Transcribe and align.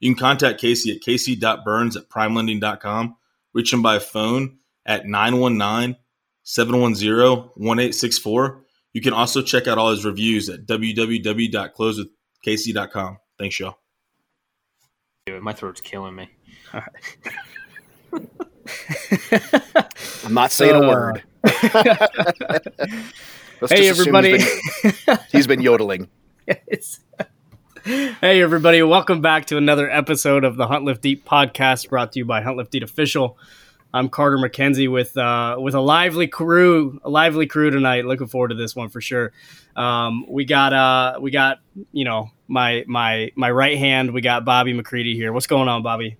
You 0.00 0.14
can 0.14 0.20
contact 0.20 0.60
Casey 0.60 0.94
at 0.94 1.00
casey.burns 1.00 1.96
at 1.96 2.08
primeLending.com. 2.08 3.16
Reach 3.52 3.72
him 3.72 3.82
by 3.82 3.98
phone 3.98 4.58
at 4.84 5.06
919 5.06 5.96
710 6.42 7.36
1864. 7.56 8.64
You 8.92 9.00
can 9.00 9.12
also 9.12 9.42
check 9.42 9.66
out 9.66 9.78
all 9.78 9.90
his 9.90 10.04
reviews 10.04 10.48
at 10.48 10.66
www.closewithcasey.com. 10.66 13.18
Thanks, 13.38 13.58
y'all. 13.58 13.78
My 15.40 15.52
throat's 15.52 15.80
killing 15.80 16.14
me. 16.14 16.28
I'm 20.24 20.34
not 20.34 20.52
saying 20.52 20.74
a 20.74 20.80
uh, 20.80 20.88
word. 20.88 21.22
Let's 23.60 23.72
Hey, 23.72 23.88
just 23.88 24.00
everybody. 24.00 24.38
He's 24.38 25.04
been, 25.06 25.18
he's 25.32 25.46
been 25.46 25.62
yodeling. 25.62 26.08
It's- 26.46 27.00
hey, 27.84 28.40
everybody. 28.42 28.82
Welcome 28.82 29.20
back 29.20 29.46
to 29.46 29.56
another 29.58 29.90
episode 29.90 30.44
of 30.44 30.56
the 30.56 30.66
Hunt 30.66 30.84
Lift 30.84 31.04
Eat 31.04 31.24
podcast 31.24 31.88
brought 31.90 32.12
to 32.12 32.18
you 32.20 32.24
by 32.24 32.40
Hunt 32.40 32.56
Lift 32.56 32.74
Eat 32.74 32.82
Official. 32.82 33.36
I'm 33.92 34.08
Carter 34.08 34.38
McKenzie 34.38 34.90
with 34.90 35.16
uh, 35.16 35.56
with 35.60 35.74
a 35.74 35.80
lively 35.80 36.26
crew, 36.26 36.98
a 37.04 37.10
lively 37.10 37.46
crew 37.46 37.70
tonight. 37.70 38.06
Looking 38.06 38.26
forward 38.26 38.48
to 38.48 38.54
this 38.54 38.74
one 38.74 38.88
for 38.88 39.00
sure. 39.00 39.32
Um, 39.76 40.24
we 40.28 40.44
got 40.46 40.72
uh, 40.72 41.18
we 41.20 41.30
got 41.30 41.60
you 41.92 42.04
know 42.04 42.30
my 42.48 42.84
my 42.86 43.30
my 43.36 43.50
right 43.50 43.76
hand. 43.78 44.12
We 44.12 44.20
got 44.20 44.44
Bobby 44.44 44.72
McCready 44.72 45.14
here. 45.14 45.32
What's 45.32 45.46
going 45.46 45.68
on, 45.68 45.82
Bobby? 45.82 46.16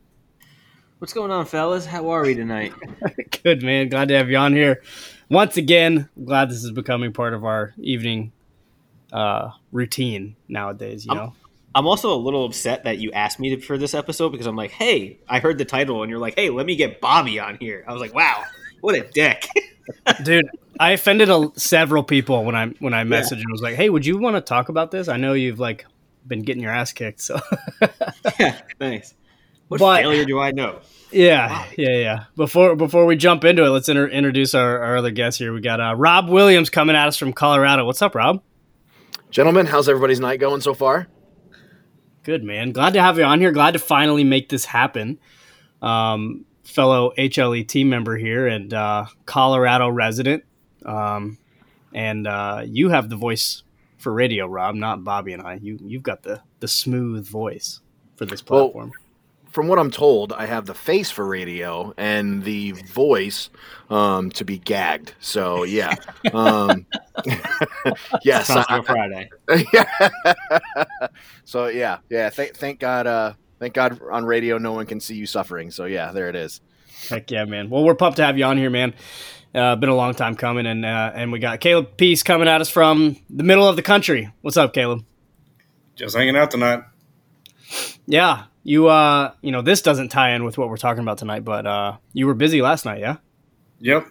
What's 0.99 1.13
going 1.13 1.31
on, 1.31 1.47
fellas? 1.47 1.85
How 1.87 2.11
are 2.11 2.23
we 2.23 2.35
tonight? 2.35 2.73
Good 3.43 3.63
man. 3.63 3.89
Glad 3.89 4.09
to 4.09 4.17
have 4.17 4.31
you 4.31 4.37
on 4.37 4.53
here 4.53 4.83
once 5.31 5.57
again. 5.57 6.09
Glad 6.23 6.51
this 6.51 6.63
is 6.63 6.71
becoming 6.71 7.13
part 7.13 7.35
of 7.35 7.45
our 7.45 7.73
evening 7.79 8.33
uh, 9.13 9.51
routine 9.73 10.37
nowadays. 10.47 11.07
You 11.07 11.13
I'm- 11.13 11.19
know. 11.19 11.33
I'm 11.75 11.87
also 11.87 12.15
a 12.15 12.17
little 12.17 12.45
upset 12.45 12.85
that 12.85 12.99
you 12.99 13.11
asked 13.13 13.41
me 13.41 13.57
to, 13.57 13.61
for 13.61 13.77
this 13.77 13.95
episode 13.95 14.31
because 14.31 14.47
I'm 14.47 14.57
like, 14.57 14.71
hey, 14.71 15.19
I 15.29 15.41
heard 15.41 15.59
the 15.59 15.65
title, 15.65 16.03
and 16.03 16.11
you're 16.11 16.21
like, 16.21 16.35
hey, 16.37 16.51
let 16.51 16.67
me 16.67 16.77
get 16.77 17.01
Bobby 17.01 17.41
on 17.41 17.57
here. 17.59 17.85
I 17.89 17.93
was 17.93 18.01
like, 18.01 18.15
wow, 18.15 18.45
what 18.81 18.95
a 18.95 19.01
dick. 19.03 19.49
dude 20.25 20.49
i 20.81 20.93
offended 20.93 21.29
a, 21.29 21.51
several 21.57 22.03
people 22.03 22.43
when 22.43 22.55
i 22.55 22.67
when 22.79 22.95
i 22.95 23.05
messaged 23.05 23.33
and 23.33 23.45
was 23.53 23.61
like 23.61 23.75
hey 23.75 23.91
would 23.91 24.07
you 24.07 24.17
want 24.17 24.35
to 24.35 24.41
talk 24.41 24.71
about 24.71 24.91
this 24.91 25.09
i 25.09 25.19
know 25.19 25.35
you've 25.35 25.61
like 25.61 25.85
been 26.27 26.41
getting 26.41 26.63
your 26.63 26.73
ass 26.73 26.91
kicked 26.93 27.21
so 27.21 27.39
yeah, 28.41 28.59
nice. 28.81 29.15
What 29.69 29.81
But- 29.81 30.01
failure 30.03 30.25
do 30.25 30.41
I 30.41 30.53
know? 30.53 30.81
yeah 31.13 31.67
yeah 31.77 31.97
yeah 31.99 32.25
before 32.35 32.77
before 32.77 33.05
we 33.05 33.15
jump 33.15 33.45
into 33.45 33.63
it 33.63 33.69
let's 33.69 33.91
inter- 33.91 34.09
introduce 34.09 34.55
our, 34.55 34.79
our 34.83 34.97
other 34.97 35.11
guest 35.11 35.39
here 35.39 35.53
we 35.53 35.61
got 35.61 35.83
uh, 35.83 35.95
rob 35.95 36.31
williams 36.31 36.71
coming 36.71 36.97
at 36.97 37.09
us 37.09 37.19
from 37.19 37.35
colorado 37.35 37.85
what's 37.85 38.01
up 38.01 38.15
rob 38.15 38.43
Gentlemen, 39.31 39.67
how's 39.67 39.89
everybody's 39.89 40.21
night 40.21 40.39
going 40.39 40.61
so 40.61 40.75
far? 40.75 41.09
Good 42.25 42.43
man. 42.43 42.73
Glad 42.73 42.95
to 42.95 43.01
have 43.01 43.19
you 43.19 43.25
on 43.25 43.41
here. 43.41 43.53
Glad 43.53 43.73
to 43.73 43.79
finally 43.79 44.25
make 44.25 44.49
this 44.49 44.65
happen. 44.65 45.19
Um, 45.81 46.45
fellow 46.65 47.13
hle 47.17 47.63
team 47.67 47.89
member 47.91 48.17
here 48.17 48.47
and 48.47 48.73
uh, 48.75 49.07
colorado 49.27 49.89
resident. 49.89 50.45
Um, 50.85 51.39
and 51.93 52.27
uh, 52.27 52.63
you 52.67 52.89
have 52.89 53.09
the 53.09 53.17
voice 53.17 53.63
for 53.99 54.13
radio 54.13 54.47
rob 54.47 54.75
not 54.75 55.03
bobby 55.03 55.33
and 55.33 55.43
i. 55.43 55.55
You, 55.55 55.79
you've 55.81 56.03
got 56.03 56.25
the, 56.25 56.43
the 56.61 56.69
smooth 56.69 57.27
voice 57.27 57.81
for 58.17 58.27
this 58.27 58.45
Well, 58.47 58.69
platform 58.71 58.93
From 59.55 59.69
what 59.69 59.79
I'm 59.79 59.93
told, 59.93 60.33
I 60.33 60.47
have 60.47 60.67
the 60.67 60.75
face 60.75 61.13
for 61.13 61.25
radio 61.25 61.95
and 61.97 62.43
the 62.43 62.73
voice 62.73 63.51
um, 63.89 64.31
to 64.33 64.45
be 64.45 64.59
gagged. 64.59 65.15
So 65.21 65.63
yeah, 65.63 65.95
um, 66.33 66.87
yes. 68.25 68.49
Sounds 68.49 68.67
I- 68.69 68.81
Friday. 68.83 69.31
yeah. 69.73 70.09
so 71.45 71.69
yeah, 71.69 71.99
yeah. 72.11 72.31
Thank, 72.31 72.57
thank 72.57 72.81
God. 72.81 73.07
Uh, 73.07 73.35
thank 73.61 73.75
God 73.75 74.01
on 74.11 74.25
radio, 74.25 74.59
no 74.59 74.73
one 74.73 74.87
can 74.87 74.99
see 74.99 75.15
you 75.15 75.25
suffering. 75.25 75.71
So 75.71 75.85
yeah, 75.85 76.11
there 76.11 76.29
it 76.29 76.35
is. 76.35 76.61
Heck 77.09 77.31
yeah, 77.31 77.45
man. 77.45 77.71
Well, 77.71 77.85
we're 77.85 77.95
pumped 77.95 78.17
to 78.17 78.25
have 78.25 78.37
you 78.37 78.45
on 78.47 78.59
here, 78.59 78.71
man. 78.71 78.93
Uh, 79.55 79.77
been 79.77 79.89
a 79.89 79.95
long 79.95 80.15
time 80.15 80.35
coming, 80.35 80.67
and 80.67 80.85
uh, 80.85 81.13
and 81.15 81.31
we 81.31 81.39
got 81.39 81.61
Caleb 81.61 81.97
Peace 81.97 82.25
coming 82.25 82.49
at 82.49 82.61
us 82.61 82.71
from 82.71 83.19
the 83.31 83.45
middle 83.45 83.69
of 83.69 83.77
the 83.77 83.83
country. 83.83 84.33
What's 84.41 84.57
up, 84.57 84.75
Caleb? 84.75 85.05
Just 85.95 86.17
hanging 86.17 86.35
out 86.37 86.51
tonight. 86.51 86.81
Yeah, 88.05 88.47
you 88.65 88.89
uh, 88.89 89.33
you 89.43 89.53
know, 89.53 89.63
this 89.63 89.83
doesn't 89.83 90.09
tie 90.09 90.31
in 90.31 90.43
with 90.43 90.59
what 90.59 90.69
we're 90.69 90.79
talking 90.79 91.03
about 91.03 91.19
tonight, 91.19 91.45
but 91.45 91.67
uh, 91.67 91.97
you 92.15 92.27
were 92.27 92.35
busy 92.35 92.63
last 92.63 92.85
night, 92.85 93.01
yeah? 93.01 93.19
Yep. 93.81 94.09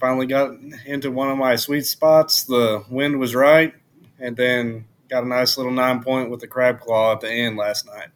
Finally 0.00 0.26
got 0.26 0.56
into 0.86 1.10
one 1.10 1.30
of 1.30 1.38
my 1.38 1.54
sweet 1.54 1.86
spots. 1.86 2.44
The 2.44 2.82
wind 2.88 3.20
was 3.20 3.34
right, 3.34 3.74
and 4.18 4.36
then 4.36 4.86
got 5.08 5.22
a 5.22 5.28
nice 5.28 5.56
little 5.56 5.72
nine 5.72 6.02
point 6.02 6.30
with 6.30 6.40
the 6.40 6.48
crab 6.48 6.80
claw 6.80 7.12
at 7.12 7.20
the 7.20 7.30
end 7.30 7.56
last 7.56 7.86
night. 7.86 8.08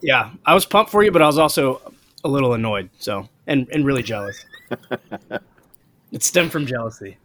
Yeah, 0.00 0.30
I 0.46 0.54
was 0.54 0.64
pumped 0.64 0.90
for 0.90 1.02
you, 1.02 1.10
but 1.10 1.20
I 1.20 1.26
was 1.26 1.38
also 1.38 1.92
a 2.24 2.28
little 2.28 2.54
annoyed, 2.54 2.90
so 2.98 3.28
and 3.46 3.68
and 3.72 3.84
really 3.84 4.02
jealous. 4.02 4.44
it 6.12 6.22
stemmed 6.22 6.52
from 6.52 6.66
jealousy. 6.66 7.18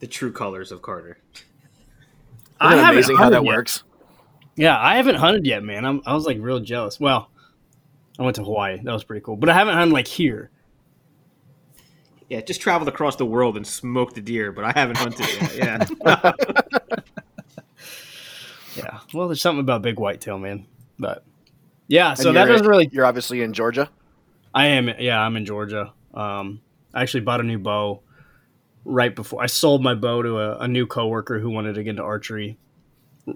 The 0.00 0.06
true 0.06 0.32
colors 0.32 0.72
of 0.72 0.82
Carter. 0.82 1.18
Isn't 1.34 2.78
it 2.78 2.82
haven't 2.82 2.90
amazing 2.90 3.16
how 3.16 3.30
that 3.30 3.44
yet. 3.44 3.56
works? 3.56 3.82
Yeah, 4.56 4.78
I 4.78 4.96
haven't 4.96 5.16
hunted 5.16 5.46
yet, 5.46 5.62
man. 5.62 5.84
I'm, 5.84 6.02
I 6.04 6.14
was 6.14 6.26
like 6.26 6.38
real 6.40 6.60
jealous. 6.60 7.00
Well, 7.00 7.30
I 8.18 8.22
went 8.22 8.36
to 8.36 8.44
Hawaii. 8.44 8.80
That 8.82 8.92
was 8.92 9.04
pretty 9.04 9.22
cool, 9.24 9.36
but 9.36 9.48
I 9.48 9.54
haven't 9.54 9.74
hunted 9.74 9.94
like 9.94 10.06
here. 10.06 10.50
Yeah, 12.28 12.40
just 12.40 12.60
traveled 12.60 12.88
across 12.88 13.16
the 13.16 13.26
world 13.26 13.56
and 13.56 13.66
smoked 13.66 14.14
the 14.14 14.20
deer, 14.20 14.52
but 14.52 14.64
I 14.64 14.72
haven't 14.74 14.96
hunted 14.96 15.26
yet. 15.56 15.90
Yeah. 16.04 16.32
Yeah. 18.76 19.00
Well, 19.12 19.28
there's 19.28 19.40
something 19.40 19.60
about 19.60 19.82
big 19.82 19.98
whitetail, 19.98 20.38
man. 20.38 20.66
But 20.98 21.24
yeah, 21.88 22.14
so 22.14 22.32
that 22.32 22.46
doesn't 22.46 22.66
really. 22.66 22.88
You're 22.92 23.04
obviously 23.04 23.42
in 23.42 23.52
Georgia. 23.52 23.90
I 24.54 24.68
am. 24.68 24.88
Yeah, 24.98 25.20
I'm 25.20 25.36
in 25.36 25.44
Georgia. 25.44 25.92
Um, 26.14 26.60
I 26.94 27.02
actually 27.02 27.20
bought 27.20 27.40
a 27.40 27.44
new 27.44 27.58
bow 27.58 28.02
right 28.84 29.14
before 29.14 29.42
I 29.42 29.46
sold 29.46 29.82
my 29.82 29.94
bow 29.94 30.22
to 30.22 30.38
a, 30.38 30.58
a 30.58 30.68
new 30.68 30.86
coworker 30.86 31.38
who 31.38 31.50
wanted 31.50 31.74
to 31.74 31.82
get 31.82 31.90
into 31.90 32.02
archery. 32.02 32.58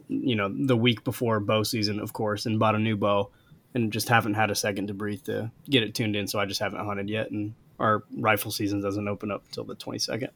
You 0.09 0.35
know, 0.35 0.49
the 0.49 0.77
week 0.77 1.05
before 1.05 1.41
bow 1.41 1.63
season, 1.63 2.01
of 2.01 2.13
course, 2.13 2.47
and 2.47 2.59
bought 2.59 2.75
a 2.75 2.79
new 2.79 2.97
bow, 2.97 3.31
and 3.75 3.93
just 3.93 4.09
haven't 4.09 4.35
had 4.35 4.51
a 4.51 4.55
second 4.55 4.89
to 4.89 4.95
breathe 4.95 5.25
to 5.25 5.51
get 5.69 5.83
it 5.83 5.95
tuned 5.95 6.17
in. 6.17 6.27
So 6.27 6.39
I 6.39 6.47
just 6.47 6.61
haven't 6.61 6.85
hunted 6.85 7.09
yet, 7.09 7.31
and 7.31 7.55
our 7.79 8.03
rifle 8.17 8.51
season 8.51 8.81
doesn't 8.81 9.07
open 9.07 9.31
up 9.31 9.45
until 9.47 9.65
the 9.65 9.77
22nd. 9.77 10.31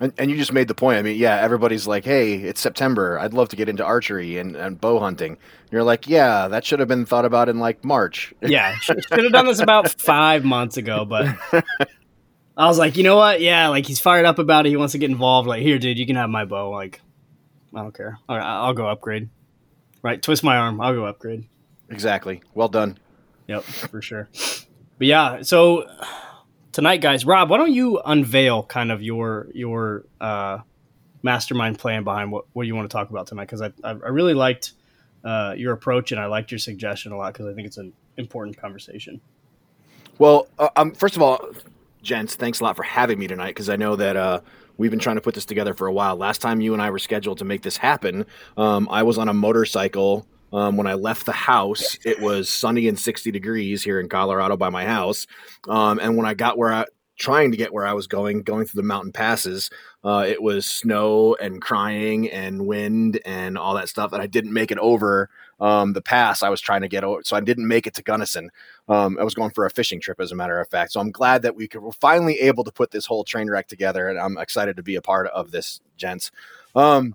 And, 0.00 0.12
and 0.18 0.30
you 0.30 0.36
just 0.36 0.52
made 0.52 0.68
the 0.68 0.74
point. 0.74 0.98
I 0.98 1.02
mean, 1.02 1.16
yeah, 1.16 1.36
everybody's 1.36 1.86
like, 1.86 2.04
"Hey, 2.04 2.34
it's 2.34 2.60
September. 2.60 3.18
I'd 3.18 3.34
love 3.34 3.50
to 3.50 3.56
get 3.56 3.68
into 3.68 3.84
archery 3.84 4.38
and, 4.38 4.56
and 4.56 4.80
bow 4.80 4.98
hunting." 4.98 5.32
And 5.32 5.70
you're 5.70 5.84
like, 5.84 6.08
"Yeah, 6.08 6.48
that 6.48 6.64
should 6.64 6.80
have 6.80 6.88
been 6.88 7.04
thought 7.04 7.24
about 7.24 7.48
in 7.48 7.58
like 7.60 7.84
March." 7.84 8.34
Yeah, 8.42 8.74
should 8.76 9.04
have 9.10 9.32
done 9.32 9.46
this 9.46 9.60
about 9.60 9.88
five 10.00 10.44
months 10.44 10.76
ago, 10.76 11.04
but 11.04 11.26
I 12.56 12.66
was 12.66 12.78
like, 12.78 12.96
you 12.96 13.02
know 13.02 13.16
what? 13.16 13.40
Yeah, 13.40 13.68
like 13.68 13.86
he's 13.86 14.00
fired 14.00 14.26
up 14.26 14.38
about 14.38 14.66
it. 14.66 14.70
He 14.70 14.76
wants 14.76 14.92
to 14.92 14.98
get 14.98 15.10
involved. 15.10 15.46
Like, 15.46 15.62
here, 15.62 15.78
dude, 15.78 15.98
you 15.98 16.06
can 16.06 16.16
have 16.16 16.30
my 16.30 16.44
bow. 16.44 16.70
Like, 16.70 17.00
I 17.74 17.80
don't 17.80 17.94
care. 17.94 18.18
All 18.28 18.36
right, 18.36 18.44
I'll 18.44 18.74
go 18.74 18.88
upgrade. 18.88 19.28
Right, 20.02 20.20
twist 20.20 20.42
my 20.42 20.56
arm. 20.56 20.80
I'll 20.80 20.94
go 20.94 21.06
upgrade. 21.06 21.46
Exactly. 21.88 22.42
Well 22.54 22.68
done. 22.68 22.98
Yep, 23.46 23.62
for 23.62 24.02
sure. 24.02 24.28
But 24.98 25.06
yeah, 25.06 25.42
so 25.42 25.86
tonight, 26.72 27.00
guys, 27.00 27.24
Rob, 27.24 27.50
why 27.50 27.58
don't 27.58 27.72
you 27.72 28.00
unveil 28.04 28.62
kind 28.64 28.90
of 28.90 29.02
your 29.02 29.48
your 29.54 30.04
uh, 30.20 30.58
mastermind 31.22 31.78
plan 31.78 32.04
behind 32.04 32.32
what 32.32 32.46
what 32.52 32.66
you 32.66 32.74
want 32.74 32.90
to 32.90 32.92
talk 32.92 33.10
about 33.10 33.26
tonight? 33.26 33.44
Because 33.44 33.62
I, 33.62 33.72
I 33.84 33.90
I 33.90 34.08
really 34.08 34.34
liked 34.34 34.72
uh, 35.24 35.54
your 35.56 35.72
approach 35.72 36.12
and 36.12 36.20
I 36.20 36.26
liked 36.26 36.50
your 36.50 36.58
suggestion 36.58 37.12
a 37.12 37.16
lot 37.16 37.32
because 37.32 37.46
I 37.46 37.54
think 37.54 37.66
it's 37.66 37.76
an 37.78 37.92
important 38.16 38.56
conversation. 38.56 39.20
Well, 40.18 40.48
uh, 40.58 40.68
um, 40.76 40.92
first 40.92 41.16
of 41.16 41.22
all, 41.22 41.50
gents, 42.02 42.34
thanks 42.36 42.60
a 42.60 42.64
lot 42.64 42.76
for 42.76 42.82
having 42.82 43.18
me 43.18 43.26
tonight 43.26 43.50
because 43.50 43.68
I 43.68 43.76
know 43.76 43.96
that 43.96 44.16
uh, 44.16 44.40
we've 44.76 44.90
been 44.90 45.00
trying 45.00 45.16
to 45.16 45.22
put 45.22 45.34
this 45.34 45.44
together 45.44 45.74
for 45.74 45.86
a 45.86 45.92
while. 45.92 46.16
Last 46.16 46.40
time 46.40 46.60
you 46.60 46.72
and 46.72 46.82
I 46.82 46.90
were 46.90 46.98
scheduled 46.98 47.38
to 47.38 47.44
make 47.44 47.62
this 47.62 47.76
happen, 47.76 48.26
um, 48.56 48.88
I 48.90 49.02
was 49.02 49.18
on 49.18 49.28
a 49.28 49.34
motorcycle. 49.34 50.26
Um, 50.52 50.76
when 50.76 50.86
I 50.86 50.94
left 50.94 51.24
the 51.24 51.32
house, 51.32 51.96
it 52.04 52.20
was 52.20 52.48
sunny 52.48 52.86
and 52.86 52.98
60 52.98 53.30
degrees 53.30 53.82
here 53.82 53.98
in 53.98 54.10
Colorado 54.10 54.56
by 54.58 54.68
my 54.68 54.84
house. 54.84 55.26
Um, 55.66 55.98
and 55.98 56.14
when 56.14 56.26
I 56.26 56.34
got 56.34 56.58
where 56.58 56.70
I 56.70 56.84
trying 57.18 57.50
to 57.52 57.56
get 57.56 57.72
where 57.72 57.86
I 57.86 57.92
was 57.92 58.06
going, 58.06 58.42
going 58.42 58.66
through 58.66 58.82
the 58.82 58.86
mountain 58.86 59.12
passes. 59.12 59.70
Uh, 60.02 60.24
it 60.26 60.42
was 60.42 60.66
snow 60.66 61.36
and 61.40 61.62
crying 61.62 62.28
and 62.30 62.66
wind 62.66 63.20
and 63.24 63.56
all 63.56 63.74
that 63.74 63.88
stuff, 63.88 64.12
and 64.12 64.20
I 64.20 64.26
didn't 64.26 64.52
make 64.52 64.70
it 64.70 64.78
over 64.78 65.30
um, 65.60 65.92
the 65.92 66.02
pass 66.02 66.42
I 66.42 66.48
was 66.48 66.60
trying 66.60 66.82
to 66.82 66.88
get 66.88 67.04
over. 67.04 67.22
So 67.24 67.36
I 67.36 67.40
didn't 67.40 67.68
make 67.68 67.86
it 67.86 67.94
to 67.94 68.02
Gunnison. 68.02 68.50
Um, 68.88 69.16
I 69.18 69.24
was 69.24 69.34
going 69.34 69.50
for 69.50 69.64
a 69.64 69.70
fishing 69.70 70.00
trip, 70.00 70.20
as 70.20 70.32
a 70.32 70.34
matter 70.34 70.60
of 70.60 70.68
fact. 70.68 70.92
So 70.92 71.00
I'm 71.00 71.10
glad 71.10 71.42
that 71.42 71.54
we 71.54 71.68
could, 71.68 71.82
we're 71.82 71.92
finally 71.92 72.40
able 72.40 72.64
to 72.64 72.72
put 72.72 72.90
this 72.90 73.06
whole 73.06 73.24
train 73.24 73.48
wreck 73.48 73.68
together, 73.68 74.08
and 74.08 74.18
I'm 74.18 74.38
excited 74.38 74.76
to 74.76 74.82
be 74.82 74.96
a 74.96 75.02
part 75.02 75.28
of 75.28 75.50
this, 75.50 75.80
gents. 75.96 76.30
Um, 76.74 77.14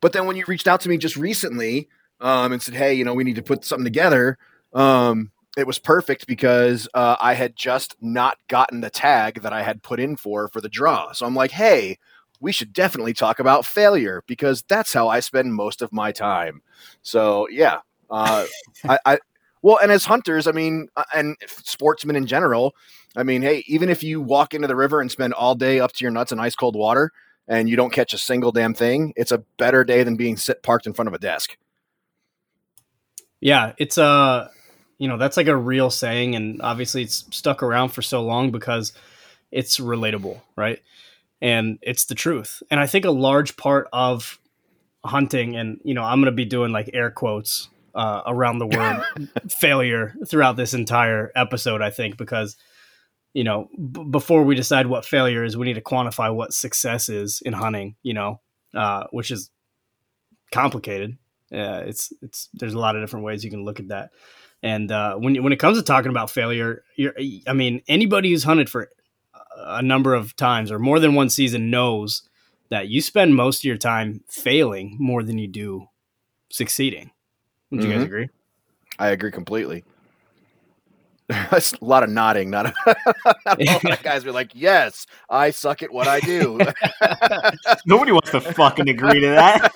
but 0.00 0.12
then 0.12 0.26
when 0.26 0.36
you 0.36 0.44
reached 0.46 0.68
out 0.68 0.80
to 0.82 0.88
me 0.88 0.98
just 0.98 1.16
recently 1.16 1.88
um, 2.20 2.52
and 2.52 2.62
said, 2.62 2.74
"Hey, 2.74 2.94
you 2.94 3.04
know, 3.04 3.14
we 3.14 3.24
need 3.24 3.36
to 3.36 3.42
put 3.42 3.64
something 3.64 3.84
together," 3.84 4.38
um, 4.72 5.30
it 5.56 5.66
was 5.66 5.78
perfect 5.78 6.26
because 6.26 6.88
uh, 6.94 7.16
I 7.20 7.34
had 7.34 7.56
just 7.56 7.96
not 8.00 8.38
gotten 8.48 8.80
the 8.80 8.90
tag 8.90 9.42
that 9.42 9.52
I 9.52 9.62
had 9.62 9.82
put 9.82 10.00
in 10.00 10.16
for 10.16 10.48
for 10.48 10.60
the 10.60 10.68
draw. 10.68 11.12
So 11.12 11.26
I'm 11.26 11.34
like, 11.34 11.50
"Hey." 11.50 11.98
We 12.44 12.52
should 12.52 12.74
definitely 12.74 13.14
talk 13.14 13.38
about 13.38 13.64
failure 13.64 14.22
because 14.26 14.62
that's 14.68 14.92
how 14.92 15.08
I 15.08 15.20
spend 15.20 15.54
most 15.54 15.80
of 15.80 15.92
my 15.92 16.12
time. 16.12 16.60
So 17.02 17.48
yeah, 17.48 17.80
uh, 18.10 18.44
I, 18.88 18.98
I 19.06 19.18
well, 19.62 19.78
and 19.82 19.90
as 19.90 20.04
hunters, 20.04 20.46
I 20.46 20.52
mean, 20.52 20.88
uh, 20.94 21.04
and 21.14 21.36
sportsmen 21.46 22.16
in 22.16 22.26
general, 22.26 22.74
I 23.16 23.22
mean, 23.22 23.40
hey, 23.40 23.64
even 23.66 23.88
if 23.88 24.02
you 24.02 24.20
walk 24.20 24.52
into 24.52 24.68
the 24.68 24.76
river 24.76 25.00
and 25.00 25.10
spend 25.10 25.32
all 25.32 25.54
day 25.54 25.80
up 25.80 25.92
to 25.92 26.04
your 26.04 26.10
nuts 26.10 26.32
in 26.32 26.38
ice 26.38 26.54
cold 26.54 26.76
water 26.76 27.12
and 27.48 27.66
you 27.66 27.76
don't 27.76 27.90
catch 27.90 28.12
a 28.12 28.18
single 28.18 28.52
damn 28.52 28.74
thing, 28.74 29.14
it's 29.16 29.32
a 29.32 29.38
better 29.56 29.82
day 29.82 30.02
than 30.02 30.16
being 30.16 30.36
sit 30.36 30.62
parked 30.62 30.86
in 30.86 30.92
front 30.92 31.08
of 31.08 31.14
a 31.14 31.18
desk. 31.18 31.56
Yeah, 33.40 33.72
it's 33.78 33.96
a 33.96 34.04
uh, 34.04 34.48
you 34.98 35.08
know 35.08 35.16
that's 35.16 35.38
like 35.38 35.46
a 35.46 35.56
real 35.56 35.88
saying, 35.88 36.34
and 36.36 36.60
obviously 36.60 37.02
it's 37.02 37.24
stuck 37.30 37.62
around 37.62 37.88
for 37.88 38.02
so 38.02 38.22
long 38.22 38.50
because 38.50 38.92
it's 39.50 39.78
relatable, 39.78 40.42
right? 40.56 40.80
And 41.44 41.78
it's 41.82 42.06
the 42.06 42.14
truth. 42.14 42.62
And 42.70 42.80
I 42.80 42.86
think 42.86 43.04
a 43.04 43.10
large 43.10 43.58
part 43.58 43.86
of 43.92 44.40
hunting, 45.04 45.56
and 45.56 45.78
you 45.84 45.92
know, 45.92 46.02
I'm 46.02 46.18
going 46.22 46.32
to 46.32 46.32
be 46.32 46.46
doing 46.46 46.72
like 46.72 46.88
air 46.94 47.10
quotes 47.10 47.68
uh, 47.94 48.22
around 48.26 48.60
the 48.60 48.66
word 48.66 49.04
failure 49.50 50.14
throughout 50.26 50.56
this 50.56 50.72
entire 50.72 51.30
episode. 51.36 51.82
I 51.82 51.90
think 51.90 52.16
because 52.16 52.56
you 53.34 53.44
know 53.44 53.68
b- 53.76 54.04
before 54.10 54.42
we 54.42 54.54
decide 54.54 54.86
what 54.86 55.04
failure 55.04 55.44
is, 55.44 55.54
we 55.54 55.66
need 55.66 55.74
to 55.74 55.82
quantify 55.82 56.34
what 56.34 56.54
success 56.54 57.10
is 57.10 57.42
in 57.44 57.52
hunting. 57.52 57.96
You 58.02 58.14
know, 58.14 58.40
uh, 58.74 59.04
which 59.10 59.30
is 59.30 59.50
complicated. 60.50 61.18
Uh, 61.52 61.82
it's 61.84 62.10
it's 62.22 62.48
there's 62.54 62.72
a 62.72 62.78
lot 62.78 62.96
of 62.96 63.02
different 63.02 63.26
ways 63.26 63.44
you 63.44 63.50
can 63.50 63.66
look 63.66 63.80
at 63.80 63.88
that. 63.88 64.12
And 64.62 64.90
uh, 64.90 65.16
when 65.16 65.42
when 65.42 65.52
it 65.52 65.58
comes 65.58 65.76
to 65.76 65.84
talking 65.84 66.10
about 66.10 66.30
failure, 66.30 66.84
you're, 66.96 67.12
I 67.46 67.52
mean, 67.52 67.82
anybody 67.86 68.30
who's 68.30 68.44
hunted 68.44 68.70
for 68.70 68.88
a 69.56 69.82
number 69.82 70.14
of 70.14 70.36
times 70.36 70.70
or 70.70 70.78
more 70.78 71.00
than 71.00 71.14
one 71.14 71.30
season 71.30 71.70
knows 71.70 72.22
that 72.70 72.88
you 72.88 73.00
spend 73.00 73.36
most 73.36 73.60
of 73.60 73.64
your 73.64 73.76
time 73.76 74.22
failing 74.28 74.96
more 74.98 75.22
than 75.22 75.38
you 75.38 75.48
do 75.48 75.86
succeeding. 76.50 77.10
Would 77.70 77.82
you 77.82 77.88
mm-hmm. 77.88 77.98
guys 77.98 78.06
agree? 78.06 78.28
I 78.98 79.08
agree 79.08 79.30
completely. 79.30 79.84
That's 81.28 81.72
a 81.72 81.84
lot 81.84 82.02
of 82.02 82.10
nodding. 82.10 82.50
Not, 82.50 82.66
a, 82.66 82.74
not 83.46 83.60
a 83.60 83.64
lot 83.64 83.92
of 83.92 84.02
guys 84.02 84.24
be 84.24 84.30
like, 84.30 84.50
"Yes, 84.54 85.06
I 85.30 85.50
suck 85.50 85.82
at 85.82 85.90
what 85.90 86.06
I 86.06 86.20
do." 86.20 86.58
Nobody 87.86 88.12
wants 88.12 88.30
to 88.32 88.42
fucking 88.42 88.90
agree 88.90 89.20
to 89.20 89.28
that. 89.28 89.72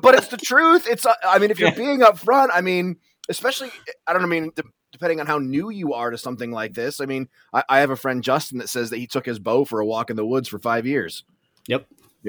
but 0.00 0.14
it's 0.14 0.28
the 0.28 0.36
truth. 0.36 0.86
It's. 0.88 1.04
Uh, 1.04 1.14
I 1.24 1.40
mean, 1.40 1.50
if 1.50 1.58
you're 1.58 1.70
yeah. 1.70 1.74
being 1.74 2.00
upfront, 2.00 2.50
I 2.54 2.60
mean, 2.60 2.96
especially, 3.28 3.70
I 4.06 4.12
don't. 4.12 4.22
Know, 4.22 4.28
I 4.28 4.30
mean, 4.30 4.52
the, 4.54 4.62
depending 4.96 5.20
on 5.20 5.26
how 5.26 5.38
new 5.38 5.70
you 5.70 5.92
are 5.92 6.10
to 6.10 6.18
something 6.18 6.50
like 6.50 6.74
this. 6.74 7.00
I 7.00 7.06
mean, 7.06 7.28
I, 7.52 7.62
I, 7.68 7.78
have 7.80 7.90
a 7.90 7.96
friend 7.96 8.22
Justin 8.22 8.58
that 8.58 8.68
says 8.68 8.90
that 8.90 8.98
he 8.98 9.06
took 9.06 9.26
his 9.26 9.38
bow 9.38 9.64
for 9.64 9.80
a 9.80 9.86
walk 9.86 10.10
in 10.10 10.16
the 10.16 10.26
woods 10.26 10.48
for 10.48 10.58
five 10.58 10.86
years. 10.86 11.24
Yep, 11.68 11.86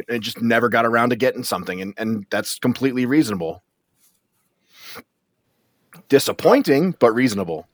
and 0.09 0.21
just 0.21 0.41
never 0.41 0.69
got 0.69 0.85
around 0.85 1.09
to 1.11 1.15
getting 1.15 1.43
something, 1.43 1.81
and 1.81 1.93
and 1.97 2.25
that's 2.29 2.59
completely 2.59 3.05
reasonable 3.05 3.63
disappointing 6.09 6.95
but 6.99 7.11
reasonable. 7.11 7.67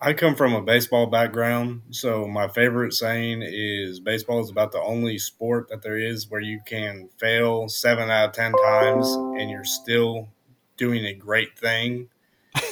I 0.00 0.12
come 0.12 0.36
from 0.36 0.54
a 0.54 0.62
baseball 0.62 1.08
background, 1.08 1.82
so 1.90 2.28
my 2.28 2.46
favorite 2.46 2.92
saying 2.94 3.42
is 3.42 3.98
baseball 3.98 4.40
is 4.40 4.48
about 4.48 4.70
the 4.70 4.80
only 4.80 5.18
sport 5.18 5.68
that 5.70 5.82
there 5.82 5.98
is 5.98 6.30
where 6.30 6.40
you 6.40 6.60
can 6.64 7.08
fail 7.18 7.68
seven 7.68 8.08
out 8.08 8.28
of 8.28 8.32
ten 8.32 8.52
times 8.52 9.08
and 9.08 9.50
you're 9.50 9.64
still 9.64 10.28
doing 10.76 11.04
a 11.04 11.14
great 11.14 11.58
thing. 11.58 12.08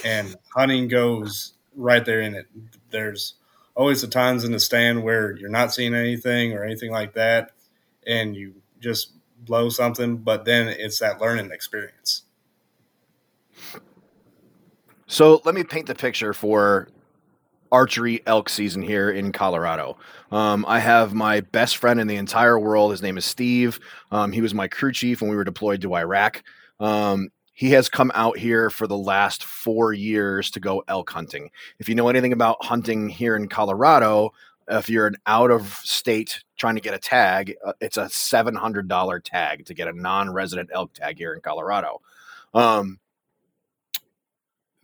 And 0.03 0.35
hunting 0.55 0.87
goes 0.87 1.53
right 1.75 2.03
there 2.05 2.21
in 2.21 2.35
it. 2.35 2.47
There's 2.89 3.35
always 3.75 4.01
the 4.01 4.07
times 4.07 4.43
in 4.43 4.51
the 4.51 4.59
stand 4.59 5.03
where 5.03 5.37
you're 5.37 5.49
not 5.49 5.73
seeing 5.73 5.93
anything 5.93 6.53
or 6.53 6.63
anything 6.63 6.91
like 6.91 7.13
that, 7.13 7.51
and 8.05 8.35
you 8.35 8.55
just 8.79 9.13
blow 9.39 9.69
something, 9.69 10.17
but 10.17 10.45
then 10.45 10.67
it's 10.67 10.99
that 10.99 11.21
learning 11.21 11.51
experience. 11.51 12.23
So 15.07 15.41
let 15.45 15.55
me 15.55 15.63
paint 15.63 15.87
the 15.87 15.95
picture 15.95 16.33
for 16.33 16.89
archery 17.71 18.21
elk 18.25 18.49
season 18.49 18.81
here 18.81 19.09
in 19.09 19.31
Colorado. 19.31 19.97
Um, 20.31 20.65
I 20.67 20.79
have 20.79 21.13
my 21.13 21.41
best 21.41 21.77
friend 21.77 21.99
in 21.99 22.07
the 22.07 22.15
entire 22.15 22.59
world. 22.59 22.91
His 22.91 23.01
name 23.01 23.17
is 23.17 23.25
Steve. 23.25 23.79
Um, 24.11 24.31
he 24.31 24.41
was 24.41 24.53
my 24.53 24.67
crew 24.67 24.91
chief 24.91 25.21
when 25.21 25.29
we 25.29 25.35
were 25.35 25.43
deployed 25.43 25.81
to 25.81 25.95
Iraq. 25.95 26.43
Um, 26.79 27.29
he 27.57 27.71
has 27.71 27.89
come 27.89 28.11
out 28.13 28.37
here 28.37 28.69
for 28.69 28.85
the 28.85 28.97
last 28.97 29.43
four 29.43 29.91
years 29.91 30.51
to 30.51 30.59
go 30.59 30.83
elk 30.87 31.09
hunting. 31.09 31.49
If 31.79 31.89
you 31.89 31.95
know 31.95 32.07
anything 32.07 32.31
about 32.31 32.63
hunting 32.63 33.09
here 33.09 33.35
in 33.35 33.47
Colorado, 33.47 34.31
if 34.67 34.87
you're 34.91 35.07
an 35.07 35.15
out 35.25 35.49
of 35.49 35.67
state 35.83 36.43
trying 36.57 36.75
to 36.75 36.81
get 36.81 36.93
a 36.93 36.99
tag, 36.99 37.55
uh, 37.65 37.73
it's 37.81 37.97
a 37.97 38.03
$700 38.03 39.21
tag 39.23 39.65
to 39.65 39.73
get 39.73 39.87
a 39.87 39.93
non 39.93 40.31
resident 40.31 40.69
elk 40.71 40.93
tag 40.93 41.17
here 41.17 41.33
in 41.33 41.41
Colorado. 41.41 41.99
Um, 42.53 42.99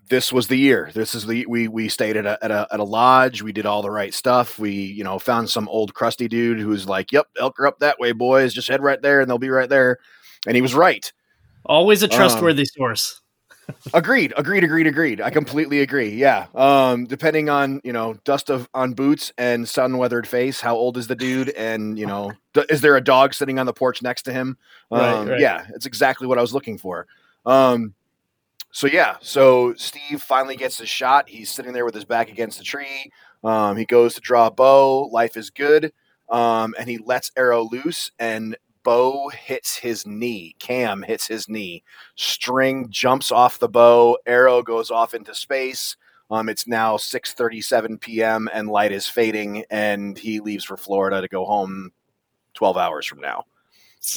this 0.10 0.34
was 0.34 0.48
the 0.48 0.58
year. 0.58 0.90
This 0.96 1.14
is 1.14 1.28
the 1.28 1.46
we 1.46 1.68
we 1.68 1.88
stayed 1.90 2.18
at 2.18 2.26
a, 2.26 2.44
at 2.44 2.50
a 2.50 2.68
at 2.72 2.80
a 2.80 2.84
lodge. 2.84 3.44
We 3.44 3.54
did 3.54 3.68
all 3.68 3.84
the 3.84 3.92
right 3.92 4.16
stuff. 4.16 4.58
We 4.58 4.72
you 4.72 5.04
know 5.04 5.20
found 5.20 5.48
some 5.48 5.70
old 5.70 5.94
crusty 5.94 6.28
dude 6.28 6.60
who's 6.60 6.88
like, 6.88 7.12
"Yep, 7.12 7.28
elk 7.40 7.60
are 7.60 7.68
up 7.68 7.80
that 7.80 8.00
way, 8.00 8.14
boys. 8.14 8.52
Just 8.52 8.68
head 8.68 8.82
right 8.82 9.02
there, 9.02 9.22
and 9.22 9.30
they'll 9.30 9.38
be 9.38 9.50
right 9.50 9.70
there." 9.70 10.00
And 10.48 10.56
he 10.56 10.62
was 10.62 10.74
right. 10.74 11.14
Always 11.66 12.04
a 12.04 12.08
trustworthy 12.08 12.62
um, 12.62 12.66
source. 12.66 13.22
agreed. 13.94 14.34
Agreed. 14.36 14.64
Agreed. 14.64 14.88
Agreed. 14.88 15.22
I 15.22 15.30
completely 15.30 15.82
agree. 15.82 16.10
Yeah. 16.10 16.48
Um, 16.54 17.06
depending 17.06 17.50
on 17.50 17.82
you 17.84 17.94
know 17.94 18.16
dust 18.24 18.50
of 18.50 18.68
on 18.74 18.94
boots 18.94 19.32
and 19.38 19.68
sun 19.68 19.98
weathered 19.98 20.28
face, 20.28 20.60
how 20.60 20.76
old 20.76 20.98
is 20.98 21.08
the 21.08 21.16
dude, 21.16 21.50
and 21.50 21.98
you 21.98 22.06
know 22.06 22.32
d- 22.54 22.66
is 22.70 22.82
there 22.82 22.98
a 22.98 23.02
dog 23.02 23.34
sitting 23.34 23.60
on 23.60 23.66
the 23.66 23.74
porch 23.74 24.02
next 24.02 24.24
to 24.24 24.34
him? 24.34 24.58
Um, 24.92 25.00
right, 25.00 25.28
right. 25.32 25.40
Yeah, 25.40 25.66
it's 25.74 25.86
exactly 25.86 26.28
what 26.28 26.38
I 26.38 26.42
was 26.42 26.54
looking 26.54 26.78
for. 26.78 27.08
Um, 27.46 27.94
so 28.72 28.88
yeah, 28.88 29.18
so 29.22 29.74
Steve 29.76 30.22
finally 30.22 30.56
gets 30.56 30.80
his 30.80 30.90
shot. 30.90 31.30
He's 31.30 31.50
sitting 31.50 31.74
there 31.74 31.86
with 31.86 31.96
his 31.96 32.06
back 32.06 32.30
against 32.30 32.58
the 32.58 32.64
tree. 32.64 33.12
Um, 33.44 33.78
he 33.78 33.86
goes 33.86 34.16
to 34.16 34.22
draw 34.22 34.48
a 34.48 34.52
bow. 34.52 35.10
Life 35.12 35.38
is 35.38 35.50
good, 35.50 35.94
um, 36.30 36.74
and 36.78 36.90
he 36.90 36.98
lets 36.98 37.32
arrow 37.38 37.68
loose, 37.72 38.12
and 38.20 38.58
bow 38.84 39.30
hits 39.30 39.78
his 39.78 40.06
knee. 40.06 40.56
Cam 40.60 41.04
hits 41.04 41.28
his 41.28 41.48
knee. 41.50 41.84
String 42.16 42.88
jumps 42.90 43.32
off 43.32 43.60
the 43.60 43.70
bow. 43.70 44.18
Arrow 44.26 44.62
goes 44.62 44.92
off 44.92 45.14
into 45.14 45.34
space. 45.34 45.96
Um, 46.30 46.50
it's 46.50 46.68
now 46.68 46.98
6:37 46.98 48.00
p.m. 48.00 48.50
and 48.52 48.68
light 48.68 48.92
is 48.92 49.08
fading, 49.08 49.66
and 49.70 50.18
he 50.18 50.40
leaves 50.40 50.64
for 50.64 50.78
Florida 50.78 51.22
to 51.22 51.28
go 51.28 51.46
home 51.46 51.92
12 52.56 52.78
hours 52.78 53.06
from 53.06 53.20
now. 53.20 53.46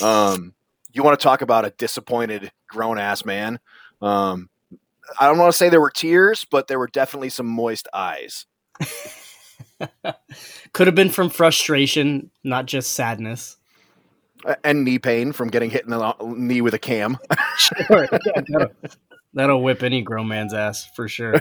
Um, 0.02 0.54
you 0.92 1.02
want 1.02 1.18
to 1.18 1.22
talk 1.22 1.42
about 1.42 1.64
a 1.64 1.70
disappointed 1.70 2.52
grown 2.68 2.98
ass 2.98 3.24
man? 3.24 3.60
Um, 4.00 4.48
I 5.20 5.26
don't 5.26 5.38
want 5.38 5.52
to 5.52 5.56
say 5.56 5.68
there 5.68 5.80
were 5.80 5.90
tears, 5.90 6.46
but 6.50 6.68
there 6.68 6.78
were 6.78 6.88
definitely 6.88 7.28
some 7.28 7.46
moist 7.46 7.86
eyes. 7.92 8.46
Could 10.72 10.86
have 10.86 10.94
been 10.94 11.10
from 11.10 11.30
frustration, 11.30 12.30
not 12.42 12.66
just 12.66 12.92
sadness. 12.92 13.56
And 14.62 14.84
knee 14.84 14.98
pain 14.98 15.32
from 15.32 15.48
getting 15.48 15.70
hit 15.70 15.84
in 15.84 15.90
the 15.90 16.14
knee 16.22 16.60
with 16.60 16.74
a 16.74 16.78
cam. 16.78 17.18
sure. 17.58 18.06
that'll, 18.06 18.72
that'll 19.34 19.62
whip 19.62 19.82
any 19.82 20.02
grown 20.02 20.28
man's 20.28 20.54
ass 20.54 20.86
for 20.94 21.08
sure. 21.08 21.34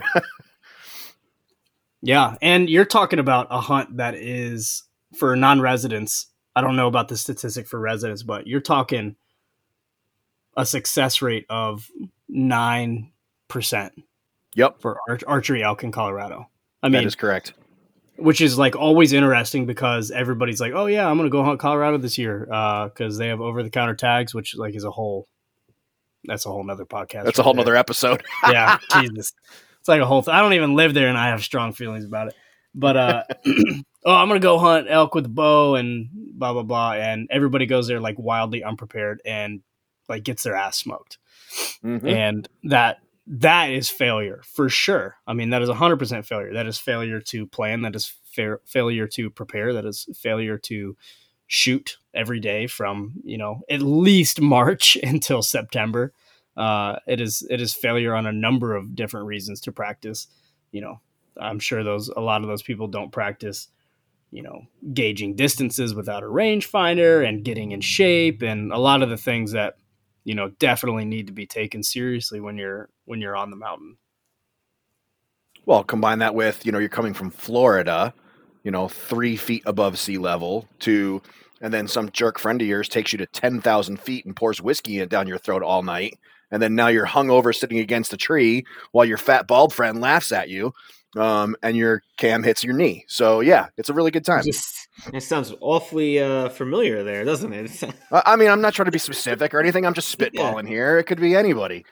yeah. 2.02 2.36
And 2.42 2.70
you're 2.70 2.86
talking 2.86 3.20
about 3.20 3.48
a 3.52 3.60
hunt 3.60 3.98
that 3.98 4.16
is 4.16 4.84
for 5.18 5.36
non 5.36 5.62
residents. 5.62 6.28
I 6.56 6.62
don't 6.62 6.76
know 6.76 6.88
about 6.88 7.10
the 7.10 7.18
statistic 7.18 7.68
for 7.68 7.80
residents, 7.80 8.24
but 8.24 8.48
you're 8.48 8.62
talking 8.62 9.16
a 10.56 10.66
success 10.66 11.22
rate 11.22 11.46
of 11.50 11.90
nine 12.30 13.12
percent. 13.48 13.94
Yep, 14.56 14.80
for 14.80 14.98
ar- 15.10 15.20
archery 15.28 15.62
elk 15.64 15.84
in 15.84 15.92
Colorado. 15.92 16.50
I 16.82 16.88
mean, 16.88 16.94
that 16.94 17.06
is 17.06 17.16
correct. 17.16 17.54
Which 18.18 18.40
is 18.42 18.58
like 18.58 18.76
always 18.76 19.12
interesting 19.14 19.66
because 19.66 20.10
everybody's 20.10 20.62
like, 20.62 20.74
"Oh 20.74 20.86
yeah, 20.86 21.08
I'm 21.10 21.18
to 21.28 21.32
go 21.32 21.44
hunt 21.44 21.60
Colorado 21.60 21.98
this 21.98 22.18
year 22.18 22.48
Uh, 22.52 22.88
because 22.88 23.18
uh, 23.18 23.20
they 23.20 23.28
have 23.28 23.42
over 23.42 23.62
the 23.62 23.70
counter 23.70 23.96
tags," 23.96 24.34
which 24.34 24.56
like 24.56 24.76
is 24.76 24.84
a 24.86 24.92
whole. 24.92 25.28
That's 26.24 26.46
a 26.46 26.50
whole 26.50 26.64
nother 26.64 26.86
podcast. 26.86 27.26
That's 27.26 27.38
right 27.38 27.40
a 27.40 27.44
whole 27.44 27.54
nother 27.54 27.76
episode. 27.76 28.24
yeah, 28.50 28.80
Jesus, 28.94 29.34
it's 29.80 29.88
like 29.90 30.02
a 30.02 30.06
whole. 30.06 30.24
Th- 30.24 30.34
I 30.34 30.42
don't 30.42 30.54
even 30.54 30.76
live 30.76 30.94
there, 30.94 31.08
and 31.10 31.18
I 31.18 31.28
have 31.28 31.44
strong 31.44 31.74
feelings 31.74 32.06
about 32.06 32.30
it. 32.30 32.36
But 32.74 32.98
uh, 32.98 33.24
oh, 34.06 34.14
I'm 34.14 34.28
gonna 34.28 34.40
go 34.40 34.58
hunt 34.60 34.88
elk 34.90 35.14
with 35.14 35.26
a 35.26 35.30
bow 35.30 35.76
and 35.76 36.08
blah 36.12 36.54
blah 36.54 36.64
blah, 36.64 36.94
and 36.94 37.28
everybody 37.30 37.66
goes 37.66 37.88
there 37.88 38.00
like 38.00 38.18
wildly 38.18 38.64
unprepared 38.64 39.22
and 39.26 39.62
like 40.10 40.24
gets 40.24 40.44
their 40.44 40.56
ass 40.56 40.78
smoked, 40.78 41.18
Mhm. 41.84 42.10
and 42.10 42.50
that 42.64 43.00
that 43.28 43.72
is 43.72 43.90
failure 43.90 44.42
for 44.46 44.70
sure. 44.70 45.16
I 45.26 45.34
mean, 45.34 45.50
that 45.50 45.62
is 45.62 45.70
100 45.70 45.98
percent 45.98 46.26
failure. 46.26 46.54
That 46.54 46.68
is 46.68 46.78
failure 46.78 47.20
to 47.22 47.48
plan. 47.48 47.82
That 47.82 47.96
is 47.96 48.14
fair 48.24 48.62
failure 48.66 49.08
to 49.08 49.30
prepare. 49.30 49.74
That 49.74 49.86
is 49.86 50.08
failure 50.16 50.58
to 50.60 50.96
shoot 51.48 51.98
every 52.14 52.40
day 52.40 52.66
from 52.66 53.14
you 53.24 53.38
know 53.38 53.62
at 53.70 53.82
least 53.82 54.42
March 54.42 54.98
until 55.04 55.42
September. 55.42 56.14
Uh, 56.56 56.98
it 57.08 57.20
is 57.20 57.46
it 57.50 57.60
is 57.60 57.74
failure 57.74 58.16
on 58.16 58.26
a 58.26 58.32
number 58.32 58.76
of 58.76 58.96
different 58.96 59.28
reasons 59.28 59.60
to 59.62 59.72
practice. 59.72 60.28
You 60.72 60.82
know, 60.82 61.02
I'm 61.40 61.60
sure 61.60 61.84
those 61.84 62.10
a 62.10 62.22
lot 62.22 62.42
of 62.42 62.48
those 62.48 62.64
people 62.64 62.88
don't 62.88 63.12
practice. 63.12 63.70
You 64.32 64.44
know, 64.44 64.64
gauging 64.94 65.36
distances 65.36 65.96
without 65.96 66.24
a 66.24 66.28
rangefinder 66.28 67.28
and 67.28 67.46
getting 67.46 67.72
in 67.72 67.80
shape, 67.82 68.42
and 68.42 68.72
a 68.72 68.78
lot 68.78 69.02
of 69.02 69.10
the 69.10 69.18
things 69.18 69.54
that 69.54 69.78
you 70.26 70.36
know 70.36 70.50
definitely 70.60 71.06
need 71.06 71.28
to 71.28 71.34
be 71.34 71.48
taken 71.48 71.82
seriously 71.82 72.42
when 72.42 72.58
you're 72.58 72.90
when 73.06 73.22
you're 73.22 73.38
on 73.38 73.50
the 73.50 73.56
mountain. 73.56 73.98
Well, 75.66 75.84
combine 75.84 76.20
that 76.20 76.36
with, 76.36 76.66
you 76.66 76.72
know, 76.72 76.78
you're 76.78 76.90
coming 76.90 77.14
from 77.14 77.32
Florida, 77.32 78.14
you 78.64 78.70
know, 78.70 78.88
three 78.88 79.36
feet 79.36 79.64
above 79.66 79.98
sea 79.98 80.18
level 80.18 80.68
to, 80.80 81.22
and 81.60 81.74
then 81.74 81.88
some 81.88 82.12
jerk 82.12 82.38
friend 82.38 82.62
of 82.62 82.68
yours 82.68 82.88
takes 82.88 83.12
you 83.12 83.18
to 83.18 83.26
10,000 83.26 84.00
feet 84.00 84.26
and 84.26 84.36
pours 84.36 84.62
whiskey 84.62 85.04
down 85.08 85.28
your 85.28 85.40
throat 85.40 85.64
all 85.64 85.82
night. 85.82 86.20
And 86.52 86.62
then 86.62 86.76
now 86.76 86.88
you're 86.88 87.08
hungover 87.08 87.54
sitting 87.56 87.80
against 87.80 88.14
a 88.14 88.18
tree 88.18 88.66
while 88.92 89.06
your 89.06 89.18
fat 89.18 89.48
bald 89.48 89.74
friend 89.74 90.00
laughs 90.00 90.32
at 90.32 90.50
you 90.50 90.74
um, 91.16 91.56
and 91.64 91.76
your 91.76 92.04
cam 92.18 92.44
hits 92.44 92.64
your 92.64 92.76
knee. 92.76 93.06
So, 93.08 93.40
yeah, 93.40 93.68
it's 93.78 93.90
a 93.90 93.94
really 93.94 94.12
good 94.12 94.26
time. 94.26 94.44
Just 94.44 94.88
it 95.14 95.22
sounds 95.22 95.54
awfully 95.60 96.20
uh, 96.20 96.50
familiar 96.50 97.04
there, 97.04 97.26
doesn't 97.26 97.54
it? 97.54 97.84
I 98.12 98.22
I 98.26 98.36
mean, 98.36 98.50
I'm 98.50 98.62
not 98.62 98.74
trying 98.74 98.86
to 98.86 98.92
be 98.92 99.00
specific 99.00 99.54
or 99.54 99.60
anything. 99.60 99.86
I'm 99.86 99.94
just 99.94 100.16
spitballing 100.18 100.68
here. 100.68 100.98
It 100.98 101.04
could 101.06 101.20
be 101.20 101.36
anybody. 101.36 101.86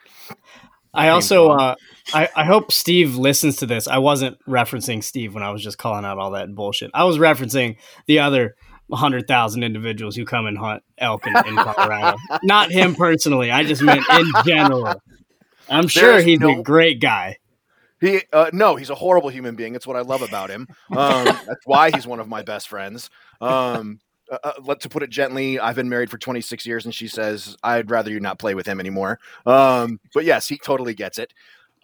I 0.94 1.08
also 1.08 1.50
uh, 1.50 1.74
I, 2.12 2.28
I 2.36 2.44
hope 2.44 2.70
Steve 2.70 3.16
listens 3.16 3.56
to 3.56 3.66
this. 3.66 3.88
I 3.88 3.98
wasn't 3.98 4.38
referencing 4.46 5.02
Steve 5.02 5.34
when 5.34 5.42
I 5.42 5.50
was 5.50 5.62
just 5.62 5.76
calling 5.76 6.04
out 6.04 6.18
all 6.18 6.30
that 6.32 6.54
bullshit. 6.54 6.90
I 6.94 7.04
was 7.04 7.18
referencing 7.18 7.76
the 8.06 8.20
other 8.20 8.54
hundred 8.92 9.26
thousand 9.26 9.62
individuals 9.62 10.14
who 10.16 10.24
come 10.24 10.46
and 10.46 10.58
hunt 10.58 10.82
elk 10.98 11.26
in, 11.26 11.36
in 11.46 11.56
Colorado. 11.56 12.18
Not 12.42 12.70
him 12.70 12.94
personally. 12.94 13.50
I 13.50 13.64
just 13.64 13.82
meant 13.82 14.04
in 14.10 14.26
general. 14.44 15.00
I'm 15.68 15.88
sure 15.88 16.12
There's 16.12 16.24
he's 16.24 16.42
a 16.42 16.62
great 16.62 17.00
guy. 17.00 17.38
He 18.00 18.22
uh, 18.32 18.50
no, 18.52 18.76
he's 18.76 18.90
a 18.90 18.94
horrible 18.94 19.30
human 19.30 19.54
being. 19.54 19.74
It's 19.74 19.86
what 19.86 19.96
I 19.96 20.00
love 20.00 20.22
about 20.22 20.50
him. 20.50 20.68
Um, 20.90 21.24
that's 21.24 21.64
why 21.64 21.90
he's 21.90 22.06
one 22.06 22.20
of 22.20 22.28
my 22.28 22.42
best 22.42 22.68
friends. 22.68 23.08
Um, 23.40 24.00
uh, 24.30 24.38
uh, 24.42 24.52
let 24.62 24.80
to 24.80 24.88
put 24.88 25.02
it 25.02 25.10
gently, 25.10 25.58
I've 25.58 25.76
been 25.76 25.88
married 25.88 26.10
for 26.10 26.18
26 26.18 26.66
years, 26.66 26.84
and 26.84 26.94
she 26.94 27.08
says 27.08 27.56
I'd 27.62 27.90
rather 27.90 28.10
you 28.10 28.20
not 28.20 28.38
play 28.38 28.54
with 28.54 28.66
him 28.66 28.80
anymore. 28.80 29.18
Um, 29.46 30.00
but 30.12 30.24
yes, 30.24 30.48
he 30.48 30.58
totally 30.58 30.94
gets 30.94 31.18
it. 31.18 31.32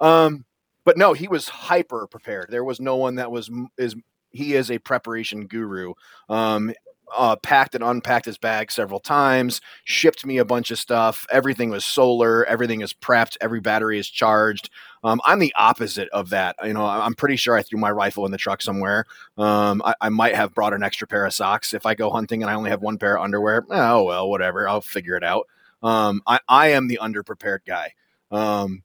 Um, 0.00 0.44
but 0.84 0.96
no, 0.96 1.12
he 1.12 1.28
was 1.28 1.48
hyper 1.48 2.06
prepared. 2.06 2.48
There 2.50 2.64
was 2.64 2.80
no 2.80 2.96
one 2.96 3.16
that 3.16 3.30
was 3.30 3.50
is 3.78 3.94
he 4.30 4.54
is 4.54 4.70
a 4.70 4.78
preparation 4.78 5.46
guru. 5.46 5.94
Um, 6.28 6.72
uh, 7.16 7.36
packed 7.36 7.74
and 7.74 7.84
unpacked 7.84 8.26
his 8.26 8.38
bag 8.38 8.70
several 8.70 9.00
times, 9.00 9.60
shipped 9.84 10.24
me 10.24 10.38
a 10.38 10.44
bunch 10.44 10.70
of 10.70 10.78
stuff. 10.78 11.26
Everything 11.30 11.70
was 11.70 11.84
solar. 11.84 12.44
Everything 12.46 12.80
is 12.80 12.92
prepped. 12.92 13.36
Every 13.40 13.60
battery 13.60 13.98
is 13.98 14.08
charged. 14.08 14.70
Um, 15.02 15.20
I'm 15.24 15.38
the 15.38 15.54
opposite 15.58 16.08
of 16.10 16.30
that. 16.30 16.56
You 16.62 16.74
know, 16.74 16.84
I'm 16.84 17.14
pretty 17.14 17.36
sure 17.36 17.56
I 17.56 17.62
threw 17.62 17.78
my 17.78 17.90
rifle 17.90 18.26
in 18.26 18.32
the 18.32 18.38
truck 18.38 18.60
somewhere. 18.62 19.06
Um, 19.38 19.80
I, 19.84 19.94
I 20.00 20.08
might 20.10 20.34
have 20.34 20.54
brought 20.54 20.74
an 20.74 20.82
extra 20.82 21.06
pair 21.06 21.24
of 21.24 21.32
socks 21.32 21.72
if 21.72 21.86
I 21.86 21.94
go 21.94 22.10
hunting 22.10 22.42
and 22.42 22.50
I 22.50 22.54
only 22.54 22.70
have 22.70 22.82
one 22.82 22.98
pair 22.98 23.16
of 23.16 23.22
underwear. 23.22 23.64
Oh 23.70 24.04
well, 24.04 24.28
whatever. 24.28 24.68
I'll 24.68 24.80
figure 24.80 25.16
it 25.16 25.24
out. 25.24 25.46
Um, 25.82 26.22
I, 26.26 26.40
I 26.48 26.68
am 26.68 26.88
the 26.88 26.98
underprepared 27.02 27.60
guy. 27.66 27.94
Um, 28.30 28.82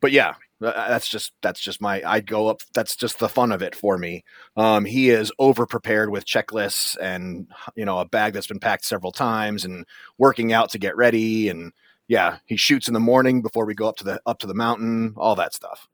but 0.00 0.12
yeah, 0.12 0.34
that's 0.60 1.08
just 1.08 1.32
that's 1.42 1.60
just 1.60 1.80
my 1.80 2.02
I 2.04 2.20
go 2.20 2.48
up. 2.48 2.62
That's 2.72 2.96
just 2.96 3.18
the 3.18 3.28
fun 3.28 3.52
of 3.52 3.62
it 3.62 3.74
for 3.74 3.98
me. 3.98 4.24
Um, 4.56 4.84
he 4.84 5.10
is 5.10 5.32
over 5.38 5.66
prepared 5.66 6.10
with 6.10 6.26
checklists 6.26 6.96
and 7.00 7.48
you 7.74 7.84
know 7.84 7.98
a 7.98 8.04
bag 8.04 8.32
that's 8.32 8.46
been 8.46 8.60
packed 8.60 8.84
several 8.84 9.12
times 9.12 9.64
and 9.64 9.86
working 10.18 10.52
out 10.52 10.70
to 10.70 10.78
get 10.78 10.96
ready 10.96 11.48
and 11.48 11.72
yeah, 12.06 12.38
he 12.44 12.56
shoots 12.56 12.88
in 12.88 12.94
the 12.94 13.00
morning 13.00 13.42
before 13.42 13.64
we 13.64 13.74
go 13.74 13.88
up 13.88 13.96
to 13.96 14.04
the 14.04 14.20
up 14.26 14.38
to 14.40 14.46
the 14.46 14.54
mountain, 14.54 15.14
all 15.16 15.34
that 15.36 15.54
stuff. 15.54 15.88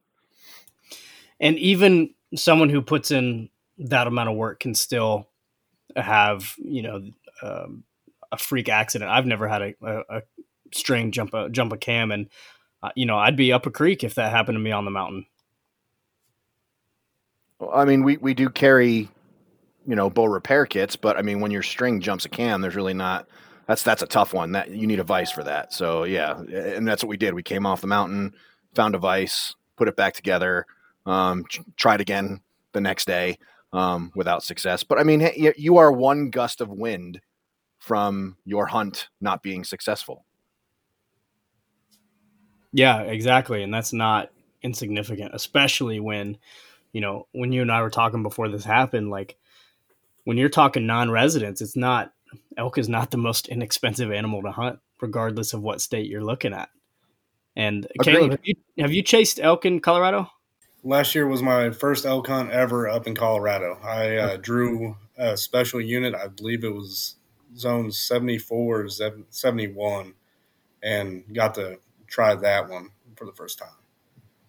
And 1.39 1.59
even 1.59 2.15
someone 2.35 2.69
who 2.69 2.83
puts 2.83 3.11
in 3.11 3.49
that 3.79 4.07
amount 4.07 4.29
of 4.29 4.37
work 4.37 4.61
can 4.61 4.75
still 4.75 5.29
have, 5.97 6.55
you 6.59 6.83
know, 6.83 7.11
um, 7.43 7.85
a 8.31 8.37
freak 8.37 8.69
accident. 8.69 9.11
I've 9.11 9.27
never 9.27 9.49
had 9.49 9.63
a, 9.63 9.75
a, 9.83 10.19
a 10.19 10.23
string 10.73 11.13
jump 11.13 11.35
a 11.35 11.49
jump 11.49 11.73
a 11.73 11.79
cam, 11.79 12.11
and 12.11 12.27
uh, 12.27 12.29
you 12.95 13.07
know, 13.07 13.19
I'd 13.19 13.37
be 13.37 13.53
up 13.53 13.67
a 13.67 13.71
creek 13.71 14.05
if 14.05 14.15
that 14.15 14.31
happened 14.31 14.57
to 14.57 14.61
me 14.61 14.73
on 14.73 14.85
the 14.85 14.91
mountain. 14.91 15.27
Well, 17.59 17.71
I 17.75 17.85
mean, 17.85 18.03
we 18.03 18.17
we 18.17 18.35
do 18.35 18.49
carry, 18.49 19.09
you 19.87 19.97
know, 19.97 20.09
bow 20.09 20.25
repair 20.25 20.67
kits, 20.67 20.97
but 20.97 21.17
I 21.17 21.23
mean, 21.23 21.41
when 21.41 21.51
your 21.51 21.63
string 21.63 22.01
jumps 22.01 22.25
a 22.25 22.29
cam, 22.29 22.61
there's 22.61 22.77
really 22.77 22.95
not. 22.95 23.29
That's 23.67 23.83
that's 23.83 24.03
a 24.03 24.07
tough 24.07 24.33
one. 24.33 24.53
That 24.53 24.71
you 24.71 24.87
need 24.87 24.99
a 24.99 25.05
vise 25.05 25.31
for 25.31 25.45
that. 25.45 25.73
So 25.73 26.05
yeah, 26.05 26.41
and 26.41 26.89
that's 26.89 27.03
what 27.03 27.11
we 27.11 27.17
did. 27.17 27.35
We 27.35 27.43
came 27.43 27.67
off 27.67 27.83
the 27.83 27.87
mountain, 27.87 28.35
found 28.75 28.95
a 28.95 28.99
vise, 28.99 29.55
put 29.77 29.89
it 29.89 29.97
back 29.97 30.15
together, 30.15 30.67
um, 31.07 31.45
tr- 31.49 31.63
tried 31.77 32.01
again 32.01 32.41
the 32.73 32.81
next 32.81 33.07
day 33.07 33.39
um, 33.73 34.11
without 34.15 34.43
success. 34.43 34.83
But 34.83 34.99
I 34.99 35.05
mean, 35.05 35.31
you 35.57 35.77
are 35.77 35.93
one 35.93 36.31
gust 36.31 36.61
of 36.61 36.71
wind 36.71 37.21
from 37.79 38.37
your 38.45 38.67
hunt 38.67 39.09
not 39.21 39.43
being 39.43 39.65
successful. 39.65 40.25
Yeah, 42.73 43.01
exactly, 43.03 43.63
and 43.63 43.73
that's 43.73 43.93
not 43.93 44.31
insignificant, 44.63 45.33
especially 45.35 46.01
when, 46.01 46.37
you 46.93 47.01
know, 47.01 47.27
when 47.33 47.53
you 47.53 47.63
and 47.63 47.73
I 47.73 47.83
were 47.83 47.91
talking 47.91 48.23
before 48.23 48.49
this 48.49 48.65
happened. 48.65 49.11
Like, 49.11 49.37
when 50.25 50.37
you're 50.37 50.49
talking 50.49 50.87
non-residents, 50.87 51.61
it's 51.61 51.77
not 51.77 52.13
elk 52.57 52.79
is 52.79 52.89
not 52.89 53.11
the 53.11 53.17
most 53.17 53.49
inexpensive 53.49 54.13
animal 54.13 54.43
to 54.43 54.53
hunt, 54.53 54.79
regardless 55.01 55.53
of 55.53 55.63
what 55.63 55.81
state 55.81 56.07
you're 56.07 56.25
looking 56.25 56.53
at. 56.53 56.69
And 57.57 57.87
Caleb, 58.03 58.31
have 58.31 58.41
you, 58.45 58.55
have 58.79 58.93
you 58.93 59.03
chased 59.03 59.41
elk 59.41 59.65
in 59.65 59.81
Colorado? 59.81 60.31
Last 60.83 61.15
year 61.15 61.27
was 61.27 61.43
my 61.43 61.71
first 61.71 62.07
elk 62.07 62.29
hunt 62.29 62.51
ever 62.51 62.89
up 62.89 63.07
in 63.07 63.15
Colorado. 63.15 63.79
I 63.83 64.17
uh, 64.17 64.37
drew 64.37 64.97
a 65.19 65.37
special 65.37 65.81
unit. 65.81 66.15
I 66.15 66.29
believe 66.29 66.65
it 66.65 66.73
was 66.73 67.17
zone 67.57 67.91
74 67.91 68.81
or 68.81 68.89
71 68.89 70.15
and 70.83 71.25
got 71.35 71.55
to 71.57 71.79
try 72.11 72.35
that 72.35 72.69
one 72.69 72.91
for 73.17 73.25
the 73.25 73.33
first 73.33 73.59
time. 73.59 73.69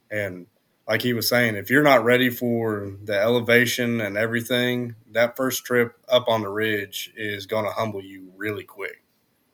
And 0.09 0.47
like 0.87 1.01
he 1.01 1.13
was 1.13 1.29
saying, 1.29 1.55
if 1.55 1.69
you're 1.69 1.83
not 1.83 2.03
ready 2.03 2.29
for 2.29 2.91
the 3.03 3.17
elevation 3.17 4.01
and 4.01 4.17
everything, 4.17 4.95
that 5.11 5.37
first 5.37 5.63
trip 5.63 5.93
up 6.09 6.27
on 6.27 6.41
the 6.41 6.49
ridge 6.49 7.13
is 7.15 7.45
going 7.45 7.63
to 7.63 7.71
humble 7.71 8.03
you 8.03 8.33
really 8.35 8.65
quick. 8.65 9.03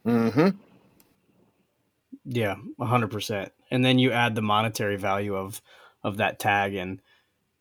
Mm-hmm. 0.05 0.57
Yeah, 2.25 2.55
hundred 2.79 3.11
percent. 3.11 3.51
And 3.69 3.85
then 3.85 3.99
you 3.99 4.11
add 4.11 4.35
the 4.35 4.41
monetary 4.41 4.97
value 4.97 5.35
of 5.35 5.61
of 6.03 6.17
that 6.17 6.39
tag, 6.39 6.75
and 6.75 7.01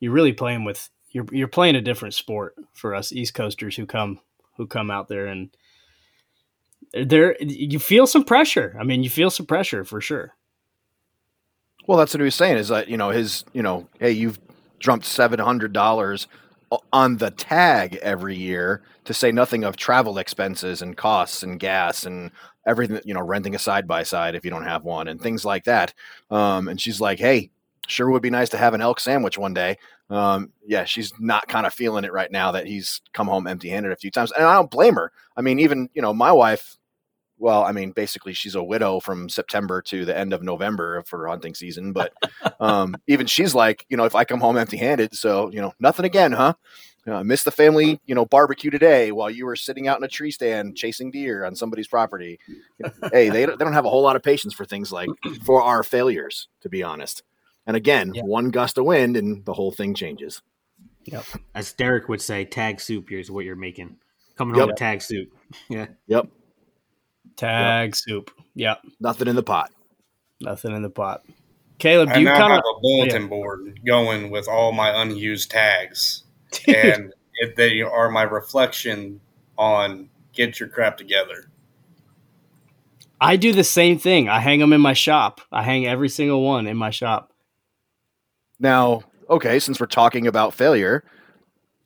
you're 0.00 0.12
really 0.12 0.32
playing 0.32 0.64
with 0.64 0.88
you're 1.10 1.26
you're 1.32 1.48
playing 1.48 1.76
a 1.76 1.80
different 1.80 2.14
sport 2.14 2.54
for 2.72 2.94
us 2.94 3.12
East 3.12 3.34
Coasters 3.34 3.76
who 3.76 3.86
come 3.86 4.20
who 4.56 4.66
come 4.66 4.90
out 4.90 5.08
there 5.08 5.26
and 5.26 5.50
there 6.92 7.36
you 7.40 7.78
feel 7.78 8.06
some 8.06 8.24
pressure. 8.24 8.76
I 8.78 8.84
mean, 8.84 9.02
you 9.02 9.10
feel 9.10 9.30
some 9.30 9.46
pressure 9.46 9.84
for 9.84 10.00
sure. 10.00 10.34
Well, 11.86 11.98
that's 11.98 12.12
what 12.14 12.20
he 12.20 12.24
was 12.24 12.34
saying. 12.34 12.58
Is 12.58 12.68
that 12.68 12.88
you 12.88 12.96
know 12.96 13.10
his 13.10 13.44
you 13.52 13.62
know 13.62 13.88
hey 14.00 14.10
you've 14.12 14.38
dumped 14.80 15.06
seven 15.06 15.38
hundred 15.38 15.72
dollars 15.72 16.26
on 16.92 17.16
the 17.18 17.30
tag 17.30 17.96
every 18.02 18.36
year 18.36 18.82
to 19.04 19.14
say 19.14 19.30
nothing 19.30 19.62
of 19.62 19.76
travel 19.76 20.18
expenses 20.18 20.82
and 20.82 20.96
costs 20.96 21.42
and 21.44 21.60
gas 21.60 22.04
and 22.04 22.30
everything 22.66 23.00
you 23.04 23.14
know 23.14 23.22
renting 23.22 23.54
a 23.54 23.58
side 23.58 23.86
by 23.86 24.02
side 24.02 24.34
if 24.34 24.44
you 24.44 24.50
don't 24.50 24.64
have 24.64 24.84
one 24.84 25.08
and 25.08 25.20
things 25.20 25.44
like 25.44 25.64
that. 25.64 25.94
Um, 26.30 26.68
and 26.68 26.80
she's 26.80 27.00
like, 27.00 27.18
hey, 27.18 27.50
sure 27.86 28.10
would 28.10 28.22
be 28.22 28.30
nice 28.30 28.48
to 28.50 28.58
have 28.58 28.74
an 28.74 28.80
elk 28.80 28.98
sandwich 29.00 29.38
one 29.38 29.54
day. 29.54 29.78
Um, 30.10 30.52
yeah, 30.66 30.84
she's 30.84 31.12
not 31.18 31.48
kind 31.48 31.66
of 31.66 31.74
feeling 31.74 32.04
it 32.04 32.12
right 32.12 32.30
now 32.30 32.52
that 32.52 32.66
he's 32.66 33.00
come 33.12 33.26
home 33.28 33.46
empty 33.46 33.68
handed 33.70 33.92
a 33.92 33.96
few 33.96 34.10
times, 34.10 34.32
and 34.32 34.44
I 34.44 34.54
don't 34.54 34.70
blame 34.70 34.94
her. 34.96 35.12
I 35.36 35.40
mean, 35.42 35.60
even 35.60 35.88
you 35.94 36.02
know 36.02 36.12
my 36.12 36.32
wife 36.32 36.76
well, 37.38 37.62
I 37.64 37.72
mean, 37.72 37.90
basically, 37.92 38.32
she's 38.32 38.54
a 38.54 38.62
widow 38.62 39.00
from 39.00 39.28
September 39.28 39.82
to 39.82 40.04
the 40.04 40.16
end 40.16 40.32
of 40.32 40.42
November 40.42 41.02
for 41.06 41.26
hunting 41.28 41.54
season. 41.54 41.92
But 41.92 42.12
um, 42.60 42.96
even 43.06 43.26
she's 43.26 43.54
like, 43.54 43.84
you 43.88 43.96
know, 43.96 44.04
if 44.04 44.14
I 44.14 44.24
come 44.24 44.40
home 44.40 44.56
empty-handed, 44.56 45.14
so 45.14 45.50
you 45.50 45.60
know, 45.60 45.72
nothing 45.80 46.04
again, 46.06 46.32
huh? 46.32 46.54
Uh, 47.06 47.22
missed 47.22 47.44
the 47.44 47.52
family, 47.52 48.00
you 48.06 48.16
know, 48.16 48.24
barbecue 48.24 48.68
today 48.68 49.12
while 49.12 49.30
you 49.30 49.46
were 49.46 49.54
sitting 49.54 49.86
out 49.86 49.96
in 49.96 50.02
a 50.02 50.08
tree 50.08 50.32
stand 50.32 50.76
chasing 50.76 51.12
deer 51.12 51.44
on 51.44 51.54
somebody's 51.54 51.86
property. 51.86 52.40
hey, 53.12 53.28
they 53.28 53.46
don't, 53.46 53.56
they 53.58 53.64
don't 53.64 53.74
have 53.74 53.84
a 53.84 53.88
whole 53.88 54.02
lot 54.02 54.16
of 54.16 54.24
patience 54.24 54.52
for 54.52 54.64
things 54.64 54.90
like 54.90 55.08
for 55.44 55.62
our 55.62 55.84
failures, 55.84 56.48
to 56.62 56.68
be 56.68 56.82
honest. 56.82 57.22
And 57.64 57.76
again, 57.76 58.10
Yeah. 58.12 58.22
one 58.22 58.50
gust 58.50 58.76
of 58.76 58.86
wind 58.86 59.16
and 59.16 59.44
the 59.44 59.52
whole 59.52 59.70
thing 59.70 59.94
changes. 59.94 60.42
Yep. 61.04 61.24
As 61.54 61.72
Derek 61.74 62.08
would 62.08 62.20
say, 62.20 62.44
tag 62.44 62.80
soup 62.80 63.12
is 63.12 63.30
what 63.30 63.44
you're 63.44 63.54
making. 63.54 63.98
Coming 64.36 64.56
Yep. 64.56 64.60
home 64.62 64.68
with 64.70 64.76
tag 64.76 65.00
soup. 65.00 65.28
Yeah. 65.68 65.86
Yep. 66.08 66.26
Tag 67.36 67.94
soup. 67.94 68.30
Yep. 68.54 68.80
Nothing 69.00 69.28
in 69.28 69.36
the 69.36 69.42
pot. 69.42 69.70
Nothing 70.40 70.74
in 70.74 70.82
the 70.82 70.90
pot. 70.90 71.22
Caleb, 71.78 72.08
I 72.08 72.14
do 72.14 72.20
you 72.20 72.26
now 72.26 72.38
kind 72.38 72.52
have 72.52 72.60
a 72.60 72.80
bulletin 72.80 73.28
board 73.28 73.80
going 73.86 74.30
with 74.30 74.48
all 74.48 74.72
my 74.72 75.02
unused 75.02 75.50
tags, 75.50 76.24
and 76.68 77.12
if 77.34 77.54
they 77.54 77.82
are 77.82 78.10
my 78.10 78.22
reflection 78.22 79.20
on 79.58 80.08
get 80.32 80.58
your 80.58 80.68
crap 80.68 80.96
together. 80.96 81.50
I 83.20 83.36
do 83.36 83.52
the 83.52 83.64
same 83.64 83.98
thing. 83.98 84.28
I 84.28 84.40
hang 84.40 84.60
them 84.60 84.72
in 84.72 84.80
my 84.80 84.92
shop. 84.92 85.40
I 85.50 85.62
hang 85.62 85.86
every 85.86 86.08
single 86.08 86.42
one 86.42 86.66
in 86.66 86.76
my 86.76 86.90
shop. 86.90 87.32
Now, 88.58 89.02
okay, 89.28 89.58
since 89.58 89.80
we're 89.80 89.86
talking 89.86 90.26
about 90.26 90.54
failure, 90.54 91.02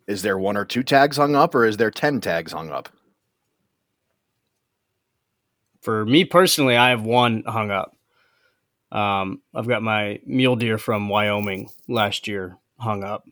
is 0.07 0.23
there 0.23 0.38
one 0.38 0.57
or 0.57 0.64
two 0.64 0.83
tags 0.83 1.16
hung 1.16 1.37
up, 1.37 1.54
or 1.54 1.64
is 1.64 1.76
there 1.76 1.90
ten 1.90 2.21
tags 2.21 2.52
hung 2.52 2.71
up? 2.71 2.88
For 5.81 6.05
me 6.05 6.25
personally, 6.25 6.77
I 6.77 6.91
have 6.91 7.03
one 7.03 7.43
hung 7.47 7.71
up. 7.71 7.97
Um, 8.93 9.41
I've 9.55 9.69
got 9.69 9.83
my 9.83 10.21
mule 10.27 10.57
deer 10.57 10.79
from 10.79 11.09
Wyoming 11.09 11.71
last 11.89 12.27
year 12.27 12.59
hung 12.79 13.05
up, 13.05 13.27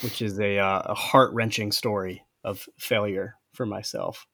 which 0.00 0.22
is 0.22 0.38
a, 0.38 0.58
uh, 0.58 0.82
a 0.86 0.94
heart 0.94 1.32
wrenching 1.32 1.72
story 1.72 2.24
of 2.44 2.68
failure 2.78 3.36
for 3.52 3.66
myself. 3.66 4.26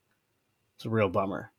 It's 0.76 0.84
a 0.84 0.90
real 0.90 1.08
bummer. 1.08 1.52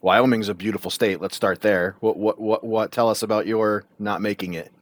Wyoming's 0.00 0.48
a 0.48 0.54
beautiful 0.54 0.90
state. 0.90 1.20
Let's 1.20 1.36
start 1.36 1.62
there. 1.62 1.96
What 2.00 2.16
what 2.16 2.40
what 2.40 2.64
what 2.64 2.92
tell 2.92 3.08
us 3.08 3.22
about 3.22 3.46
your 3.46 3.84
not 3.98 4.20
making 4.20 4.54
it? 4.54 4.72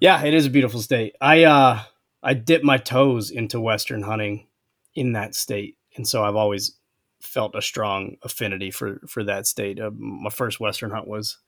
Yeah, 0.00 0.22
it 0.24 0.34
is 0.34 0.46
a 0.46 0.50
beautiful 0.50 0.80
state. 0.80 1.14
I 1.20 1.44
uh 1.44 1.82
I 2.22 2.34
dip 2.34 2.62
my 2.62 2.78
toes 2.78 3.30
into 3.30 3.60
western 3.60 4.02
hunting 4.02 4.46
in 4.94 5.12
that 5.12 5.34
state, 5.34 5.76
and 5.96 6.06
so 6.06 6.24
I've 6.24 6.36
always 6.36 6.76
felt 7.22 7.54
a 7.54 7.62
strong 7.62 8.16
affinity 8.22 8.70
for 8.70 9.00
for 9.08 9.24
that 9.24 9.46
state. 9.46 9.80
Uh, 9.80 9.90
my 9.96 10.30
first 10.30 10.60
western 10.60 10.90
hunt 10.90 11.06
was 11.06 11.38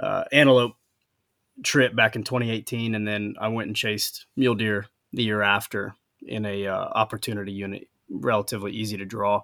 uh, 0.00 0.24
antelope 0.32 0.76
trip 1.62 1.94
back 1.94 2.16
in 2.16 2.24
2018, 2.24 2.94
and 2.94 3.06
then 3.06 3.34
I 3.40 3.48
went 3.48 3.68
and 3.68 3.76
chased 3.76 4.26
mule 4.36 4.54
deer 4.54 4.86
the 5.12 5.24
year 5.24 5.42
after 5.42 5.94
in 6.26 6.46
a 6.46 6.66
uh, 6.66 6.76
opportunity 6.76 7.52
unit, 7.52 7.88
relatively 8.08 8.72
easy 8.72 8.96
to 8.96 9.04
draw, 9.04 9.42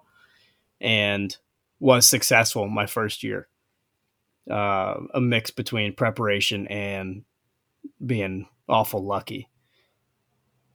and 0.81 1.37
was 1.79 2.09
successful 2.09 2.69
my 2.69 2.87
first 2.87 3.23
year. 3.23 3.49
Uh, 4.51 5.01
a 5.15 5.21
mix 5.21 5.51
between 5.51 5.95
preparation 5.95 6.67
and 6.69 7.25
being 8.05 8.49
awful 8.69 9.05
lucky. 9.05 9.49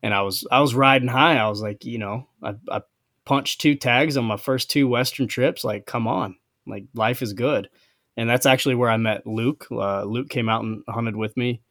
And 0.04 0.14
I 0.14 0.22
was 0.22 0.48
I 0.52 0.62
was 0.62 0.76
riding 0.76 1.08
high. 1.08 1.38
I 1.38 1.50
was 1.50 1.62
like, 1.62 1.84
you 1.84 1.98
know, 1.98 2.28
I, 2.44 2.56
I 2.70 2.82
punched 3.26 3.62
two 3.62 3.76
tags 3.76 4.18
on 4.18 4.26
my 4.26 4.38
first 4.38 4.70
two 4.70 4.88
Western 4.88 5.28
trips. 5.28 5.64
Like, 5.64 5.86
come 5.86 6.08
on, 6.08 6.36
like 6.68 6.86
life 6.94 7.22
is 7.22 7.34
good. 7.34 7.70
And 8.18 8.30
that's 8.30 8.46
actually 8.46 8.76
where 8.76 8.90
I 8.90 8.98
met 8.98 9.28
Luke. 9.28 9.68
Uh, 9.70 10.04
Luke 10.04 10.30
came 10.30 10.48
out 10.48 10.64
and 10.64 10.84
hunted 10.88 11.16
with 11.16 11.36
me 11.36 11.62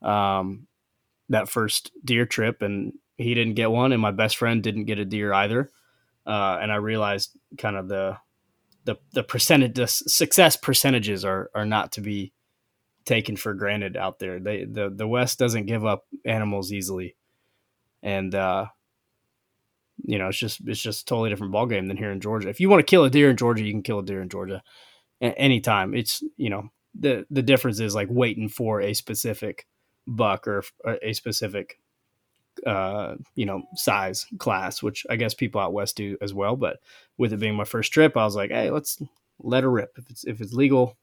um, 0.00 0.66
that 1.28 1.48
first 1.48 1.90
deer 2.04 2.24
trip, 2.26 2.62
and 2.62 2.94
he 3.18 3.34
didn't 3.34 3.54
get 3.54 3.70
one, 3.70 3.92
and 3.92 4.00
my 4.00 4.10
best 4.10 4.36
friend 4.36 4.62
didn't 4.62 4.86
get 4.86 4.98
a 4.98 5.04
deer 5.04 5.32
either. 5.32 5.70
Uh, 6.26 6.58
and 6.60 6.72
I 6.72 6.76
realized 6.76 7.36
kind 7.58 7.76
of 7.76 7.88
the 7.88 8.16
the 8.84 8.96
the 9.12 9.22
percentage 9.22 9.74
the 9.74 9.86
success 9.86 10.56
percentages 10.56 11.24
are 11.24 11.50
are 11.54 11.66
not 11.66 11.92
to 11.92 12.00
be 12.00 12.32
taken 13.04 13.36
for 13.36 13.54
granted 13.54 13.96
out 13.96 14.18
there. 14.18 14.40
They 14.40 14.64
the 14.64 14.90
the 14.94 15.06
West 15.06 15.38
doesn't 15.38 15.66
give 15.66 15.84
up 15.84 16.04
animals 16.24 16.72
easily, 16.72 17.16
and 18.02 18.34
uh, 18.34 18.66
you 20.04 20.18
know 20.18 20.28
it's 20.28 20.38
just 20.38 20.60
it's 20.66 20.80
just 20.80 21.06
totally 21.08 21.30
different 21.30 21.52
ballgame 21.52 21.88
than 21.88 21.96
here 21.96 22.10
in 22.10 22.20
Georgia. 22.20 22.48
If 22.48 22.60
you 22.60 22.68
want 22.68 22.80
to 22.80 22.90
kill 22.90 23.04
a 23.04 23.10
deer 23.10 23.30
in 23.30 23.36
Georgia, 23.36 23.64
you 23.64 23.72
can 23.72 23.82
kill 23.82 24.00
a 24.00 24.04
deer 24.04 24.22
in 24.22 24.28
Georgia 24.28 24.62
a- 25.22 25.38
anytime. 25.38 25.94
It's 25.94 26.22
you 26.36 26.50
know 26.50 26.70
the 26.98 27.26
the 27.30 27.42
difference 27.42 27.80
is 27.80 27.94
like 27.94 28.08
waiting 28.10 28.48
for 28.48 28.80
a 28.80 28.94
specific 28.94 29.66
buck 30.06 30.48
or, 30.48 30.64
or 30.84 30.98
a 31.02 31.12
specific 31.12 31.78
uh 32.66 33.14
you 33.34 33.46
know 33.46 33.62
size 33.74 34.26
class 34.38 34.82
which 34.82 35.06
i 35.08 35.16
guess 35.16 35.32
people 35.32 35.60
out 35.60 35.72
west 35.72 35.96
do 35.96 36.16
as 36.20 36.34
well 36.34 36.54
but 36.54 36.78
with 37.16 37.32
it 37.32 37.38
being 37.38 37.54
my 37.54 37.64
first 37.64 37.92
trip 37.92 38.16
i 38.16 38.24
was 38.24 38.36
like 38.36 38.50
hey 38.50 38.70
let's 38.70 39.02
let 39.40 39.62
her 39.64 39.70
rip 39.70 39.92
if 39.96 40.10
it's 40.10 40.24
if 40.24 40.40
it's 40.40 40.52
legal 40.52 40.96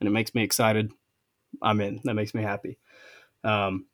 and 0.00 0.08
it 0.08 0.12
makes 0.12 0.34
me 0.34 0.42
excited 0.42 0.92
i'm 1.62 1.80
in 1.80 2.00
that 2.04 2.14
makes 2.14 2.34
me 2.34 2.42
happy 2.42 2.78
um 3.44 3.86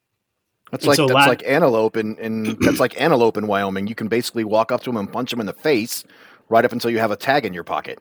That's 0.70 0.84
And 0.84 0.88
like 0.88 0.96
so 0.96 1.06
that's 1.06 1.14
la- 1.14 1.26
like 1.26 1.42
antelope 1.46 1.96
in, 1.96 2.16
in 2.18 2.56
that's 2.60 2.80
like 2.80 3.00
antelope 3.00 3.36
in 3.36 3.46
Wyoming. 3.46 3.86
You 3.86 3.94
can 3.94 4.08
basically 4.08 4.44
walk 4.44 4.72
up 4.72 4.82
to 4.82 4.90
them 4.90 4.96
and 4.96 5.12
punch 5.12 5.30
them 5.30 5.40
in 5.40 5.46
the 5.46 5.52
face 5.52 6.04
right 6.48 6.64
up 6.64 6.72
until 6.72 6.90
you 6.90 6.98
have 6.98 7.10
a 7.10 7.16
tag 7.16 7.44
in 7.44 7.52
your 7.54 7.64
pocket. 7.64 7.98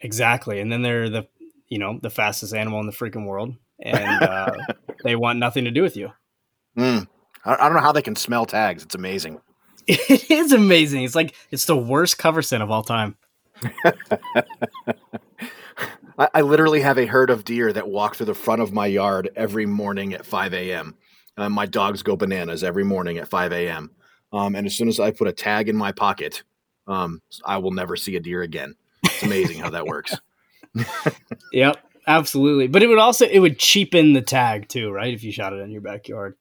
exactly 0.00 0.60
and 0.60 0.70
then 0.72 0.82
they're 0.82 1.10
the 1.10 1.26
you 1.68 1.78
know 1.78 1.98
the 2.02 2.10
fastest 2.10 2.54
animal 2.54 2.80
in 2.80 2.86
the 2.86 2.92
freaking 2.92 3.26
world 3.26 3.54
and 3.82 4.22
uh 4.22 4.52
they 5.04 5.14
want 5.14 5.38
nothing 5.38 5.64
to 5.64 5.70
do 5.70 5.82
with 5.82 5.96
you 5.96 6.10
Mm. 6.76 7.06
I, 7.44 7.54
I 7.54 7.64
don't 7.64 7.74
know 7.74 7.80
how 7.82 7.92
they 7.92 8.00
can 8.02 8.14
smell 8.16 8.46
tags. 8.46 8.82
It's 8.84 8.94
amazing. 8.94 9.40
it 9.86 10.30
is 10.30 10.52
amazing 10.52 11.02
it's 11.04 11.14
like 11.14 11.34
it's 11.50 11.64
the 11.66 11.76
worst 11.76 12.16
cover 12.18 12.42
scent 12.42 12.62
of 12.62 12.70
all 12.70 12.82
time 12.82 13.16
I, 16.18 16.28
I 16.34 16.40
literally 16.42 16.80
have 16.80 16.98
a 16.98 17.06
herd 17.06 17.30
of 17.30 17.44
deer 17.44 17.72
that 17.72 17.88
walk 17.88 18.16
through 18.16 18.26
the 18.26 18.34
front 18.34 18.62
of 18.62 18.72
my 18.72 18.86
yard 18.86 19.30
every 19.36 19.66
morning 19.66 20.12
at 20.12 20.26
5 20.26 20.52
a.m. 20.54 20.94
Uh, 21.36 21.48
my 21.48 21.66
dogs 21.66 22.02
go 22.02 22.16
bananas 22.16 22.62
every 22.64 22.84
morning 22.84 23.18
at 23.18 23.28
5 23.28 23.52
a.m. 23.52 23.90
Um, 24.32 24.54
and 24.54 24.66
as 24.66 24.74
soon 24.76 24.88
as 24.88 25.00
I 25.00 25.10
put 25.10 25.28
a 25.28 25.32
tag 25.32 25.68
in 25.68 25.76
my 25.76 25.92
pocket, 25.92 26.42
um, 26.86 27.22
I 27.44 27.58
will 27.58 27.70
never 27.72 27.96
see 27.96 28.16
a 28.16 28.20
deer 28.20 28.42
again. 28.42 28.74
It's 29.04 29.22
amazing 29.22 29.58
how 29.58 29.70
that 29.70 29.86
works. 29.86 30.14
Yep, 31.52 31.76
absolutely. 32.06 32.68
But 32.68 32.82
it 32.82 32.86
would 32.86 32.98
also 32.98 33.26
it 33.26 33.38
would 33.40 33.58
cheapen 33.58 34.12
the 34.12 34.22
tag 34.22 34.68
too, 34.68 34.90
right? 34.90 35.12
If 35.12 35.24
you 35.24 35.32
shot 35.32 35.52
it 35.52 35.56
in 35.56 35.70
your 35.70 35.80
backyard. 35.80 36.36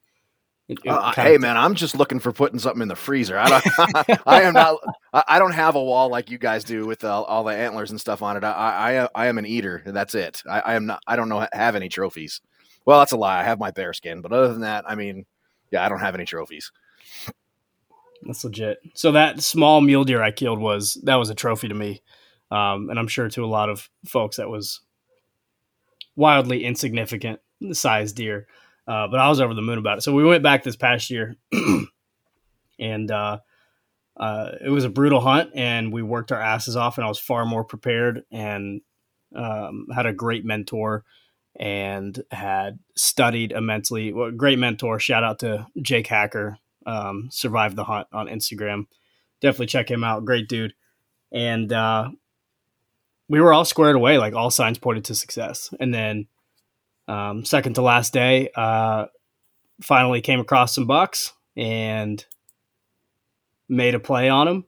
It- 0.67 0.77
it 0.85 0.89
Uh, 0.89 1.11
hey 1.13 1.35
of- 1.35 1.41
man, 1.41 1.57
I'm 1.57 1.73
just 1.73 1.95
looking 1.95 2.19
for 2.19 2.31
putting 2.31 2.59
something 2.59 2.83
in 2.83 2.87
the 2.89 2.95
freezer. 2.95 3.39
I 3.39 3.49
don't. 3.49 4.19
I 4.27 4.43
am 4.43 4.53
not. 4.53 4.77
I 5.11 5.39
don't 5.39 5.53
have 5.53 5.75
a 5.75 5.83
wall 5.83 6.09
like 6.09 6.29
you 6.29 6.37
guys 6.37 6.63
do 6.63 6.85
with 6.85 7.03
all, 7.03 7.23
all 7.23 7.43
the 7.43 7.55
antlers 7.55 7.89
and 7.89 7.99
stuff 7.99 8.21
on 8.21 8.37
it. 8.37 8.43
I, 8.43 8.99
I 9.01 9.09
I 9.15 9.27
am 9.27 9.39
an 9.39 9.47
eater. 9.47 9.81
and 9.83 9.95
That's 9.95 10.13
it. 10.13 10.43
I, 10.47 10.59
I 10.59 10.73
am 10.75 10.85
not. 10.85 11.01
I 11.07 11.15
don't 11.15 11.27
know 11.29 11.47
have 11.51 11.75
any 11.75 11.89
trophies. 11.89 12.39
Well, 12.85 12.99
that's 12.99 13.11
a 13.11 13.17
lie. 13.17 13.39
I 13.39 13.43
have 13.43 13.59
my 13.59 13.71
bear 13.71 13.93
skin, 13.93 14.21
but 14.21 14.31
other 14.31 14.49
than 14.49 14.61
that, 14.61 14.85
I 14.87 14.95
mean, 14.95 15.25
yeah, 15.71 15.85
I 15.85 15.89
don't 15.89 15.99
have 15.99 16.15
any 16.15 16.25
trophies. 16.25 16.71
That's 18.23 18.43
legit. 18.43 18.79
So 18.95 19.11
that 19.13 19.41
small 19.41 19.81
mule 19.81 20.03
deer 20.03 20.21
I 20.21 20.31
killed 20.31 20.59
was 20.59 20.95
that 21.03 21.15
was 21.15 21.29
a 21.29 21.35
trophy 21.35 21.67
to 21.67 21.73
me, 21.73 22.01
um, 22.51 22.89
and 22.89 22.99
I'm 22.99 23.07
sure 23.07 23.29
to 23.29 23.45
a 23.45 23.47
lot 23.47 23.69
of 23.69 23.89
folks 24.05 24.37
that 24.37 24.49
was 24.49 24.81
wildly 26.15 26.65
insignificant 26.65 27.39
size 27.71 28.11
deer. 28.13 28.47
Uh, 28.87 29.07
but 29.07 29.19
I 29.19 29.29
was 29.29 29.39
over 29.39 29.53
the 29.53 29.61
moon 29.61 29.77
about 29.77 29.99
it. 29.99 30.01
So 30.01 30.13
we 30.13 30.23
went 30.23 30.41
back 30.41 30.63
this 30.63 30.75
past 30.75 31.11
year, 31.11 31.35
and 32.79 33.11
uh, 33.11 33.37
uh, 34.17 34.51
it 34.65 34.69
was 34.69 34.83
a 34.83 34.89
brutal 34.89 35.21
hunt, 35.21 35.51
and 35.53 35.93
we 35.93 36.01
worked 36.01 36.31
our 36.31 36.41
asses 36.41 36.75
off, 36.75 36.97
and 36.97 37.05
I 37.05 37.07
was 37.07 37.19
far 37.19 37.45
more 37.45 37.63
prepared 37.63 38.23
and 38.31 38.81
um, 39.35 39.87
had 39.93 40.07
a 40.07 40.13
great 40.13 40.43
mentor 40.43 41.05
and 41.55 42.21
had 42.31 42.79
studied 42.95 43.51
immensely. 43.51 44.13
Well, 44.13 44.31
great 44.31 44.59
mentor. 44.59 44.99
Shout 44.99 45.23
out 45.23 45.39
to 45.39 45.67
Jake 45.81 46.07
Hacker, 46.07 46.57
um, 46.85 47.29
survived 47.31 47.75
the 47.75 47.83
hunt 47.83 48.07
on 48.11 48.27
Instagram. 48.27 48.87
Definitely 49.41 49.67
check 49.67 49.89
him 49.89 50.03
out. 50.03 50.25
Great 50.25 50.47
dude. 50.47 50.73
And 51.31 51.71
uh, 51.71 52.09
we 53.27 53.39
were 53.39 53.53
all 53.53 53.65
squared 53.65 53.95
away. 53.95 54.17
Like 54.17 54.33
all 54.33 54.51
signs 54.51 54.77
pointed 54.77 55.05
to 55.05 55.15
success. 55.15 55.73
And 55.79 55.93
then 55.93 56.27
um, 57.07 57.45
second 57.45 57.75
to 57.75 57.81
last 57.81 58.13
day, 58.13 58.49
uh, 58.55 59.05
finally 59.81 60.21
came 60.21 60.39
across 60.39 60.75
some 60.75 60.87
bucks 60.87 61.33
and 61.55 62.23
made 63.67 63.95
a 63.95 63.99
play 63.99 64.29
on 64.29 64.47
them. 64.47 64.65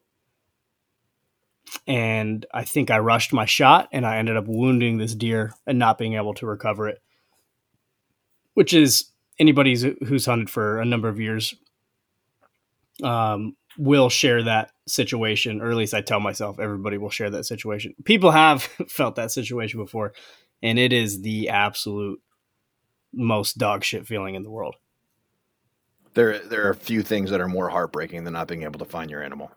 And 1.87 2.45
I 2.53 2.63
think 2.63 2.91
I 2.91 2.99
rushed 2.99 3.33
my 3.33 3.45
shot 3.45 3.87
and 3.91 4.05
I 4.05 4.17
ended 4.17 4.37
up 4.37 4.45
wounding 4.47 4.97
this 4.97 5.15
deer 5.15 5.53
and 5.65 5.79
not 5.79 5.97
being 5.97 6.13
able 6.13 6.33
to 6.35 6.45
recover 6.45 6.87
it, 6.89 7.01
which 8.53 8.73
is 8.73 9.05
anybody 9.39 9.71
who's- 9.71 9.97
who's 10.07 10.25
hunted 10.25 10.49
for 10.49 10.79
a 10.79 10.85
number 10.85 11.07
of 11.07 11.19
years 11.19 11.55
um, 13.03 13.55
will 13.77 14.09
share 14.09 14.43
that 14.43 14.71
situation, 14.87 15.61
or 15.61 15.71
at 15.71 15.77
least 15.77 15.93
I 15.93 16.01
tell 16.01 16.19
myself 16.19 16.59
everybody 16.59 16.97
will 16.97 17.09
share 17.09 17.29
that 17.31 17.45
situation. 17.45 17.95
People 18.03 18.31
have 18.31 18.63
felt 18.89 19.15
that 19.15 19.31
situation 19.31 19.79
before, 19.79 20.13
and 20.61 20.77
it 20.77 20.93
is 20.93 21.21
the 21.21 21.49
absolute 21.49 22.21
most 23.13 23.57
dog 23.57 23.83
shit 23.83 24.05
feeling 24.05 24.35
in 24.35 24.43
the 24.43 24.51
world. 24.51 24.75
There, 26.13 26.39
there 26.39 26.67
are 26.67 26.71
a 26.71 26.75
few 26.75 27.01
things 27.01 27.29
that 27.31 27.39
are 27.41 27.47
more 27.47 27.69
heartbreaking 27.69 28.25
than 28.25 28.33
not 28.33 28.47
being 28.47 28.63
able 28.63 28.79
to 28.79 28.85
find 28.85 29.09
your 29.09 29.23
animal. 29.23 29.51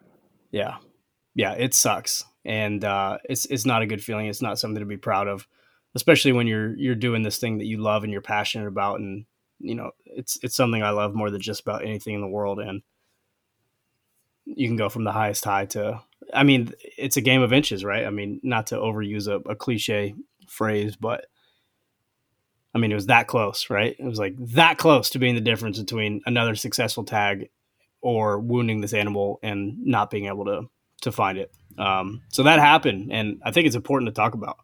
Yeah, 0.53 0.77
yeah, 1.35 1.53
it 1.53 1.75
sucks, 1.75 2.25
and 2.45 2.85
uh, 2.85 3.19
it's 3.29 3.47
it's 3.47 3.67
not 3.67 3.83
a 3.83 3.87
good 3.87 4.03
feeling. 4.03 4.27
It's 4.27 4.43
not 4.43 4.59
something 4.59 4.81
to 4.81 4.87
be 4.87 4.97
proud 4.97 5.29
of, 5.29 5.47
especially 5.95 6.33
when 6.33 6.47
you're 6.47 6.77
you're 6.77 6.95
doing 6.95 7.23
this 7.23 7.39
thing 7.39 7.59
that 7.59 7.67
you 7.67 7.79
love 7.79 8.05
and 8.05 8.13
you're 8.13 8.23
passionate 8.23 8.69
about, 8.69 9.01
and 9.01 9.25
you 9.59 9.75
know 9.75 9.91
it's 10.05 10.39
it's 10.43 10.57
something 10.57 10.83
I 10.83 10.91
love 10.91 11.15
more 11.15 11.31
than 11.31 11.41
just 11.41 11.61
about 11.61 11.83
anything 11.83 12.15
in 12.15 12.21
the 12.21 12.29
world. 12.29 12.61
And 12.61 12.83
you 14.45 14.69
can 14.69 14.77
go 14.77 14.89
from 14.89 15.05
the 15.05 15.13
highest 15.13 15.45
high 15.45 15.67
to. 15.67 16.01
I 16.33 16.43
mean, 16.43 16.73
it's 16.97 17.17
a 17.17 17.23
game 17.23 17.43
of 17.43 17.53
inches, 17.53 17.85
right? 17.85 18.07
I 18.07 18.11
mean, 18.11 18.41
not 18.43 18.69
to 18.69 18.77
overuse 18.77 19.29
a, 19.29 19.49
a 19.51 19.55
cliche 19.55 20.15
phrase, 20.49 20.97
but 20.97 21.27
I 22.75 22.79
mean, 22.79 22.93
it 22.93 22.97
was 22.97 23.07
that 23.07 23.27
close, 23.29 23.71
right? 23.71 23.95
It 23.99 24.05
was 24.05 24.19
like 24.19 24.35
that 24.39 24.79
close 24.79 25.11
to 25.11 25.19
being 25.19 25.35
the 25.35 25.41
difference 25.41 25.79
between 25.79 26.23
another 26.27 26.55
successful 26.55 27.05
tag 27.05 27.51
or 28.01 28.39
wounding 28.39 28.81
this 28.81 28.95
animal 28.95 29.39
and 29.43 29.79
not 29.85 30.11
being 30.11 30.27
able 30.27 30.45
to 30.47 30.69
to 31.05 31.13
find 31.13 31.39
it. 31.39 31.53
Um, 31.79 32.23
so 32.29 32.43
that 32.43 32.59
happened, 32.59 33.13
and 33.13 33.41
I 33.45 33.51
think 33.51 33.67
it's 33.67 33.77
important 33.77 34.09
to 34.09 34.15
talk 34.15 34.35
about. 34.35 34.59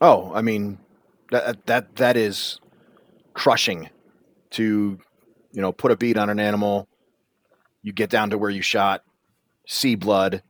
Oh, 0.00 0.32
I 0.34 0.42
mean, 0.42 0.78
that 1.30 1.64
that 1.66 1.96
that 1.96 2.16
is 2.16 2.60
crushing 3.34 3.88
to 4.50 4.98
you 5.52 5.62
know 5.62 5.72
put 5.72 5.92
a 5.92 5.96
beat 5.96 6.18
on 6.18 6.30
an 6.30 6.40
animal. 6.40 6.88
You 7.82 7.92
get 7.92 8.10
down 8.10 8.30
to 8.30 8.38
where 8.38 8.50
you 8.50 8.62
shot, 8.62 9.04
see 9.66 9.94
blood, 9.94 10.42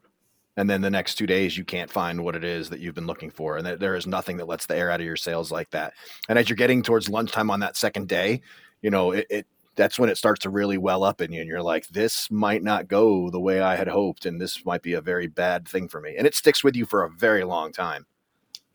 and 0.57 0.69
then 0.69 0.81
the 0.81 0.91
next 0.91 1.17
two 1.17 1.27
days 1.27 1.57
you 1.57 1.65
can't 1.65 1.91
find 1.91 2.25
what 2.25 2.35
it 2.35 2.45
is 2.45 2.71
that 2.71 2.81
you've 2.81 2.95
been 2.95 3.07
looking 3.07 3.31
for, 3.31 3.57
and 3.57 3.67
there 3.67 3.95
is 3.95 4.07
nothing 4.07 4.39
that 4.39 4.49
lets 4.49 4.67
the 4.67 4.77
air 4.77 4.91
out 4.91 5.01
of 5.01 5.07
your 5.07 5.17
sails 5.17 5.53
like 5.53 5.71
that. 5.71 5.93
And 6.29 6.39
as 6.39 6.49
you're 6.49 6.57
getting 6.57 6.83
towards 6.83 7.09
lunchtime 7.09 7.51
on 7.51 7.61
that 7.61 7.77
second 7.77 8.09
day, 8.09 8.41
you 8.83 8.91
know 8.91 9.13
it, 9.13 9.27
it 9.31 9.47
that's 9.77 9.99
when 9.99 10.09
it 10.09 10.17
starts 10.17 10.41
to 10.41 10.51
really 10.51 10.79
well 10.79 11.05
up 11.05 11.21
in 11.21 11.33
you 11.33 11.41
and 11.41 11.49
you're 11.49 11.63
like 11.63 11.87
this 11.89 12.31
might 12.31 12.63
not 12.63 12.89
go 12.89 13.31
the 13.31 13.41
way 13.41 13.61
i 13.61 13.77
had 13.77 13.89
hoped 13.89 14.27
and 14.27 14.41
this 14.41 14.65
might 14.65 14.83
be 14.83 14.95
a 14.95 15.01
very 15.01 15.27
bad 15.27 15.69
thing 15.69 15.89
for 15.89 16.01
me 16.01 16.15
and 16.17 16.27
it 16.27 16.35
sticks 16.35 16.65
with 16.65 16.75
you 16.75 16.87
for 16.87 17.05
a 17.05 17.11
very 17.11 17.45
long 17.45 17.73
time 17.73 18.07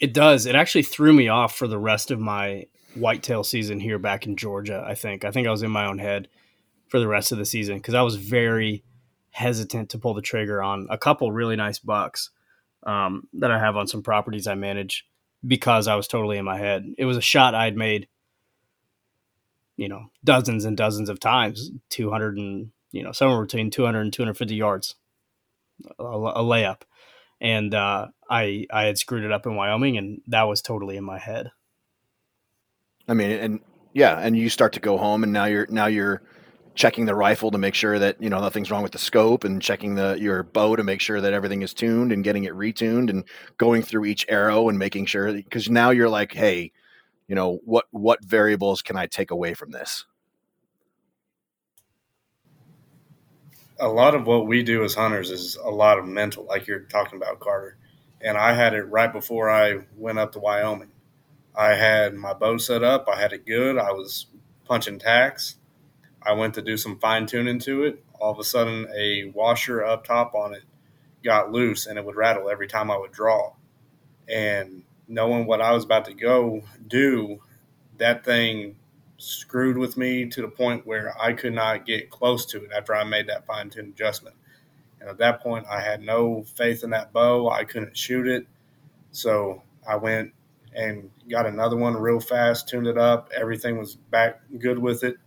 it 0.01 0.13
does. 0.13 0.47
It 0.47 0.55
actually 0.55 0.81
threw 0.81 1.13
me 1.13 1.29
off 1.29 1.55
for 1.55 1.67
the 1.67 1.77
rest 1.77 2.09
of 2.09 2.19
my 2.19 2.65
whitetail 2.95 3.43
season 3.43 3.79
here 3.79 3.99
back 3.99 4.25
in 4.25 4.35
Georgia. 4.35 4.83
I 4.85 4.95
think. 4.95 5.23
I 5.23 5.31
think 5.31 5.47
I 5.47 5.51
was 5.51 5.61
in 5.61 5.71
my 5.71 5.85
own 5.85 5.99
head 5.99 6.27
for 6.87 6.99
the 6.99 7.07
rest 7.07 7.31
of 7.31 7.37
the 7.37 7.45
season 7.45 7.77
because 7.77 7.93
I 7.93 8.01
was 8.01 8.15
very 8.15 8.83
hesitant 9.29 9.91
to 9.91 9.99
pull 9.99 10.15
the 10.15 10.21
trigger 10.21 10.61
on 10.61 10.87
a 10.89 10.97
couple 10.97 11.31
really 11.31 11.55
nice 11.55 11.79
bucks 11.79 12.31
um, 12.83 13.27
that 13.33 13.51
I 13.51 13.59
have 13.59 13.77
on 13.77 13.87
some 13.87 14.01
properties 14.01 14.47
I 14.47 14.55
manage 14.55 15.05
because 15.45 15.87
I 15.87 15.95
was 15.95 16.07
totally 16.07 16.37
in 16.37 16.45
my 16.45 16.57
head. 16.57 16.83
It 16.97 17.05
was 17.05 17.15
a 17.15 17.21
shot 17.21 17.55
I'd 17.55 17.77
made, 17.77 18.07
you 19.81 19.89
know, 19.89 20.05
dozens 20.23 20.65
and 20.65 20.77
dozens 20.77 21.09
of 21.09 21.19
times, 21.19 21.71
200 21.89 22.37
and, 22.37 22.71
you 22.91 23.03
know, 23.03 23.11
somewhere 23.11 23.41
between 23.41 23.71
200 23.71 24.01
and 24.01 24.13
250 24.13 24.55
yards, 24.55 24.95
a, 25.97 26.03
a 26.03 26.43
layup 26.43 26.81
and 27.41 27.73
uh, 27.73 28.07
I 28.29 28.67
I 28.71 28.83
had 28.83 28.97
screwed 28.97 29.25
it 29.25 29.31
up 29.31 29.45
in 29.45 29.55
Wyoming, 29.55 29.97
and 29.97 30.21
that 30.27 30.43
was 30.43 30.61
totally 30.61 30.95
in 30.95 31.03
my 31.03 31.17
head. 31.17 31.51
I 33.07 33.15
mean, 33.15 33.31
and 33.31 33.59
yeah, 33.93 34.17
and 34.19 34.37
you 34.37 34.47
start 34.47 34.73
to 34.73 34.79
go 34.79 34.97
home, 34.97 35.23
and 35.23 35.33
now 35.33 35.45
you're 35.45 35.65
now 35.69 35.87
you're 35.87 36.21
checking 36.75 37.05
the 37.05 37.15
rifle 37.15 37.51
to 37.51 37.57
make 37.57 37.73
sure 37.73 37.97
that 37.99 38.21
you 38.21 38.29
know 38.29 38.39
nothing's 38.39 38.69
wrong 38.69 38.83
with 38.83 38.91
the 38.91 38.99
scope, 38.99 39.43
and 39.43 39.61
checking 39.61 39.95
the 39.95 40.17
your 40.19 40.43
bow 40.43 40.75
to 40.75 40.83
make 40.83 41.01
sure 41.01 41.19
that 41.19 41.33
everything 41.33 41.63
is 41.63 41.73
tuned, 41.73 42.11
and 42.11 42.23
getting 42.23 42.43
it 42.43 42.53
retuned, 42.53 43.09
and 43.09 43.23
going 43.57 43.81
through 43.81 44.05
each 44.05 44.25
arrow 44.29 44.69
and 44.69 44.77
making 44.77 45.07
sure 45.07 45.33
because 45.33 45.67
now 45.67 45.89
you're 45.89 46.09
like, 46.09 46.33
hey, 46.33 46.71
you 47.31 47.35
know 47.35 47.59
what 47.63 47.85
what 47.91 48.21
variables 48.25 48.81
can 48.81 48.97
I 48.97 49.07
take 49.07 49.31
away 49.31 49.53
from 49.53 49.71
this? 49.71 50.03
a 53.79 53.87
lot 53.87 54.13
of 54.13 54.27
what 54.27 54.45
we 54.45 54.61
do 54.61 54.83
as 54.83 54.93
hunters 54.93 55.31
is 55.31 55.55
a 55.55 55.69
lot 55.69 55.97
of 55.97 56.05
mental, 56.05 56.45
like 56.45 56.67
you're 56.67 56.81
talking 56.81 57.17
about, 57.17 57.39
Carter. 57.39 57.77
And 58.21 58.37
I 58.37 58.53
had 58.53 58.75
it 58.75 58.83
right 58.83 59.11
before 59.11 59.49
I 59.49 59.79
went 59.97 60.19
up 60.19 60.33
to 60.33 60.39
Wyoming. 60.39 60.91
I 61.55 61.73
had 61.73 62.13
my 62.13 62.33
bow 62.33 62.57
set 62.57 62.83
up. 62.83 63.07
I 63.11 63.19
had 63.19 63.33
it 63.33 63.43
good. 63.43 63.79
I 63.79 63.91
was 63.91 64.27
punching 64.65 64.99
tacks. 64.99 65.55
I 66.21 66.33
went 66.33 66.53
to 66.53 66.61
do 66.61 66.77
some 66.77 66.99
fine 66.99 67.25
tuning 67.25 67.57
to 67.61 67.85
it. 67.85 68.03
All 68.19 68.31
of 68.31 68.37
a 68.37 68.43
sudden, 68.43 68.87
a 68.95 69.31
washer 69.33 69.83
up 69.83 70.05
top 70.05 70.35
on 70.35 70.53
it 70.53 70.61
got 71.23 71.51
loose 71.51 71.87
and 71.87 71.97
it 71.97 72.05
would 72.05 72.15
rattle 72.15 72.51
every 72.51 72.67
time 72.67 72.91
I 72.91 72.97
would 72.99 73.11
draw. 73.11 73.53
And 74.29 74.83
knowing 75.07 75.45
what 75.45 75.61
I 75.61 75.71
was 75.71 75.83
about 75.83 76.05
to 76.05 76.13
go 76.13 76.61
do, 76.87 77.41
that 77.97 78.23
thing 78.25 78.75
screwed 79.17 79.77
with 79.77 79.97
me 79.97 80.25
to 80.25 80.41
the 80.41 80.47
point 80.47 80.85
where 80.87 81.13
I 81.21 81.33
could 81.33 81.53
not 81.53 81.85
get 81.85 82.09
close 82.09 82.45
to 82.47 82.63
it 82.63 82.71
after 82.75 82.95
I 82.95 83.03
made 83.03 83.27
that 83.27 83.45
fine 83.45 83.69
tune 83.69 83.89
adjustment. 83.89 84.35
And 84.99 85.09
at 85.09 85.17
that 85.17 85.41
point, 85.41 85.65
I 85.69 85.81
had 85.81 86.01
no 86.01 86.43
faith 86.55 86.83
in 86.83 86.91
that 86.91 87.13
bow. 87.13 87.49
I 87.49 87.63
couldn't 87.63 87.97
shoot 87.97 88.27
it. 88.27 88.47
So 89.11 89.61
I 89.87 89.95
went 89.95 90.33
and 90.73 91.09
got 91.29 91.45
another 91.45 91.75
one 91.75 91.95
real 91.95 92.19
fast, 92.19 92.67
tuned 92.67 92.87
it 92.87 92.97
up. 92.97 93.29
Everything 93.35 93.77
was 93.77 93.95
back 93.95 94.41
good 94.59 94.79
with 94.79 95.03
it. 95.03 95.17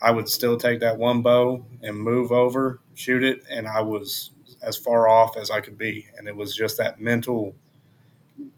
I 0.00 0.10
would 0.10 0.28
still 0.28 0.56
take 0.56 0.80
that 0.80 0.98
one 0.98 1.22
bow 1.22 1.64
and 1.82 1.98
move 1.98 2.30
over, 2.30 2.80
shoot 2.94 3.24
it, 3.24 3.42
and 3.50 3.66
I 3.66 3.80
was 3.80 4.32
as 4.62 4.76
far 4.76 5.08
off 5.08 5.36
as 5.36 5.50
I 5.50 5.60
could 5.60 5.78
be. 5.78 6.06
And 6.18 6.28
it 6.28 6.36
was 6.36 6.54
just 6.54 6.76
that 6.78 7.00
mental 7.00 7.54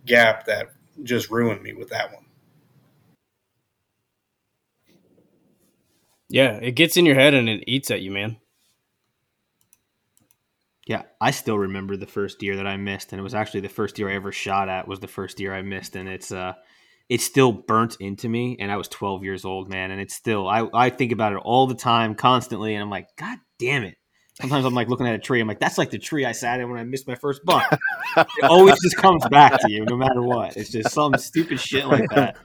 gap 0.06 0.46
that 0.46 0.70
just 1.02 1.30
ruined 1.30 1.62
me 1.62 1.72
with 1.72 1.90
that 1.90 2.12
one. 2.12 2.24
Yeah, 6.28 6.56
it 6.56 6.72
gets 6.72 6.96
in 6.96 7.06
your 7.06 7.14
head 7.14 7.34
and 7.34 7.48
it 7.48 7.64
eats 7.66 7.90
at 7.90 8.02
you, 8.02 8.10
man. 8.10 8.36
Yeah, 10.86 11.02
I 11.20 11.32
still 11.32 11.58
remember 11.58 11.96
the 11.98 12.06
first 12.06 12.38
deer 12.38 12.56
that 12.56 12.66
I 12.66 12.78
missed, 12.78 13.12
and 13.12 13.20
it 13.20 13.22
was 13.22 13.34
actually 13.34 13.60
the 13.60 13.68
first 13.68 13.94
deer 13.94 14.10
I 14.10 14.14
ever 14.14 14.32
shot 14.32 14.70
at. 14.70 14.88
Was 14.88 15.00
the 15.00 15.06
first 15.06 15.36
deer 15.36 15.54
I 15.54 15.60
missed, 15.60 15.96
and 15.96 16.08
it's 16.08 16.32
uh, 16.32 16.54
it's 17.10 17.24
still 17.24 17.52
burnt 17.52 17.98
into 18.00 18.26
me. 18.26 18.56
And 18.58 18.72
I 18.72 18.78
was 18.78 18.88
12 18.88 19.22
years 19.22 19.44
old, 19.44 19.68
man, 19.68 19.90
and 19.90 20.00
it's 20.00 20.14
still 20.14 20.48
I 20.48 20.66
I 20.72 20.88
think 20.88 21.12
about 21.12 21.34
it 21.34 21.42
all 21.44 21.66
the 21.66 21.74
time, 21.74 22.14
constantly, 22.14 22.74
and 22.74 22.82
I'm 22.82 22.88
like, 22.88 23.08
God 23.18 23.36
damn 23.58 23.84
it. 23.84 23.97
Sometimes 24.40 24.64
I'm 24.64 24.74
like 24.74 24.88
looking 24.88 25.06
at 25.06 25.14
a 25.14 25.18
tree. 25.18 25.40
I'm 25.40 25.48
like, 25.48 25.58
that's 25.58 25.78
like 25.78 25.90
the 25.90 25.98
tree 25.98 26.24
I 26.24 26.32
sat 26.32 26.60
in 26.60 26.70
when 26.70 26.78
I 26.78 26.84
missed 26.84 27.08
my 27.08 27.16
first 27.16 27.44
buck. 27.44 27.78
it 28.16 28.44
always 28.44 28.76
just 28.82 28.96
comes 28.96 29.26
back 29.28 29.60
to 29.62 29.70
you, 29.70 29.84
no 29.84 29.96
matter 29.96 30.22
what. 30.22 30.56
It's 30.56 30.70
just 30.70 30.90
some 30.90 31.16
stupid 31.16 31.58
shit 31.58 31.86
like 31.86 32.08
that. 32.10 32.36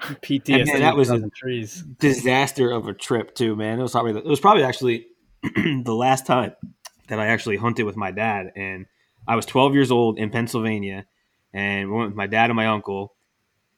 PTSD. 0.00 0.66
Man, 0.66 0.80
that 0.80 0.96
was 0.96 1.10
a 1.10 1.28
trees. 1.30 1.82
disaster 1.98 2.70
of 2.70 2.86
a 2.86 2.94
trip 2.94 3.34
too, 3.34 3.56
man. 3.56 3.80
It 3.80 3.82
was 3.82 3.92
probably 3.92 4.16
it 4.16 4.26
was 4.26 4.40
probably 4.40 4.62
actually 4.62 5.06
the 5.42 5.94
last 5.94 6.26
time 6.26 6.52
that 7.08 7.18
I 7.18 7.26
actually 7.26 7.56
hunted 7.56 7.84
with 7.84 7.96
my 7.96 8.10
dad, 8.10 8.52
and 8.56 8.86
I 9.26 9.36
was 9.36 9.46
12 9.46 9.74
years 9.74 9.90
old 9.90 10.18
in 10.18 10.30
Pennsylvania, 10.30 11.06
and 11.52 11.90
we 11.90 11.96
went 11.96 12.10
with 12.10 12.16
my 12.16 12.26
dad 12.26 12.50
and 12.50 12.56
my 12.56 12.66
uncle, 12.66 13.14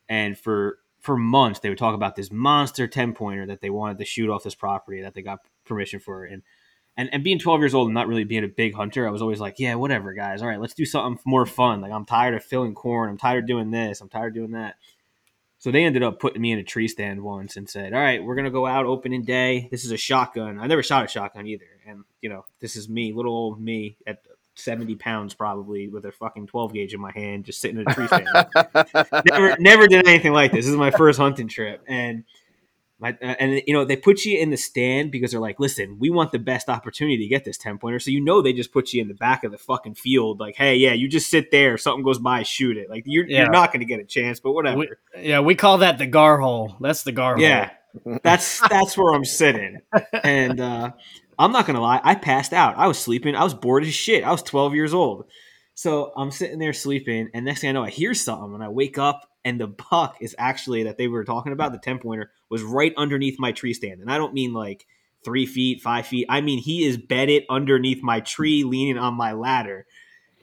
and 0.09 0.37
for 0.39 0.79
for 1.01 1.17
months 1.17 1.61
they 1.61 1.69
would 1.69 1.79
talk 1.79 1.95
about 1.95 2.17
this 2.17 2.31
monster 2.31 2.87
10 2.87 3.15
pointer 3.15 3.47
that 3.47 3.61
they 3.61 3.71
wanted 3.71 3.99
to 3.99 4.05
shoot 4.05 4.29
off 4.29 4.43
this 4.43 4.55
property 4.55 5.01
that 5.01 5.15
they 5.15 5.23
got 5.23 5.39
permission 5.65 6.01
for, 6.01 6.25
and 6.25 6.43
and, 6.99 7.09
and 7.13 7.23
being 7.23 7.39
12 7.39 7.61
years 7.61 7.75
old 7.75 7.87
and 7.87 7.95
not 7.95 8.09
really 8.09 8.25
being 8.25 8.43
a 8.43 8.49
big 8.49 8.75
hunter, 8.75 9.07
I 9.07 9.13
was 9.13 9.23
always 9.23 9.39
like, 9.39 9.61
yeah, 9.61 9.77
whatever, 9.77 10.13
guys. 10.13 10.43
All 10.43 10.49
right, 10.49 10.61
let's 10.61 10.75
do 10.75 10.85
something 10.85 11.23
more 11.25 11.47
fun. 11.47 11.81
Like 11.81 11.93
I'm 11.93 12.05
tired 12.05 12.35
of 12.35 12.45
filling 12.45 12.75
corn. 12.75 13.09
I'm 13.09 13.17
tired 13.17 13.45
of 13.45 13.49
doing 13.49 13.71
this. 13.71 14.01
I'm 14.01 14.09
tired 14.09 14.29
of 14.29 14.35
doing 14.35 14.51
that. 14.51 14.75
So 15.61 15.71
they 15.71 15.85
ended 15.85 16.03
up 16.03 16.21
putting 16.21 16.43
me 16.43 16.53
in 16.53 16.59
a 16.59 16.65
tree 16.65 16.89
stand 16.89 17.23
once 17.23 17.57
and 17.57 17.69
said, 17.69 17.93
"All 17.93 18.01
right, 18.01 18.23
we're 18.23 18.37
gonna 18.37 18.51
go 18.51 18.67
out 18.67 18.87
opening 18.87 19.23
day. 19.23 19.69
This 19.71 19.85
is 19.85 19.91
a 19.91 19.97
shotgun. 19.97 20.59
I 20.59 20.67
never 20.67 20.85
shot 20.85 21.05
a 21.05 21.09
shotgun 21.09 21.47
either, 21.49 21.67
and 21.87 22.05
you 22.21 22.29
know, 22.29 22.45
this 22.61 22.77
is 22.77 22.89
me, 22.89 23.13
little 23.13 23.35
old 23.35 23.61
me 23.61 23.97
at 24.07 24.19
70 24.55 24.95
pounds 24.97 25.35
probably 25.35 25.89
with 25.89 26.05
a 26.05 26.13
fucking 26.13 26.47
12 26.47 26.73
gauge 26.75 26.95
in 26.95 27.01
my 27.01 27.13
hand, 27.13 27.45
just 27.45 27.61
sitting 27.61 27.81
in 27.81 27.89
a 27.89 27.95
tree 27.95 28.07
stand. 28.07 28.29
never, 29.31 29.57
never 29.59 29.87
did 29.89 30.07
anything 30.07 30.33
like 30.33 30.53
this. 30.53 30.65
This 30.65 30.73
is 30.73 30.77
my 30.77 30.93
first 30.93 31.19
hunting 31.19 31.49
trip, 31.49 31.83
and 31.89 32.25
my, 33.01 33.11
uh, 33.23 33.35
and 33.39 33.63
you 33.67 33.73
know 33.73 33.85
they 33.85 33.97
put 33.97 34.25
you 34.25 34.39
in 34.39 34.51
the 34.51 34.57
stand 34.57 35.13
because 35.13 35.31
they're 35.31 35.41
like, 35.41 35.61
listen, 35.61 35.99
we 36.01 36.11
want 36.11 36.33
the 36.33 36.39
best 36.39 36.69
opportunity 36.69 37.19
to 37.19 37.29
get 37.29 37.45
this 37.45 37.57
ten 37.57 37.79
pointer. 37.79 38.01
So 38.01 38.11
you 38.11 38.21
know 38.21 38.43
they 38.43 38.53
just 38.53 38.73
put 38.73 38.93
you 38.93 39.01
in 39.01 39.09
the 39.09 39.15
back 39.15 39.45
of 39.45 39.53
the 39.53 39.59
fucking 39.59 39.95
field, 39.95 40.41
like, 40.41 40.57
hey, 40.57 40.77
yeah, 40.77 40.95
you 40.95 41.09
just 41.09 41.31
sit 41.31 41.51
there. 41.51 41.79
Something 41.79 42.03
goes 42.03 42.19
by, 42.19 42.43
shoot 42.43 42.77
it. 42.77 42.91
Like 42.91 43.05
you're, 43.07 43.27
yeah. 43.27 43.43
you're 43.43 43.51
not 43.51 43.73
going 43.73 43.81
to 43.81 43.87
get 43.87 44.01
a 44.01 44.05
chance, 44.05 44.41
but 44.41 44.53
whatever. 44.53 44.79
We, 44.79 44.89
yeah, 45.23 45.41
we 45.41 45.55
call 45.55 45.79
that 45.79 45.99
the 45.99 46.07
gar 46.07 46.39
hole. 46.39 46.77
That's 46.81 47.05
the 47.05 47.13
gar 47.13 47.39
yeah, 47.39 47.67
hole. 47.67 48.13
Yeah, 48.13 48.19
that's 48.25 48.67
that's 48.69 48.99
where 48.99 49.15
I'm 49.15 49.25
sitting, 49.25 49.79
and 50.25 50.61
uh, 50.61 50.91
I'm 51.39 51.53
not 51.53 51.67
gonna 51.67 51.81
lie, 51.81 52.01
I 52.03 52.17
passed 52.17 52.53
out. 52.53 52.77
I 52.77 52.89
was 52.89 52.99
sleeping. 52.99 53.37
I 53.37 53.45
was 53.45 53.55
bored 53.55 53.85
as 53.85 53.95
shit. 53.95 54.25
I 54.25 54.33
was 54.33 54.43
12 54.43 54.75
years 54.75 54.93
old. 54.93 55.27
So 55.75 56.13
I'm 56.17 56.33
sitting 56.33 56.59
there 56.59 56.73
sleeping, 56.73 57.29
and 57.33 57.45
next 57.45 57.61
thing 57.61 57.71
I 57.71 57.73
know, 57.73 57.85
I 57.85 57.91
hear 57.91 58.13
something, 58.13 58.55
and 58.55 58.65
I 58.65 58.69
wake 58.69 58.99
up, 58.99 59.28
and 59.45 59.61
the 59.61 59.69
buck 59.91 60.17
is 60.21 60.35
actually 60.39 60.83
that 60.85 60.99
they 60.99 61.09
were 61.09 61.25
talking 61.25 61.53
about 61.53 61.73
the 61.73 61.79
10 61.79 61.99
pointer 61.99 62.31
was 62.49 62.63
right 62.63 62.93
underneath 62.97 63.39
my 63.39 63.53
tree 63.53 63.75
stand, 63.75 64.01
and 64.01 64.11
I 64.11 64.19
don't 64.19 64.35
mean 64.35 64.53
like 64.53 64.87
three 65.25 65.47
feet, 65.47 65.81
five 65.81 66.07
feet. 66.07 66.27
I 66.29 66.41
mean 66.41 66.59
he 66.59 66.85
is 66.85 66.97
bedded 66.97 67.45
underneath 67.49 68.03
my 68.03 68.21
tree, 68.21 68.65
leaning 68.65 68.99
on 68.99 69.15
my 69.15 69.33
ladder, 69.33 69.87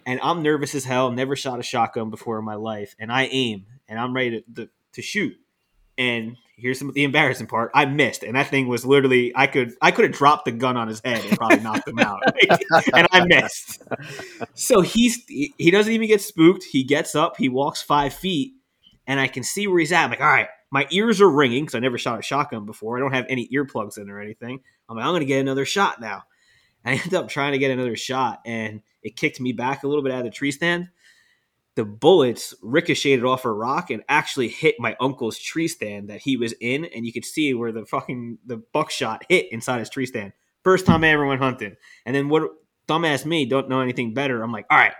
and 0.05 0.19
I'm 0.21 0.43
nervous 0.43 0.75
as 0.75 0.85
hell. 0.85 1.11
Never 1.11 1.35
shot 1.35 1.59
a 1.59 1.63
shotgun 1.63 2.09
before 2.09 2.39
in 2.39 2.45
my 2.45 2.55
life, 2.55 2.95
and 2.99 3.11
I 3.11 3.25
aim, 3.25 3.65
and 3.87 3.99
I'm 3.99 4.15
ready 4.15 4.41
to, 4.41 4.53
to, 4.55 4.69
to 4.93 5.01
shoot, 5.01 5.35
and 5.97 6.37
here's 6.57 6.79
some 6.79 6.87
of 6.87 6.95
the 6.95 7.03
embarrassing 7.03 7.47
part. 7.47 7.71
I 7.73 7.85
missed, 7.85 8.23
and 8.23 8.35
that 8.35 8.49
thing 8.49 8.67
was 8.67 8.85
literally 8.85 9.31
I 9.35 9.47
could 9.47 9.73
I 9.81 9.91
could 9.91 10.05
have 10.05 10.13
dropped 10.13 10.45
the 10.45 10.51
gun 10.51 10.77
on 10.77 10.87
his 10.87 11.01
head 11.03 11.23
and 11.25 11.37
probably 11.37 11.59
knocked 11.59 11.87
him 11.87 11.99
out, 11.99 12.21
and 12.93 13.07
I 13.11 13.25
missed. 13.25 13.81
So 14.53 14.81
he's 14.81 15.23
he 15.27 15.71
doesn't 15.71 15.91
even 15.91 16.07
get 16.07 16.21
spooked. 16.21 16.63
He 16.63 16.83
gets 16.83 17.15
up, 17.15 17.37
he 17.37 17.49
walks 17.49 17.81
five 17.81 18.13
feet, 18.13 18.53
and 19.07 19.19
I 19.19 19.27
can 19.27 19.43
see 19.43 19.67
where 19.67 19.79
he's 19.79 19.91
at. 19.91 20.05
I'm 20.05 20.09
like, 20.09 20.21
all 20.21 20.27
right, 20.27 20.47
my 20.71 20.87
ears 20.91 21.21
are 21.21 21.29
ringing 21.29 21.63
because 21.63 21.75
I 21.75 21.79
never 21.79 21.97
shot 21.97 22.19
a 22.19 22.23
shotgun 22.23 22.65
before. 22.65 22.97
I 22.97 22.99
don't 22.99 23.13
have 23.13 23.25
any 23.29 23.47
earplugs 23.47 23.97
in 23.97 24.09
or 24.09 24.19
anything. 24.19 24.59
I'm 24.89 24.97
like, 24.97 25.05
I'm 25.05 25.13
gonna 25.13 25.25
get 25.25 25.39
another 25.39 25.65
shot 25.65 26.01
now. 26.01 26.23
I 26.85 26.93
end 26.93 27.13
up 27.13 27.29
trying 27.29 27.53
to 27.53 27.57
get 27.57 27.71
another 27.71 27.95
shot, 27.95 28.41
and 28.45 28.81
it 29.01 29.15
kicked 29.15 29.39
me 29.39 29.53
back 29.53 29.83
a 29.83 29.87
little 29.87 30.03
bit 30.03 30.11
out 30.11 30.19
of 30.19 30.25
the 30.25 30.31
tree 30.31 30.51
stand. 30.51 30.89
The 31.75 31.85
bullets 31.85 32.53
ricocheted 32.61 33.25
off 33.25 33.43
a 33.43 33.51
rock 33.51 33.89
and 33.89 34.03
actually 34.07 34.47
hit 34.47 34.75
my 34.79 34.95
uncle's 34.99 35.37
tree 35.37 35.67
stand 35.67 36.09
that 36.09 36.21
he 36.21 36.37
was 36.37 36.53
in, 36.61 36.85
and 36.85 37.05
you 37.05 37.11
could 37.11 37.25
see 37.25 37.53
where 37.53 37.71
the 37.71 37.85
fucking 37.85 38.37
the 38.45 38.57
buckshot 38.57 39.25
hit 39.29 39.51
inside 39.51 39.79
his 39.79 39.89
tree 39.89 40.05
stand. 40.05 40.33
First 40.63 40.85
time 40.85 41.03
I 41.03 41.09
ever 41.09 41.25
went 41.25 41.41
hunting, 41.41 41.75
and 42.05 42.15
then 42.15 42.29
what? 42.29 42.51
Dumbass 42.87 43.25
me 43.25 43.47
don't 43.47 43.67
know 43.67 43.81
anything 43.81 44.13
better. 44.13 44.43
I'm 44.43 44.51
like, 44.51 44.67
all 44.69 44.77
right, 44.77 44.93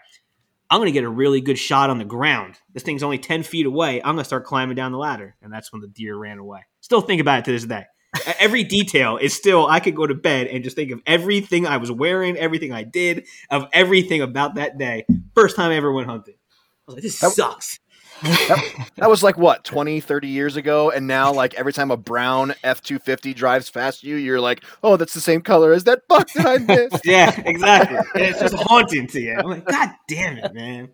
I'm 0.69 0.79
going 0.79 0.87
to 0.87 0.91
get 0.91 1.03
a 1.03 1.09
really 1.09 1.41
good 1.41 1.59
shot 1.59 1.89
on 1.89 1.97
the 1.97 2.05
ground. 2.05 2.55
This 2.73 2.83
thing's 2.83 3.03
only 3.03 3.19
10 3.19 3.43
feet 3.43 3.65
away. 3.65 4.01
I'm 4.01 4.15
going 4.15 4.23
to 4.23 4.25
start 4.25 4.45
climbing 4.45 4.75
down 4.75 4.91
the 4.91 4.97
ladder. 4.97 5.35
And 5.41 5.53
that's 5.53 5.71
when 5.71 5.81
the 5.81 5.87
deer 5.87 6.15
ran 6.17 6.39
away. 6.39 6.61
Still 6.81 7.01
think 7.01 7.21
about 7.21 7.39
it 7.39 7.45
to 7.45 7.51
this 7.51 7.65
day. 7.65 7.85
every 8.39 8.63
detail 8.63 9.17
is 9.17 9.33
still, 9.33 9.67
I 9.67 9.79
could 9.79 9.95
go 9.95 10.07
to 10.07 10.15
bed 10.15 10.47
and 10.47 10.63
just 10.63 10.75
think 10.75 10.91
of 10.91 11.01
everything 11.05 11.67
I 11.67 11.77
was 11.77 11.91
wearing, 11.91 12.37
everything 12.37 12.71
I 12.71 12.83
did, 12.83 13.27
of 13.49 13.67
everything 13.73 14.21
about 14.21 14.55
that 14.55 14.77
day. 14.77 15.05
First 15.35 15.55
time 15.55 15.71
I 15.71 15.75
ever 15.75 15.91
went 15.91 16.07
hunting. 16.07 16.35
I 16.35 16.83
was 16.87 16.95
like, 16.95 17.03
this 17.03 17.19
That- 17.19 17.31
sucks. 17.31 17.79
That, 18.23 18.89
that 18.95 19.09
was 19.09 19.21
like 19.23 19.37
what 19.37 19.63
20 19.63 19.99
30 19.99 20.27
years 20.27 20.55
ago 20.55 20.89
and 20.89 21.05
now 21.05 21.33
like 21.33 21.53
every 21.55 21.73
time 21.73 21.91
a 21.91 21.97
brown 21.97 22.53
f-250 22.63 23.35
drives 23.35 23.69
past 23.69 24.03
you 24.03 24.15
you're 24.15 24.39
like 24.39 24.63
oh 24.83 24.95
that's 24.97 25.13
the 25.13 25.19
same 25.19 25.41
color 25.41 25.73
as 25.73 25.83
that 25.83 26.07
buck 26.07 26.29
that 26.33 26.45
i 26.45 26.57
missed 26.57 27.01
Yeah, 27.05 27.37
exactly. 27.45 27.97
and 27.97 28.23
it's 28.23 28.39
just 28.39 28.55
haunting 28.55 29.07
to 29.07 29.19
you. 29.21 29.35
I'm 29.37 29.45
like, 29.45 29.65
God 29.65 29.89
damn 30.07 30.37
it, 30.37 30.53
man. 30.53 30.89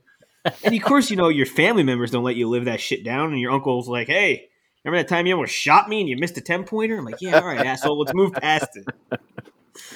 And 0.64 0.76
of 0.76 0.82
course, 0.82 1.10
you 1.12 1.16
know, 1.16 1.30
your 1.30 1.46
family 1.46 1.84
members 1.84 2.10
don't 2.12 2.24
let 2.24 2.36
you 2.36 2.50
live 2.50 2.66
that 2.66 2.82
shit 2.82 3.04
down. 3.04 3.32
And 3.32 3.40
your 3.40 3.52
uncle's 3.52 3.88
like, 3.88 4.08
hey, 4.08 4.50
remember 4.84 5.02
that 5.04 5.08
time 5.08 5.28
you 5.28 5.34
almost 5.36 5.54
shot 5.54 5.88
me 5.88 6.00
and 6.00 6.10
you 6.10 6.18
missed 6.18 6.38
a 6.38 6.42
10 6.42 6.64
pointer? 6.64 6.98
I'm 6.98 7.06
like, 7.06 7.22
yeah, 7.22 7.40
all 7.40 7.46
right, 7.46 7.66
asshole, 7.66 8.00
let's 8.00 8.14
move 8.14 8.34
past 8.34 8.70
it. 8.76 9.20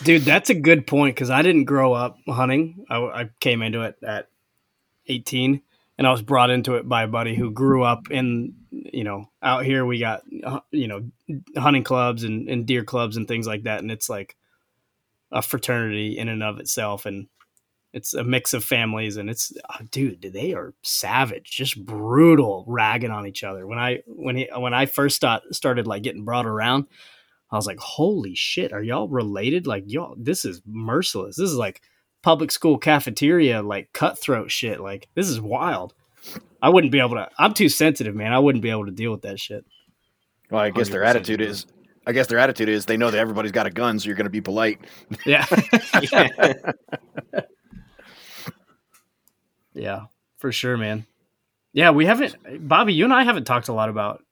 Dude, 0.03 0.21
that's 0.21 0.49
a 0.49 0.53
good 0.53 0.85
point 0.85 1.15
because 1.15 1.29
I 1.31 1.41
didn't 1.41 1.65
grow 1.65 1.93
up 1.93 2.17
hunting. 2.27 2.85
I, 2.89 2.97
I 2.97 3.29
came 3.39 3.61
into 3.61 3.81
it 3.81 3.95
at 4.05 4.29
18 5.07 5.61
and 5.97 6.05
I 6.05 6.11
was 6.11 6.21
brought 6.21 6.49
into 6.49 6.75
it 6.75 6.87
by 6.87 7.03
a 7.03 7.07
buddy 7.07 7.35
who 7.35 7.51
grew 7.51 7.83
up 7.83 8.11
in, 8.11 8.53
you 8.69 9.03
know, 9.03 9.29
out 9.41 9.65
here 9.65 9.85
we 9.85 9.99
got, 9.99 10.23
uh, 10.43 10.59
you 10.71 10.87
know, 10.87 11.09
hunting 11.57 11.83
clubs 11.83 12.23
and, 12.23 12.49
and 12.49 12.65
deer 12.65 12.83
clubs 12.83 13.15
and 13.15 13.27
things 13.27 13.47
like 13.47 13.63
that. 13.63 13.79
And 13.79 13.91
it's 13.91 14.09
like 14.09 14.35
a 15.31 15.41
fraternity 15.41 16.17
in 16.17 16.27
and 16.27 16.43
of 16.43 16.59
itself. 16.59 17.05
And 17.05 17.27
it's 17.93 18.13
a 18.13 18.25
mix 18.25 18.53
of 18.53 18.65
families 18.65 19.15
and 19.15 19.29
it's, 19.29 19.53
oh, 19.69 19.85
dude, 19.89 20.21
they 20.21 20.53
are 20.53 20.73
savage, 20.83 21.49
just 21.49 21.83
brutal 21.85 22.65
ragging 22.67 23.11
on 23.11 23.25
each 23.25 23.43
other. 23.45 23.65
When 23.65 23.79
I, 23.79 24.03
when 24.05 24.35
he, 24.35 24.49
when 24.53 24.73
I 24.73 24.87
first 24.87 25.15
start, 25.15 25.43
started 25.55 25.87
like 25.87 26.03
getting 26.03 26.25
brought 26.25 26.45
around, 26.45 26.87
I 27.51 27.55
was 27.55 27.67
like, 27.67 27.79
holy 27.79 28.35
shit, 28.35 28.73
are 28.73 28.83
y'all 28.83 29.07
related? 29.07 29.65
Like, 29.65 29.85
y'all, 29.87 30.15
this 30.17 30.43
is 30.43 30.61
merciless. 30.65 31.37
This 31.37 31.49
is 31.49 31.55
like 31.55 31.81
public 32.25 32.49
school 32.51 32.79
cafeteria, 32.79 33.61
like 33.61 33.93
cutthroat 33.93 34.49
shit. 34.49 34.79
Like, 34.79 35.07
this 35.13 35.29
is 35.29 35.39
wild. 35.39 35.93
I 36.59 36.69
wouldn't 36.69 36.91
be 36.91 36.99
able 36.99 37.17
to, 37.17 37.29
I'm 37.37 37.53
too 37.53 37.69
sensitive, 37.69 38.15
man. 38.15 38.33
I 38.33 38.39
wouldn't 38.39 38.63
be 38.63 38.71
able 38.71 38.87
to 38.87 38.91
deal 38.91 39.11
with 39.11 39.21
that 39.21 39.39
shit. 39.39 39.63
well 40.49 40.61
i 40.61 40.71
guess 40.71 40.89
their 40.89 41.03
100% 41.03 41.05
attitude 41.05 41.39
is 41.41 41.67
i 42.07 42.11
guess 42.11 42.25
their 42.25 42.39
attitude 42.39 42.67
is 42.67 42.85
they 42.87 42.97
know 42.97 43.11
that 43.11 43.19
everybody's 43.19 43.51
got 43.51 43.67
a 43.67 43.69
gun 43.69 43.99
so 43.99 44.07
you're 44.07 44.15
going 44.15 44.25
to 44.25 44.31
be 44.31 44.41
polite 44.41 44.79
Yeah. 45.25 45.45
Yeah. 46.11 46.53
yeah, 49.73 50.01
for 50.37 50.51
sure, 50.51 50.77
man. 50.77 51.05
Yeah, 51.73 51.91
we 51.91 52.05
haven't, 52.07 52.35
Bobby, 52.67 52.93
you 52.93 53.03
and 53.03 53.13
I 53.13 53.23
haven't 53.23 53.43
talked 53.45 53.67
a 53.67 53.73
lot 53.73 53.89
about 53.89 54.23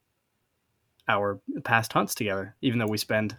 our 1.08 1.40
past 1.64 1.92
hunts 1.94 2.16
together, 2.16 2.56
even 2.62 2.80
though 2.80 2.88
we 2.88 2.98
spend 2.98 3.38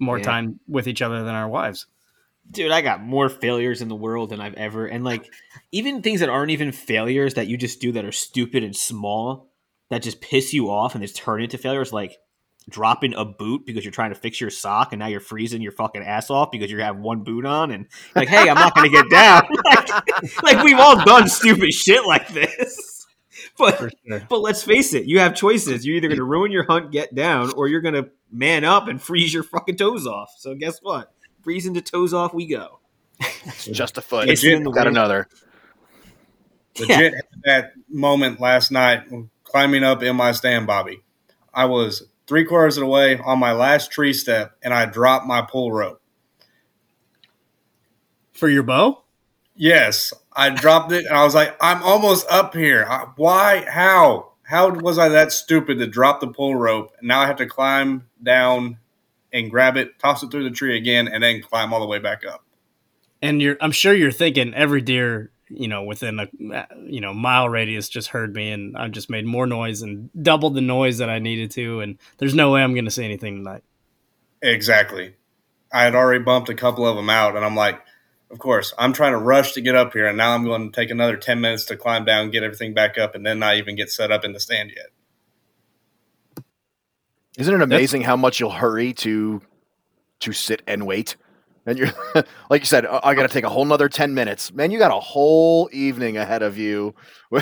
more 0.00 0.18
Yeah. 0.18 0.24
time 0.24 0.60
with 0.66 0.88
each 0.88 1.02
other 1.02 1.22
than 1.22 1.34
our 1.34 1.48
wives. 1.48 1.86
Dude, 2.50 2.70
I 2.70 2.80
got 2.80 3.02
more 3.02 3.28
failures 3.28 3.82
in 3.82 3.88
the 3.88 3.94
world 3.94 4.30
than 4.30 4.40
I've 4.40 4.54
ever. 4.54 4.86
And 4.86 5.04
like, 5.04 5.30
even 5.72 6.02
things 6.02 6.20
that 6.20 6.28
aren't 6.28 6.50
even 6.50 6.72
failures 6.72 7.34
that 7.34 7.46
you 7.48 7.56
just 7.56 7.80
do 7.80 7.92
that 7.92 8.04
are 8.04 8.12
stupid 8.12 8.64
and 8.64 8.74
small 8.74 9.50
that 9.90 10.02
just 10.02 10.20
piss 10.20 10.52
you 10.52 10.70
off 10.70 10.94
and 10.94 11.02
just 11.02 11.16
turn 11.16 11.42
into 11.42 11.58
failures, 11.58 11.92
like 11.92 12.18
dropping 12.68 13.14
a 13.14 13.24
boot 13.24 13.64
because 13.64 13.84
you're 13.84 13.92
trying 13.92 14.10
to 14.10 14.18
fix 14.18 14.40
your 14.40 14.50
sock 14.50 14.92
and 14.92 15.00
now 15.00 15.06
you're 15.06 15.20
freezing 15.20 15.62
your 15.62 15.72
fucking 15.72 16.02
ass 16.02 16.30
off 16.30 16.50
because 16.50 16.70
you 16.70 16.78
have 16.80 16.98
one 16.98 17.24
boot 17.24 17.46
on 17.46 17.70
and 17.70 17.86
like, 18.14 18.28
hey, 18.28 18.48
I'm 18.48 18.56
not 18.56 18.74
going 18.74 18.90
to 18.90 18.94
get 18.94 19.10
down. 19.10 19.42
like, 19.64 20.42
like, 20.42 20.64
we've 20.64 20.78
all 20.78 21.02
done 21.04 21.28
stupid 21.28 21.72
shit 21.72 22.04
like 22.06 22.28
this. 22.28 22.94
But 23.56 23.76
sure. 23.76 24.22
but 24.28 24.40
let's 24.40 24.62
face 24.62 24.94
it, 24.94 25.06
you 25.06 25.18
have 25.18 25.34
choices. 25.34 25.84
You're 25.84 25.96
either 25.96 26.06
going 26.06 26.18
to 26.18 26.24
ruin 26.24 26.52
your 26.52 26.64
hunt, 26.64 26.92
get 26.92 27.12
down, 27.12 27.52
or 27.54 27.66
you're 27.66 27.80
going 27.80 27.94
to 27.94 28.10
man 28.30 28.62
up 28.62 28.86
and 28.86 29.02
freeze 29.02 29.34
your 29.34 29.42
fucking 29.42 29.76
toes 29.76 30.06
off. 30.06 30.32
So 30.38 30.54
guess 30.54 30.78
what? 30.80 31.12
Freezing 31.48 31.72
to 31.72 31.80
toes 31.80 32.12
off 32.12 32.34
we 32.34 32.44
go. 32.44 32.78
it's 33.18 33.64
just 33.72 33.96
a 33.96 34.02
foot 34.02 34.28
Jason 34.28 34.52
in 34.52 34.62
the 34.64 34.70
got 34.70 34.86
another 34.86 35.26
legit 36.78 37.14
had 37.14 37.24
that 37.44 37.72
moment 37.88 38.38
last 38.38 38.70
night 38.70 39.04
climbing 39.44 39.82
up 39.82 40.02
in 40.02 40.14
my 40.14 40.32
stand, 40.32 40.66
Bobby. 40.66 41.00
I 41.54 41.64
was 41.64 42.06
three 42.26 42.44
quarters 42.44 42.76
of 42.76 42.82
the 42.82 42.86
way 42.86 43.16
on 43.16 43.38
my 43.38 43.52
last 43.52 43.90
tree 43.90 44.12
step 44.12 44.58
and 44.62 44.74
I 44.74 44.84
dropped 44.84 45.26
my 45.26 45.40
pull 45.40 45.72
rope. 45.72 46.02
For 48.34 48.50
your 48.50 48.62
bow? 48.62 49.04
Yes, 49.56 50.12
I 50.34 50.50
dropped 50.50 50.92
it 50.92 51.06
and 51.06 51.16
I 51.16 51.24
was 51.24 51.34
like, 51.34 51.56
I'm 51.62 51.82
almost 51.82 52.26
up 52.28 52.54
here. 52.54 52.84
I, 52.86 53.06
why? 53.16 53.64
How? 53.66 54.32
How 54.42 54.68
was 54.68 54.98
I 54.98 55.08
that 55.08 55.32
stupid 55.32 55.78
to 55.78 55.86
drop 55.86 56.20
the 56.20 56.28
pull 56.28 56.56
rope? 56.56 56.92
And 56.98 57.08
now 57.08 57.20
I 57.20 57.26
have 57.26 57.36
to 57.36 57.46
climb 57.46 58.06
down 58.22 58.76
and 59.32 59.50
grab 59.50 59.76
it, 59.76 59.98
toss 59.98 60.22
it 60.22 60.30
through 60.30 60.44
the 60.44 60.54
tree 60.54 60.76
again, 60.76 61.08
and 61.08 61.22
then 61.22 61.42
climb 61.42 61.72
all 61.72 61.80
the 61.80 61.86
way 61.86 61.98
back 61.98 62.24
up. 62.26 62.44
and 63.22 63.42
you're 63.42 63.56
i'm 63.60 63.72
sure 63.72 63.92
you're 63.92 64.12
thinking 64.12 64.54
every 64.54 64.80
deer 64.80 65.30
you 65.48 65.66
know 65.66 65.82
within 65.82 66.20
a 66.20 66.28
you 66.86 67.00
know 67.00 67.12
mile 67.12 67.48
radius 67.48 67.88
just 67.88 68.08
heard 68.08 68.34
me 68.34 68.50
and 68.52 68.76
i 68.76 68.86
just 68.88 69.10
made 69.10 69.24
more 69.26 69.46
noise 69.46 69.82
and 69.82 70.10
doubled 70.22 70.54
the 70.54 70.60
noise 70.60 70.98
that 70.98 71.08
i 71.10 71.18
needed 71.18 71.50
to 71.50 71.80
and 71.80 71.98
there's 72.18 72.34
no 72.34 72.52
way 72.52 72.62
i'm 72.62 72.74
going 72.74 72.84
to 72.84 72.90
see 72.90 73.04
anything 73.04 73.36
tonight 73.36 73.64
Exactly. 74.42 75.14
I 75.72 75.82
had 75.82 75.94
already 75.94 76.22
bumped 76.22 76.48
a 76.48 76.54
couple 76.54 76.86
of 76.86 76.96
them 76.96 77.10
out, 77.10 77.34
and 77.36 77.44
I'm 77.44 77.56
like, 77.56 77.80
of 78.30 78.38
course, 78.38 78.72
I'm 78.78 78.92
trying 78.92 79.12
to 79.12 79.18
rush 79.18 79.52
to 79.52 79.60
get 79.60 79.74
up 79.74 79.92
here, 79.92 80.06
and 80.06 80.16
now 80.16 80.32
I'm 80.34 80.44
going 80.44 80.70
to 80.70 80.80
take 80.80 80.90
another 80.90 81.16
10 81.16 81.40
minutes 81.40 81.64
to 81.66 81.76
climb 81.76 82.04
down, 82.04 82.30
get 82.30 82.42
everything 82.44 82.72
back 82.72 82.96
up, 82.98 83.14
and 83.14 83.26
then 83.26 83.40
not 83.40 83.56
even 83.56 83.74
get 83.74 83.90
set 83.90 84.12
up 84.12 84.24
in 84.24 84.32
the 84.32 84.40
stand 84.40 84.70
yet. 84.70 84.86
Isn't 87.38 87.54
it 87.54 87.62
amazing 87.62 88.02
how 88.02 88.16
much 88.16 88.40
you'll 88.40 88.50
hurry 88.50 88.92
to 88.94 89.40
to 90.20 90.32
sit 90.32 90.62
and 90.66 90.86
wait? 90.86 91.16
And 91.66 91.78
you're 91.78 91.92
like 92.50 92.60
you 92.62 92.66
said, 92.66 92.84
"Oh, 92.84 93.00
I 93.02 93.14
got 93.14 93.22
to 93.22 93.28
take 93.28 93.44
a 93.44 93.48
whole 93.48 93.64
nother 93.64 93.88
ten 93.88 94.12
minutes. 94.12 94.52
Man, 94.52 94.70
you 94.70 94.78
got 94.78 94.90
a 94.90 95.00
whole 95.00 95.70
evening 95.72 96.16
ahead 96.16 96.42
of 96.42 96.58
you, 96.58 96.94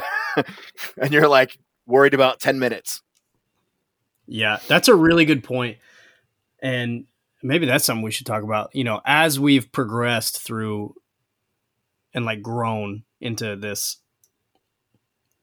and 0.96 1.12
you're 1.12 1.28
like 1.28 1.58
worried 1.86 2.14
about 2.14 2.40
ten 2.40 2.58
minutes. 2.58 3.02
yeah 4.26 4.58
that's 4.66 4.88
a 4.88 4.94
really 4.94 5.24
good 5.24 5.44
point 5.44 5.78
and 6.60 7.04
maybe 7.44 7.64
that's 7.64 7.84
something 7.84 8.02
we 8.02 8.10
should 8.10 8.26
talk 8.26 8.42
about 8.42 8.74
you 8.74 8.82
know 8.82 9.00
as 9.06 9.38
we've 9.38 9.70
progressed 9.70 10.42
through 10.42 10.92
and 12.12 12.24
like 12.24 12.42
grown 12.42 13.04
into 13.20 13.54
this 13.54 13.98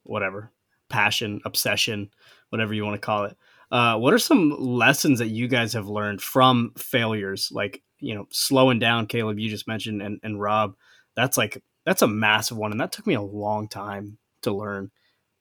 whatever 0.04 0.52
passion 0.90 1.40
obsession 1.46 2.10
whatever 2.50 2.74
you 2.74 2.84
want 2.84 2.96
to 3.02 3.06
call 3.06 3.24
it 3.24 3.38
uh, 3.74 3.98
what 3.98 4.14
are 4.14 4.20
some 4.20 4.56
lessons 4.60 5.18
that 5.18 5.30
you 5.30 5.48
guys 5.48 5.74
have 5.74 5.88
learned 5.88 6.22
from 6.22 6.72
failures? 6.78 7.50
Like 7.52 7.82
you 8.00 8.14
know 8.14 8.28
slowing 8.30 8.80
down 8.80 9.08
caleb 9.08 9.40
you 9.40 9.50
just 9.50 9.68
mentioned 9.68 10.02
and, 10.02 10.20
and 10.24 10.40
rob. 10.40 10.76
That's 11.16 11.38
like 11.38 11.64
that's 11.86 12.02
a 12.02 12.08
massive 12.08 12.58
one 12.58 12.72
and 12.72 12.80
that 12.80 12.92
took 12.92 13.08
me 13.08 13.16
a 13.16 13.22
long 13.22 13.68
time 13.68 14.18
to 14.44 14.54
learn. 14.54 14.92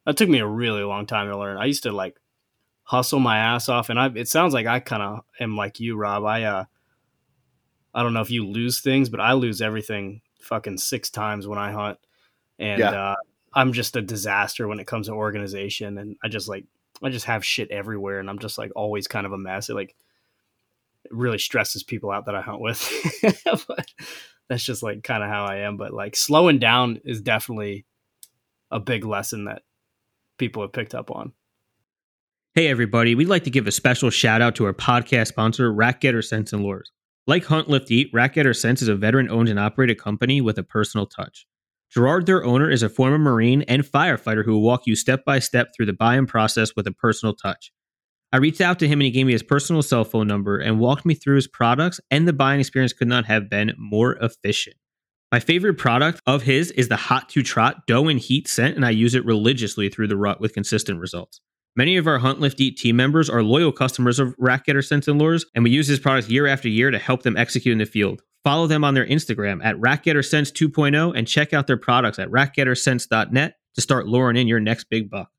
That 0.07 0.17
took 0.17 0.29
me 0.29 0.39
a 0.39 0.47
really 0.47 0.83
long 0.83 1.07
time 1.07 1.29
to 1.29 1.37
learn. 1.37 1.59
I 1.59 1.67
used 1.67 1.83
to 1.83 1.93
like 1.93 2.17
hustle 2.85 3.21
my 3.21 3.39
ass 3.39 3.69
off 3.69 3.91
and 3.91 3.99
i 3.99 4.11
it 4.15 4.29
sounds 4.29 4.53
like 4.53 4.67
i 4.67 4.81
kind 4.81 5.03
of 5.03 5.21
am 5.39 5.57
like 5.57 5.79
you 5.79 5.97
rob. 5.97 6.25
I 6.25 6.45
uh 6.45 6.65
i 7.95 8.03
don't 8.03 8.13
know 8.15 8.21
if 8.23 8.31
you 8.31 8.47
lose 8.47 8.81
things 8.81 9.09
but 9.09 9.21
i 9.21 9.35
lose 9.35 9.61
everything 9.63 10.21
fucking 10.41 10.79
six 10.79 11.11
times 11.11 11.47
when 11.47 11.59
i 11.59 11.71
hunt. 11.71 11.99
And 12.59 12.81
Yeah. 12.81 12.91
uh 12.91 13.17
i'm 13.55 13.73
just 13.73 13.97
a 13.97 14.03
disaster 14.03 14.67
when 14.69 14.81
it 14.81 14.87
comes 14.87 15.07
to 15.09 15.13
organization 15.13 15.99
and 15.99 16.17
i 16.25 16.29
just 16.29 16.49
like 16.49 16.65
i 17.03 17.09
just 17.09 17.27
have 17.27 17.45
shit 17.45 17.71
everywhere 17.71 18.19
and 18.19 18.29
i'm 18.29 18.39
just 18.39 18.59
like 18.59 18.71
always 18.77 19.09
kind 19.09 19.27
of 19.27 19.33
a 19.33 19.39
mess 19.39 19.69
it 19.69 19.75
like 19.75 19.95
it 21.05 21.13
really 21.13 21.39
stresses 21.39 21.83
people 21.83 22.11
out 22.11 22.27
that 22.27 22.35
i 22.35 22.41
hunt 22.41 22.61
with 22.61 22.91
but 23.67 23.87
that's 24.49 24.65
just 24.65 24.83
like 24.83 25.03
kind 25.03 25.23
of 25.23 25.29
how 25.29 25.45
i 25.45 25.57
am 25.57 25.77
but 25.77 25.93
like 25.93 26.17
slowing 26.17 26.59
down 26.59 27.01
is 27.05 27.21
definitely 27.21 27.85
a 28.71 28.81
big 28.81 29.05
lesson 29.05 29.45
that 29.45 29.63
people 30.39 30.63
have 30.63 30.73
picked 30.73 30.95
up 30.95 31.11
on 31.11 31.33
Hey, 32.55 32.69
everybody. 32.69 33.15
We'd 33.15 33.29
like 33.29 33.45
to 33.45 33.51
give 33.51 33.67
a 33.67 33.73
special 33.73 34.11
shout 34.11 34.43
out 34.43 34.55
to 34.57 34.67
our 34.67 34.75
podcast 34.75 35.29
sponsor, 35.29 35.73
Rack 35.73 36.03
Getter 36.03 36.21
Scents 36.21 36.53
and 36.53 36.63
Lures. 36.63 36.91
Like 37.27 37.47
Hunt 37.47 37.71
Lift 37.71 37.91
Eat, 37.91 38.11
Rack 38.13 38.35
Getter 38.35 38.53
Scents 38.53 38.83
is 38.83 38.89
a 38.89 38.95
veteran 38.95 39.31
owned 39.31 39.49
and 39.49 39.59
operated 39.59 39.99
company 39.99 40.43
with 40.43 40.59
a 40.59 40.63
personal 40.63 41.07
touch. 41.07 41.47
Gerard, 41.93 42.25
their 42.25 42.43
owner, 42.43 42.71
is 42.71 42.83
a 42.83 42.89
former 42.89 43.19
Marine 43.19 43.63
and 43.63 43.83
firefighter 43.83 44.47
who 44.47 44.53
will 44.53 44.63
walk 44.63 44.87
you 44.87 44.97
step 44.97 45.27
by 45.27 45.39
step 45.39 45.73
through 45.77 45.85
the 45.85 45.93
buy 45.93 46.17
in 46.17 46.27
process 46.27 46.75
with 46.75 46.87
a 46.87 46.93
personal 46.93 47.35
touch. 47.35 47.71
I 48.33 48.39
reached 48.39 48.63
out 48.63 48.79
to 48.79 48.89
him 48.89 49.01
and 49.01 49.03
he 49.03 49.11
gave 49.11 49.27
me 49.27 49.33
his 49.33 49.43
personal 49.43 49.83
cell 49.83 50.05
phone 50.05 50.27
number 50.27 50.59
and 50.59 50.81
walked 50.81 51.05
me 51.05 51.13
through 51.13 51.35
his 51.35 51.47
products, 51.47 52.01
and 52.11 52.27
the 52.27 52.33
buying 52.33 52.61
experience 52.61 52.95
could 52.95 53.09
not 53.09 53.27
have 53.27 53.51
been 53.51 53.75
more 53.77 54.17
efficient. 54.23 54.77
My 55.31 55.39
favorite 55.39 55.75
product 55.75 56.23
of 56.27 56.43
his 56.43 56.71
is 56.71 56.89
the 56.89 56.97
Hot 56.97 57.29
to 57.31 57.43
Trot 57.43 57.87
Doe 57.87 58.09
in 58.09 58.17
Heat 58.17 58.49
scent, 58.49 58.75
and 58.75 58.87
I 58.87 58.91
use 58.91 59.15
it 59.15 59.25
religiously 59.27 59.91
through 59.91 60.09
the 60.09 60.17
rut 60.17 60.41
with 60.41 60.55
consistent 60.55 60.99
results. 60.99 61.43
Many 61.77 61.99
of 61.99 62.07
our 62.07 62.19
Hunt 62.19 62.41
Lift 62.41 62.61
Eat 62.61 62.79
team 62.79 62.97
members 62.97 63.29
are 63.29 63.43
loyal 63.43 63.73
customers 63.73 64.19
of 64.19 64.35
RackGetter 64.39 64.87
Scents 64.87 65.09
and 65.09 65.19
Lures, 65.19 65.45
and 65.55 65.63
we 65.63 65.71
use 65.71 65.89
his 65.89 66.01
products 66.01 66.31
year 66.31 66.47
after 66.47 66.69
year 66.69 66.91
to 66.91 66.99
help 66.99 67.23
them 67.23 67.37
execute 67.37 67.73
in 67.73 67.79
the 67.79 67.87
field. 67.87 68.23
Follow 68.45 68.67
them 68.67 68.83
on 68.83 68.95
their 68.95 69.07
Instagram 69.07 69.65
at 69.65 69.77
RackGetterScents 69.77 70.53
2.0 70.53 71.17
and 71.17 71.29
check 71.29 71.53
out 71.53 71.67
their 71.67 71.77
products 71.77 72.19
at 72.19 72.29
rackgetterscents.net 72.29 73.57
to 73.75 73.81
start 73.81 74.07
luring 74.07 74.37
in 74.37 74.49
your 74.49 74.61
next 74.61 74.85
big 74.91 75.09
buck. 75.09 75.31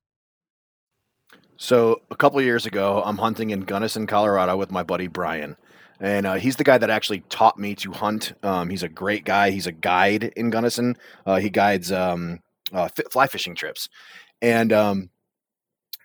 So 1.57 2.01
a 2.09 2.15
couple 2.15 2.41
years 2.41 2.65
ago, 2.65 3.01
I'm 3.05 3.17
hunting 3.17 3.51
in 3.51 3.61
Gunnison, 3.61 4.07
Colorado, 4.07 4.57
with 4.57 4.71
my 4.71 4.83
buddy 4.83 5.07
Brian, 5.07 5.55
and 5.99 6.25
uh, 6.25 6.33
he's 6.35 6.55
the 6.55 6.63
guy 6.63 6.77
that 6.77 6.89
actually 6.89 7.21
taught 7.29 7.59
me 7.59 7.75
to 7.75 7.91
hunt. 7.91 8.33
Um, 8.41 8.69
he's 8.69 8.83
a 8.83 8.89
great 8.89 9.23
guy. 9.23 9.51
He's 9.51 9.67
a 9.67 9.71
guide 9.71 10.33
in 10.35 10.49
Gunnison. 10.49 10.97
Uh, 11.25 11.37
he 11.37 11.49
guides 11.49 11.91
um, 11.91 12.39
uh, 12.73 12.89
fly 13.11 13.27
fishing 13.27 13.55
trips, 13.55 13.87
and 14.41 14.73
um, 14.73 15.09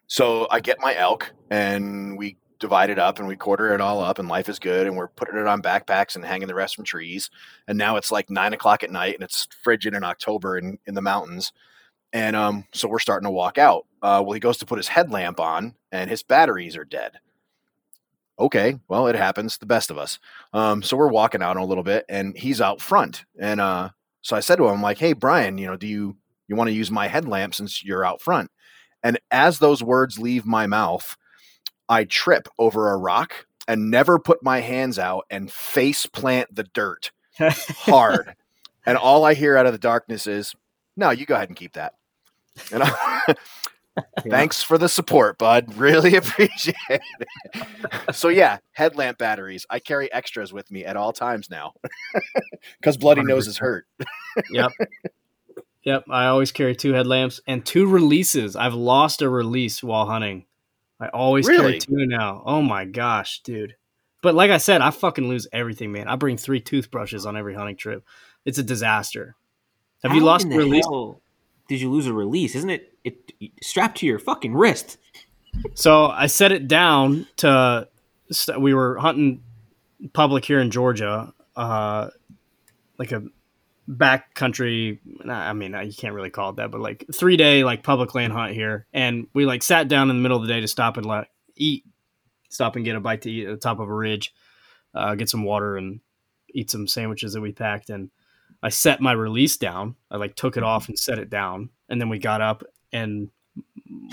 so 0.06 0.46
I 0.50 0.61
get 0.61 0.78
my 0.80 0.94
elk, 0.94 1.32
and 1.50 2.18
we 2.18 2.37
divide 2.59 2.90
it 2.90 2.99
up, 2.99 3.18
and 3.18 3.29
we 3.29 3.37
quarter 3.37 3.75
it 3.75 3.81
all 3.81 4.01
up, 4.01 4.18
and 4.18 4.29
life 4.29 4.49
is 4.49 4.59
good, 4.59 4.87
and 4.87 4.97
we're 4.97 5.09
putting 5.09 5.38
it 5.38 5.47
on 5.47 5.62
backpacks 5.62 6.16
and 6.16 6.25
hanging 6.25 6.49
the 6.49 6.55
rest 6.55 6.77
from 6.77 6.85
trees. 6.85 7.31
And 7.66 7.79
now 7.79 7.97
it's 7.97 8.12
like 8.12 8.31
nine 8.31 8.53
o'clock 8.53 8.83
at 8.83 8.90
night, 8.90 9.14
and 9.14 9.23
it's 9.23 9.49
frigid 9.62 9.94
in 9.94 10.05
October 10.05 10.59
in 10.59 10.79
in 10.87 10.94
the 10.94 11.03
mountains 11.03 11.53
and 12.12 12.37
um, 12.37 12.64
so 12.73 12.88
we're 12.88 12.99
starting 12.99 13.27
to 13.27 13.31
walk 13.31 13.59
out. 13.59 13.87
Uh, 14.03 14.23
well, 14.25 14.33
he 14.33 14.40
goes 14.40 14.59
to 14.59 14.66
put 14.66 14.79
his 14.79 14.88
headlamp 14.88 15.40
on, 15.40 15.75
and 15.92 16.09
his 16.09 16.23
batteries 16.23 16.77
are 16.77 16.85
dead. 16.85 17.18
Okay, 18.38 18.79
well, 18.88 19.09
it 19.09 19.16
happens. 19.16 19.59
The 19.59 19.66
best 19.66 19.90
of 19.90 19.99
us. 19.99 20.18
Um, 20.53 20.83
so 20.83 20.97
we're 20.97 21.09
walking 21.09 21.42
out 21.42 21.57
a 21.57 21.64
little 21.64 21.83
bit, 21.83 22.05
and 22.09 22.37
he's 22.37 22.61
out 22.61 22.81
front. 22.81 23.25
And 23.38 23.61
uh, 23.61 23.90
so 24.23 24.37
I 24.37 24.40
said 24.40 24.57
to 24.57 24.64
him, 24.66 24.75
I'm 24.75 24.83
like, 24.83 24.99
"Hey, 24.99 25.12
Brian, 25.12 25.59
you 25.59 25.66
know, 25.66 25.77
do 25.77 25.87
you 25.87 26.16
you 26.47 26.57
want 26.57 26.68
to 26.68 26.75
use 26.75 26.90
my 26.90 27.09
headlamp 27.09 27.55
since 27.55 27.85
you're 27.85 28.05
out 28.05 28.23
front?" 28.23 28.51
And 29.03 29.18
as 29.31 29.59
those 29.59 29.83
words 29.83 30.18
leave 30.18 30.47
my 30.47 30.66
mouth, 30.66 31.16
I 31.88 32.05
trip 32.05 32.48
over 32.59 32.90
a 32.90 32.96
rock 32.96 33.46
and 33.66 33.90
never 33.90 34.18
put 34.18 34.42
my 34.42 34.61
hands 34.61 34.98
out 34.98 35.27
and 35.31 35.51
face 35.51 36.07
plant 36.07 36.55
the 36.55 36.64
dirt 36.64 37.11
hard. 37.38 38.35
and 38.87 38.96
all 38.96 39.24
I 39.24 39.35
hear 39.35 39.57
out 39.57 39.66
of 39.66 39.72
the 39.72 39.79
darkness 39.79 40.27
is, 40.27 40.55
"No, 40.96 41.11
you 41.11 41.27
go 41.27 41.35
ahead 41.35 41.48
and 41.48 41.57
keep 41.57 41.74
that." 41.74 41.94
And 42.72 42.83
I, 42.83 43.35
thanks 44.29 44.62
for 44.62 44.79
the 44.79 44.88
support, 44.88 45.38
bud. 45.38 45.74
Really 45.77 46.16
appreciate 46.16 46.74
it. 46.88 47.03
so 48.14 48.29
yeah, 48.29 48.59
headlamp 48.72 49.18
batteries. 49.18 49.66
I 49.70 49.79
carry 49.79 50.12
extras 50.12 50.53
with 50.53 50.70
me 50.70 50.85
at 50.85 50.96
all 50.96 51.12
times 51.12 51.51
now 51.51 51.74
because 52.81 52.96
bloody 52.96 53.22
100%. 53.22 53.27
nose 53.29 53.46
is 53.46 53.59
hurt. 53.59 53.87
yep. 54.51 54.72
Yep. 55.85 56.05
I 56.11 56.27
always 56.27 56.53
carry 56.53 56.74
two 56.74 56.92
headlamps 56.92 57.40
and 57.46 57.64
two 57.64 57.87
releases. 57.87 58.57
I've 58.57 58.74
lost 58.74 59.22
a 59.22 59.29
release 59.29 59.83
while 59.83 60.07
hunting. 60.07 60.44
I 61.00 61.08
always 61.08 61.46
really? 61.46 61.58
carry 61.58 61.78
two 61.78 62.06
now. 62.06 62.42
Oh 62.44 62.62
my 62.62 62.84
gosh, 62.84 63.40
dude. 63.42 63.76
But 64.22 64.34
like 64.34 64.50
I 64.50 64.58
said, 64.58 64.80
I 64.80 64.90
fucking 64.90 65.28
lose 65.28 65.46
everything, 65.52 65.92
man. 65.92 66.08
I 66.08 66.16
bring 66.16 66.37
three 66.37 66.61
toothbrushes 66.61 67.24
on 67.24 67.37
every 67.37 67.54
hunting 67.54 67.76
trip. 67.76 68.04
It's 68.44 68.58
a 68.58 68.64
disaster. 68.64 69.37
Have 70.02 70.11
How 70.11 70.18
you 70.18 70.24
lost 70.24 70.46
a 70.46 70.48
release? 70.48 70.84
Hell? 70.84 71.20
did 71.68 71.80
you 71.80 71.90
lose 71.90 72.06
a 72.06 72.12
release? 72.12 72.54
Isn't 72.54 72.70
it 72.70 72.94
it 73.04 73.32
strapped 73.62 73.98
to 73.98 74.06
your 74.06 74.18
fucking 74.18 74.54
wrist? 74.54 74.98
So 75.74 76.06
I 76.06 76.26
set 76.26 76.50
it 76.50 76.66
down 76.66 77.26
to. 77.37 77.88
We 78.58 78.74
were 78.74 78.98
hunting 78.98 79.42
public 80.12 80.44
here 80.44 80.61
in 80.61 80.70
Georgia, 80.70 81.32
uh, 81.56 82.08
like 82.98 83.12
a 83.12 83.22
backcountry. 83.88 84.98
I 85.29 85.53
mean, 85.53 85.72
you 85.72 85.92
can't 85.92 86.14
really 86.14 86.31
call 86.31 86.51
it 86.51 86.57
that, 86.57 86.70
but 86.70 86.81
like 86.81 87.05
three 87.12 87.37
day 87.37 87.64
like 87.64 87.83
public 87.83 88.14
land 88.14 88.33
hunt 88.33 88.55
here, 88.55 88.87
and 88.92 89.27
we 89.35 89.46
like 89.46 89.62
sat 89.62 89.88
down 89.88 90.11
in 90.11 90.16
the 90.16 90.22
middle 90.22 90.37
of 90.37 90.46
the 90.46 90.53
day 90.53 90.61
to 90.61 90.68
stop 90.68 90.96
and 90.96 91.07
like 91.07 91.31
eat, 91.57 91.85
stop 92.48 92.77
and 92.77 92.85
get 92.85 92.96
a 92.96 93.01
bite 93.01 93.22
to 93.22 93.31
eat 93.31 93.46
at 93.46 93.51
the 93.51 93.57
top 93.57 93.81
of 93.81 93.88
a 93.88 93.94
ridge, 93.94 94.35
uh, 94.94 95.14
get 95.14 95.29
some 95.29 95.44
water 95.44 95.77
and 95.77 96.01
eat 96.55 96.70
some 96.70 96.87
sandwiches 96.87 97.33
that 97.33 97.40
we 97.40 97.53
packed 97.53 97.90
and 97.90 98.11
I 98.62 98.70
set 98.70 99.01
my 99.01 99.12
release 99.12 99.57
down. 99.57 99.96
I 100.11 100.16
like 100.16 100.35
took 100.35 100.57
it 100.57 100.62
off 100.62 100.88
and 100.88 100.98
set 100.98 101.18
it 101.18 101.31
down, 101.31 101.70
and 101.88 102.01
then 102.01 102.09
we 102.09 102.18
got 102.18 102.40
up 102.40 102.64
and 102.92 103.31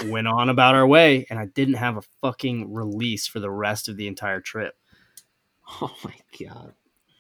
went 0.05 0.27
on 0.27 0.49
about 0.49 0.75
our 0.75 0.85
way. 0.85 1.25
And 1.29 1.39
I 1.39 1.45
didn't 1.45 1.75
have 1.75 1.97
a 1.97 2.03
fucking 2.21 2.73
release 2.73 3.27
for 3.27 3.39
the 3.39 3.49
rest 3.49 3.89
of 3.89 3.97
the 3.97 4.07
entire 4.07 4.41
trip. 4.41 4.75
Oh 5.81 5.95
my 6.03 6.13
god, 6.39 6.73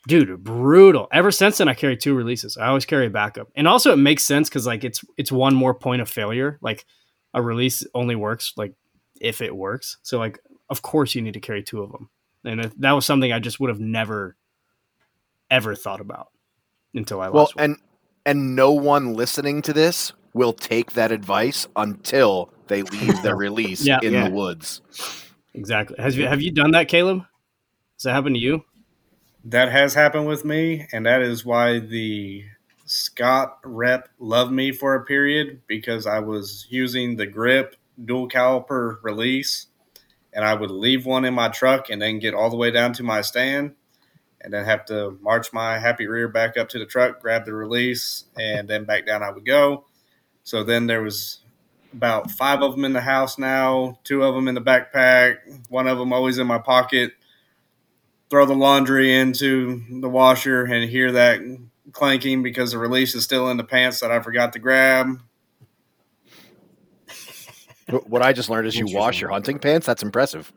dude, 0.07 0.43
brutal. 0.43 1.07
Ever 1.11 1.31
since 1.31 1.57
then, 1.57 1.67
I 1.67 1.73
carry 1.73 1.97
two 1.97 2.15
releases. 2.15 2.57
I 2.57 2.67
always 2.67 2.85
carry 2.85 3.07
a 3.07 3.09
backup, 3.09 3.49
and 3.55 3.67
also 3.67 3.93
it 3.93 3.97
makes 3.97 4.23
sense 4.23 4.49
because 4.49 4.65
like 4.65 4.83
it's 4.83 5.03
it's 5.17 5.31
one 5.31 5.55
more 5.55 5.73
point 5.73 6.01
of 6.01 6.09
failure. 6.09 6.57
Like 6.61 6.85
a 7.33 7.41
release 7.41 7.85
only 7.93 8.15
works 8.15 8.53
like 8.57 8.73
if 9.19 9.41
it 9.41 9.55
works. 9.55 9.97
So 10.03 10.17
like 10.17 10.39
of 10.69 10.81
course 10.81 11.15
you 11.15 11.21
need 11.21 11.33
to 11.33 11.39
carry 11.39 11.63
two 11.63 11.81
of 11.81 11.91
them, 11.91 12.09
and 12.43 12.71
that 12.77 12.91
was 12.91 13.05
something 13.05 13.31
I 13.31 13.39
just 13.39 13.59
would 13.59 13.69
have 13.69 13.79
never 13.79 14.35
ever 15.51 15.75
thought 15.75 16.01
about 16.01 16.29
until 16.93 17.21
I 17.21 17.27
lost. 17.27 17.55
well, 17.55 17.65
and 17.65 17.77
and 18.25 18.55
no 18.55 18.71
one 18.71 19.13
listening 19.13 19.61
to 19.63 19.73
this 19.73 20.11
will 20.33 20.53
take 20.53 20.93
that 20.93 21.11
advice 21.11 21.67
until 21.75 22.51
they 22.67 22.83
leave 22.83 23.21
their 23.21 23.35
release 23.37 23.85
yeah, 23.85 23.99
in 24.01 24.13
yeah. 24.13 24.27
the 24.27 24.35
woods. 24.35 24.81
Exactly. 25.53 25.95
Has 25.99 26.17
you 26.17 26.27
have 26.27 26.41
you 26.41 26.51
done 26.51 26.71
that, 26.71 26.87
Caleb? 26.87 27.19
Has 27.97 28.03
that 28.03 28.13
happened 28.13 28.35
to 28.35 28.41
you? 28.41 28.63
That 29.45 29.71
has 29.71 29.93
happened 29.93 30.25
with 30.25 30.43
me, 30.43 30.87
and 30.91 31.05
that 31.05 31.21
is 31.21 31.45
why 31.45 31.77
the 31.77 32.45
Scott 32.85 33.59
rep 33.63 34.09
loved 34.17 34.51
me 34.51 34.71
for 34.71 34.95
a 34.95 35.05
period 35.05 35.61
because 35.67 36.07
I 36.07 36.17
was 36.17 36.65
using 36.71 37.15
the 37.15 37.27
grip 37.27 37.75
dual 38.03 38.27
caliper 38.27 38.97
release, 39.03 39.67
and 40.33 40.43
I 40.43 40.55
would 40.55 40.71
leave 40.71 41.05
one 41.05 41.25
in 41.25 41.35
my 41.35 41.49
truck 41.49 41.91
and 41.91 42.01
then 42.01 42.17
get 42.17 42.33
all 42.33 42.49
the 42.49 42.57
way 42.57 42.71
down 42.71 42.93
to 42.93 43.03
my 43.03 43.21
stand 43.21 43.75
and 44.41 44.51
then 44.51 44.65
have 44.65 44.83
to 44.85 45.17
march 45.21 45.53
my 45.53 45.77
happy 45.77 46.07
rear 46.07 46.27
back 46.27 46.57
up 46.57 46.69
to 46.69 46.79
the 46.79 46.85
truck, 46.85 47.21
grab 47.21 47.45
the 47.45 47.53
release, 47.53 48.25
and 48.39 48.67
then 48.67 48.83
back 48.83 49.05
down 49.05 49.21
I 49.21 49.29
would 49.29 49.45
go. 49.45 49.85
So 50.43 50.63
then 50.63 50.87
there 50.87 51.03
was 51.03 51.41
about 51.93 52.31
five 52.31 52.63
of 52.63 52.71
them 52.71 52.83
in 52.83 52.93
the 52.93 53.01
house 53.01 53.37
now, 53.37 53.99
two 54.03 54.23
of 54.23 54.33
them 54.33 54.47
in 54.47 54.55
the 54.55 54.61
backpack, 54.61 55.69
one 55.69 55.85
of 55.85 55.99
them 55.99 56.13
always 56.13 56.39
in 56.39 56.47
my 56.47 56.57
pocket. 56.57 57.13
Throw 58.29 58.45
the 58.45 58.55
laundry 58.55 59.15
into 59.15 59.83
the 60.01 60.09
washer 60.09 60.65
and 60.65 60.89
hear 60.89 61.11
that 61.11 61.41
clanking 61.91 62.43
because 62.43 62.71
the 62.71 62.77
release 62.77 63.15
is 63.15 63.23
still 63.23 63.49
in 63.49 63.57
the 63.57 63.63
pants 63.63 63.99
that 63.99 64.11
I 64.11 64.19
forgot 64.19 64.53
to 64.53 64.59
grab. 64.59 65.19
What 68.07 68.21
I 68.23 68.33
just 68.33 68.49
learned 68.49 68.67
is 68.67 68.75
you 68.75 68.87
wash 68.89 69.21
your 69.21 69.29
hunting 69.29 69.59
pants. 69.59 69.85
That's 69.85 70.01
impressive. 70.01 70.51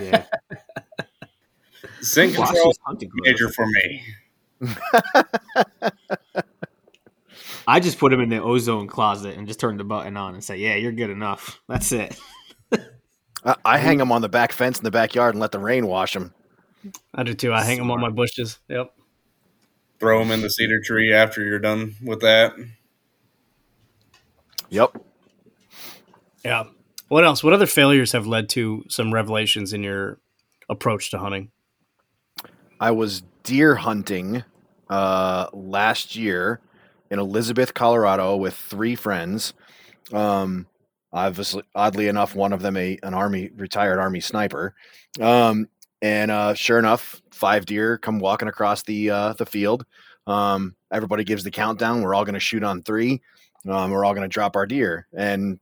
Yeah. 0.00 0.24
Scent 2.00 2.34
control 2.34 2.74
major 3.24 3.48
for 3.48 3.66
me. 3.66 4.02
I 7.68 7.80
just 7.80 7.98
put 7.98 8.10
them 8.10 8.20
in 8.20 8.28
the 8.28 8.40
ozone 8.40 8.86
closet 8.86 9.36
and 9.36 9.48
just 9.48 9.58
turn 9.58 9.76
the 9.76 9.84
button 9.84 10.16
on 10.16 10.34
and 10.34 10.44
say, 10.44 10.56
"Yeah, 10.56 10.76
you're 10.76 10.92
good 10.92 11.10
enough." 11.10 11.60
That's 11.68 11.90
it. 11.92 12.16
I, 13.44 13.56
I 13.64 13.78
hang 13.78 13.98
them 13.98 14.12
on 14.12 14.22
the 14.22 14.28
back 14.28 14.52
fence 14.52 14.78
in 14.78 14.84
the 14.84 14.90
backyard 14.90 15.34
and 15.34 15.40
let 15.40 15.52
the 15.52 15.58
rain 15.58 15.86
wash 15.86 16.12
them. 16.12 16.32
I 17.14 17.22
do 17.22 17.34
too. 17.34 17.52
I 17.52 17.62
hang 17.62 17.78
them 17.78 17.90
on 17.90 18.00
my 18.00 18.10
bushes. 18.10 18.58
Yep. 18.68 18.92
Throw 19.98 20.18
them 20.18 20.30
in 20.30 20.42
the 20.42 20.50
cedar 20.50 20.80
tree 20.80 21.12
after 21.12 21.42
you're 21.42 21.58
done 21.58 21.94
with 22.02 22.20
that. 22.20 22.52
Yep. 24.68 24.96
Yeah. 26.44 26.64
What 27.08 27.24
else? 27.24 27.42
What 27.42 27.52
other 27.52 27.66
failures 27.66 28.12
have 28.12 28.26
led 28.26 28.48
to 28.50 28.84
some 28.88 29.14
revelations 29.14 29.72
in 29.72 29.82
your 29.82 30.18
approach 30.68 31.10
to 31.12 31.18
hunting? 31.18 31.50
I 32.80 32.90
was 32.90 33.22
deer 33.42 33.76
hunting 33.76 34.44
uh, 34.90 35.46
last 35.52 36.16
year 36.16 36.60
in 37.10 37.18
Elizabeth, 37.18 37.74
Colorado, 37.74 38.36
with 38.36 38.54
three 38.54 38.96
friends. 38.96 39.54
Um, 40.12 40.66
obviously, 41.12 41.62
oddly 41.74 42.08
enough, 42.08 42.34
one 42.34 42.52
of 42.52 42.60
them 42.60 42.76
a 42.76 42.98
an 43.02 43.14
army 43.14 43.50
retired 43.56 43.98
army 43.98 44.20
sniper. 44.20 44.74
Um, 45.20 45.68
and 46.02 46.30
uh, 46.30 46.54
sure 46.54 46.78
enough, 46.78 47.20
five 47.30 47.66
deer 47.66 47.98
come 47.98 48.18
walking 48.18 48.48
across 48.48 48.82
the 48.82 49.10
uh, 49.10 49.32
the 49.34 49.46
field. 49.46 49.84
Um, 50.26 50.74
everybody 50.92 51.24
gives 51.24 51.44
the 51.44 51.50
countdown. 51.50 52.02
We're 52.02 52.14
all 52.14 52.24
going 52.24 52.34
to 52.34 52.40
shoot 52.40 52.62
on 52.62 52.82
three. 52.82 53.22
Um, 53.68 53.90
we're 53.90 54.04
all 54.04 54.14
going 54.14 54.28
to 54.28 54.32
drop 54.32 54.56
our 54.56 54.66
deer, 54.66 55.06
and 55.16 55.58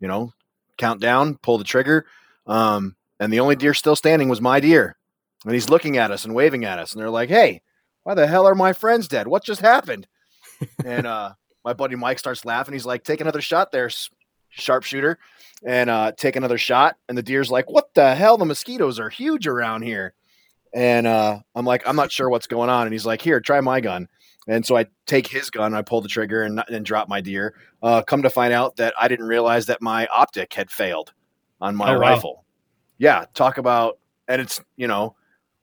you 0.00 0.08
know, 0.08 0.32
count 0.76 1.00
down, 1.00 1.36
pull 1.36 1.58
the 1.58 1.64
trigger. 1.64 2.06
Um, 2.46 2.96
and 3.20 3.32
the 3.32 3.40
only 3.40 3.56
deer 3.56 3.74
still 3.74 3.96
standing 3.96 4.28
was 4.28 4.40
my 4.40 4.60
deer. 4.60 4.96
And 5.44 5.54
he's 5.54 5.68
looking 5.68 5.96
at 5.98 6.10
us 6.10 6.24
and 6.24 6.34
waving 6.34 6.64
at 6.64 6.78
us. 6.78 6.92
And 6.92 7.00
they're 7.00 7.10
like, 7.10 7.28
hey, 7.28 7.62
why 8.02 8.14
the 8.14 8.26
hell 8.26 8.46
are 8.46 8.54
my 8.54 8.72
friends 8.72 9.08
dead? 9.08 9.28
What 9.28 9.44
just 9.44 9.60
happened? 9.60 10.06
and 10.84 11.06
uh, 11.06 11.32
my 11.64 11.72
buddy 11.72 11.96
Mike 11.96 12.18
starts 12.18 12.44
laughing. 12.44 12.72
He's 12.72 12.86
like, 12.86 13.04
take 13.04 13.20
another 13.20 13.40
shot 13.40 13.70
there, 13.70 13.90
sharpshooter, 14.58 15.18
and 15.64 15.88
uh, 15.90 16.12
take 16.12 16.36
another 16.36 16.58
shot. 16.58 16.96
And 17.08 17.16
the 17.16 17.22
deer's 17.22 17.50
like, 17.50 17.70
"What 17.70 17.94
the 17.94 18.14
hell? 18.14 18.36
The 18.36 18.44
mosquitoes 18.44 18.98
are 19.00 19.08
huge 19.08 19.46
around 19.46 19.82
here." 19.82 20.14
And 20.74 21.06
uh, 21.06 21.38
I'm 21.54 21.64
like, 21.64 21.82
"I'm 21.86 21.96
not 21.96 22.12
sure 22.12 22.28
what's 22.28 22.46
going 22.46 22.70
on." 22.70 22.86
And 22.86 22.92
he's 22.92 23.06
like, 23.06 23.22
"Here, 23.22 23.40
try 23.40 23.60
my 23.60 23.80
gun." 23.80 24.08
And 24.46 24.64
so 24.64 24.76
I 24.78 24.86
take 25.04 25.26
his 25.26 25.50
gun, 25.50 25.74
I 25.74 25.82
pull 25.82 26.00
the 26.00 26.08
trigger, 26.08 26.42
and, 26.42 26.64
and 26.70 26.82
drop 26.82 27.06
my 27.06 27.20
deer. 27.20 27.54
Uh, 27.82 28.00
come 28.00 28.22
to 28.22 28.30
find 28.30 28.50
out 28.52 28.76
that 28.76 28.94
I 28.98 29.06
didn't 29.06 29.26
realize 29.26 29.66
that 29.66 29.82
my 29.82 30.06
optic 30.06 30.54
had 30.54 30.70
failed 30.70 31.12
on 31.60 31.76
my 31.76 31.90
Oh, 31.90 31.94
wow. 31.94 32.00
rifle. 32.00 32.44
Yeah, 32.96 33.26
talk 33.34 33.58
about, 33.58 33.98
and 34.26 34.40
it's 34.40 34.58
you 34.76 34.88
know, 34.88 35.16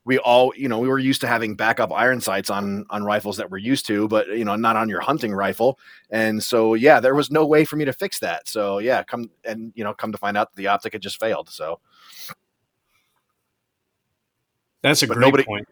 we 0.05 0.17
all 0.19 0.53
you 0.55 0.69
know 0.69 0.79
we 0.79 0.87
were 0.87 0.99
used 0.99 1.21
to 1.21 1.27
having 1.27 1.55
backup 1.55 1.91
iron 1.91 2.21
sights 2.21 2.49
on 2.49 2.85
on 2.89 3.03
rifles 3.03 3.37
that 3.37 3.49
we're 3.51 3.57
used 3.57 3.85
to, 3.87 4.07
but 4.07 4.27
you 4.29 4.45
know 4.45 4.55
not 4.55 4.75
on 4.75 4.87
your 4.87 5.01
hunting 5.01 5.33
rifle. 5.33 5.79
And 6.09 6.41
so 6.43 6.75
yeah, 6.75 6.99
there 6.99 7.15
was 7.15 7.31
no 7.31 7.45
way 7.45 7.65
for 7.65 7.75
me 7.75 7.85
to 7.85 7.93
fix 7.93 8.19
that. 8.19 8.47
So 8.47 8.77
yeah, 8.79 9.03
come 9.03 9.29
and 9.43 9.71
you 9.75 9.83
know 9.83 9.93
come 9.93 10.11
to 10.11 10.17
find 10.17 10.37
out 10.37 10.51
that 10.51 10.55
the 10.57 10.67
optic 10.67 10.93
had 10.93 11.01
just 11.01 11.19
failed. 11.19 11.49
So 11.49 11.79
That's 14.83 15.01
a 15.01 15.07
But 15.07 15.15
great 15.17 15.25
nobody- 15.25 15.43
point. 15.43 15.67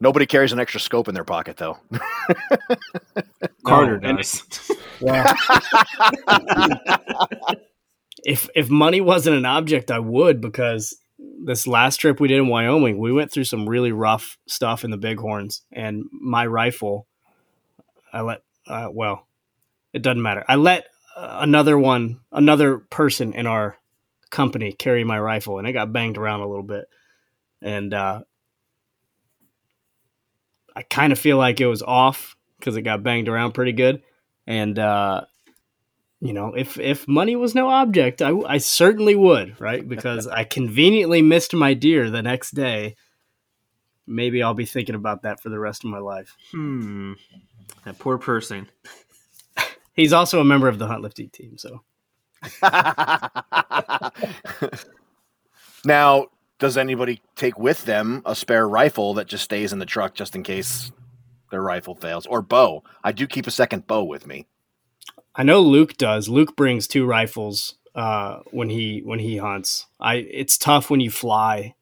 nobody 0.00 0.24
carries 0.24 0.52
an 0.52 0.58
extra 0.58 0.80
scope 0.80 1.08
in 1.08 1.14
their 1.14 1.24
pocket 1.24 1.58
though. 1.58 1.78
Carter 3.66 4.00
and- 4.02 4.16
does. 4.16 4.42
if 8.24 8.48
if 8.54 8.70
money 8.70 9.00
wasn't 9.00 9.36
an 9.36 9.44
object, 9.44 9.90
I 9.90 9.98
would 9.98 10.40
because 10.40 10.96
this 11.18 11.66
last 11.66 11.98
trip 11.98 12.20
we 12.20 12.28
did 12.28 12.38
in 12.38 12.48
Wyoming, 12.48 12.98
we 12.98 13.12
went 13.12 13.32
through 13.32 13.44
some 13.44 13.68
really 13.68 13.92
rough 13.92 14.38
stuff 14.46 14.84
in 14.84 14.90
the 14.90 14.98
Bighorns, 14.98 15.62
and 15.72 16.04
my 16.12 16.46
rifle, 16.46 17.06
I 18.12 18.20
let 18.20 18.42
uh, 18.66 18.88
well, 18.92 19.26
it 19.92 20.02
doesn't 20.02 20.22
matter. 20.22 20.44
I 20.48 20.56
let 20.56 20.86
uh, 21.16 21.38
another 21.40 21.78
one, 21.78 22.20
another 22.32 22.78
person 22.78 23.32
in 23.32 23.46
our 23.46 23.76
company 24.30 24.72
carry 24.72 25.04
my 25.04 25.18
rifle, 25.18 25.58
and 25.58 25.66
it 25.66 25.72
got 25.72 25.92
banged 25.92 26.18
around 26.18 26.40
a 26.40 26.48
little 26.48 26.64
bit, 26.64 26.86
and 27.62 27.94
uh, 27.94 28.22
I 30.74 30.82
kind 30.82 31.12
of 31.12 31.18
feel 31.18 31.38
like 31.38 31.60
it 31.60 31.66
was 31.66 31.82
off 31.82 32.36
because 32.58 32.76
it 32.76 32.82
got 32.82 33.02
banged 33.02 33.28
around 33.28 33.52
pretty 33.52 33.72
good, 33.72 34.02
and. 34.46 34.78
You 36.20 36.32
know, 36.32 36.54
if 36.54 36.78
if 36.78 37.06
money 37.06 37.36
was 37.36 37.54
no 37.54 37.68
object, 37.68 38.22
I, 38.22 38.30
I 38.46 38.58
certainly 38.58 39.14
would, 39.14 39.60
right? 39.60 39.86
Because 39.86 40.26
I 40.26 40.44
conveniently 40.44 41.22
missed 41.22 41.54
my 41.54 41.74
deer 41.74 42.10
the 42.10 42.22
next 42.22 42.52
day. 42.52 42.96
Maybe 44.06 44.42
I'll 44.42 44.54
be 44.54 44.66
thinking 44.66 44.94
about 44.94 45.22
that 45.22 45.40
for 45.40 45.48
the 45.48 45.58
rest 45.58 45.84
of 45.84 45.90
my 45.90 45.98
life. 45.98 46.36
Hmm. 46.52 47.14
That 47.84 47.98
poor 47.98 48.18
person. 48.18 48.68
He's 49.94 50.12
also 50.12 50.40
a 50.40 50.44
member 50.44 50.68
of 50.68 50.78
the 50.78 50.86
Hunt 50.86 51.02
Lift 51.02 51.16
team, 51.32 51.58
so 51.58 51.82
now, 55.84 56.26
does 56.58 56.76
anybody 56.76 57.22
take 57.34 57.58
with 57.58 57.84
them 57.84 58.22
a 58.24 58.34
spare 58.34 58.68
rifle 58.68 59.14
that 59.14 59.26
just 59.26 59.44
stays 59.44 59.72
in 59.72 59.78
the 59.78 59.86
truck 59.86 60.14
just 60.14 60.34
in 60.34 60.42
case 60.42 60.90
their 61.50 61.62
rifle 61.62 61.94
fails 61.94 62.26
or 62.26 62.42
bow? 62.42 62.82
I 63.02 63.12
do 63.12 63.26
keep 63.26 63.46
a 63.46 63.50
second 63.50 63.86
bow 63.86 64.04
with 64.04 64.26
me. 64.26 64.46
I 65.36 65.42
know 65.42 65.60
Luke 65.60 65.96
does. 65.96 66.28
Luke 66.28 66.56
brings 66.56 66.86
two 66.86 67.04
rifles 67.04 67.74
uh, 67.94 68.40
when 68.50 68.70
he 68.70 69.00
when 69.04 69.18
he 69.18 69.36
hunts. 69.36 69.86
I 70.00 70.16
it's 70.16 70.56
tough 70.58 70.90
when 70.90 71.00
you 71.00 71.10
fly 71.10 71.74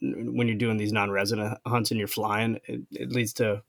when 0.00 0.46
you're 0.46 0.56
doing 0.56 0.76
these 0.76 0.92
non-resident 0.92 1.58
hunts 1.66 1.90
and 1.90 1.98
you're 1.98 2.06
flying. 2.08 2.60
It, 2.66 2.82
it 2.92 3.10
leads 3.10 3.32
to 3.34 3.62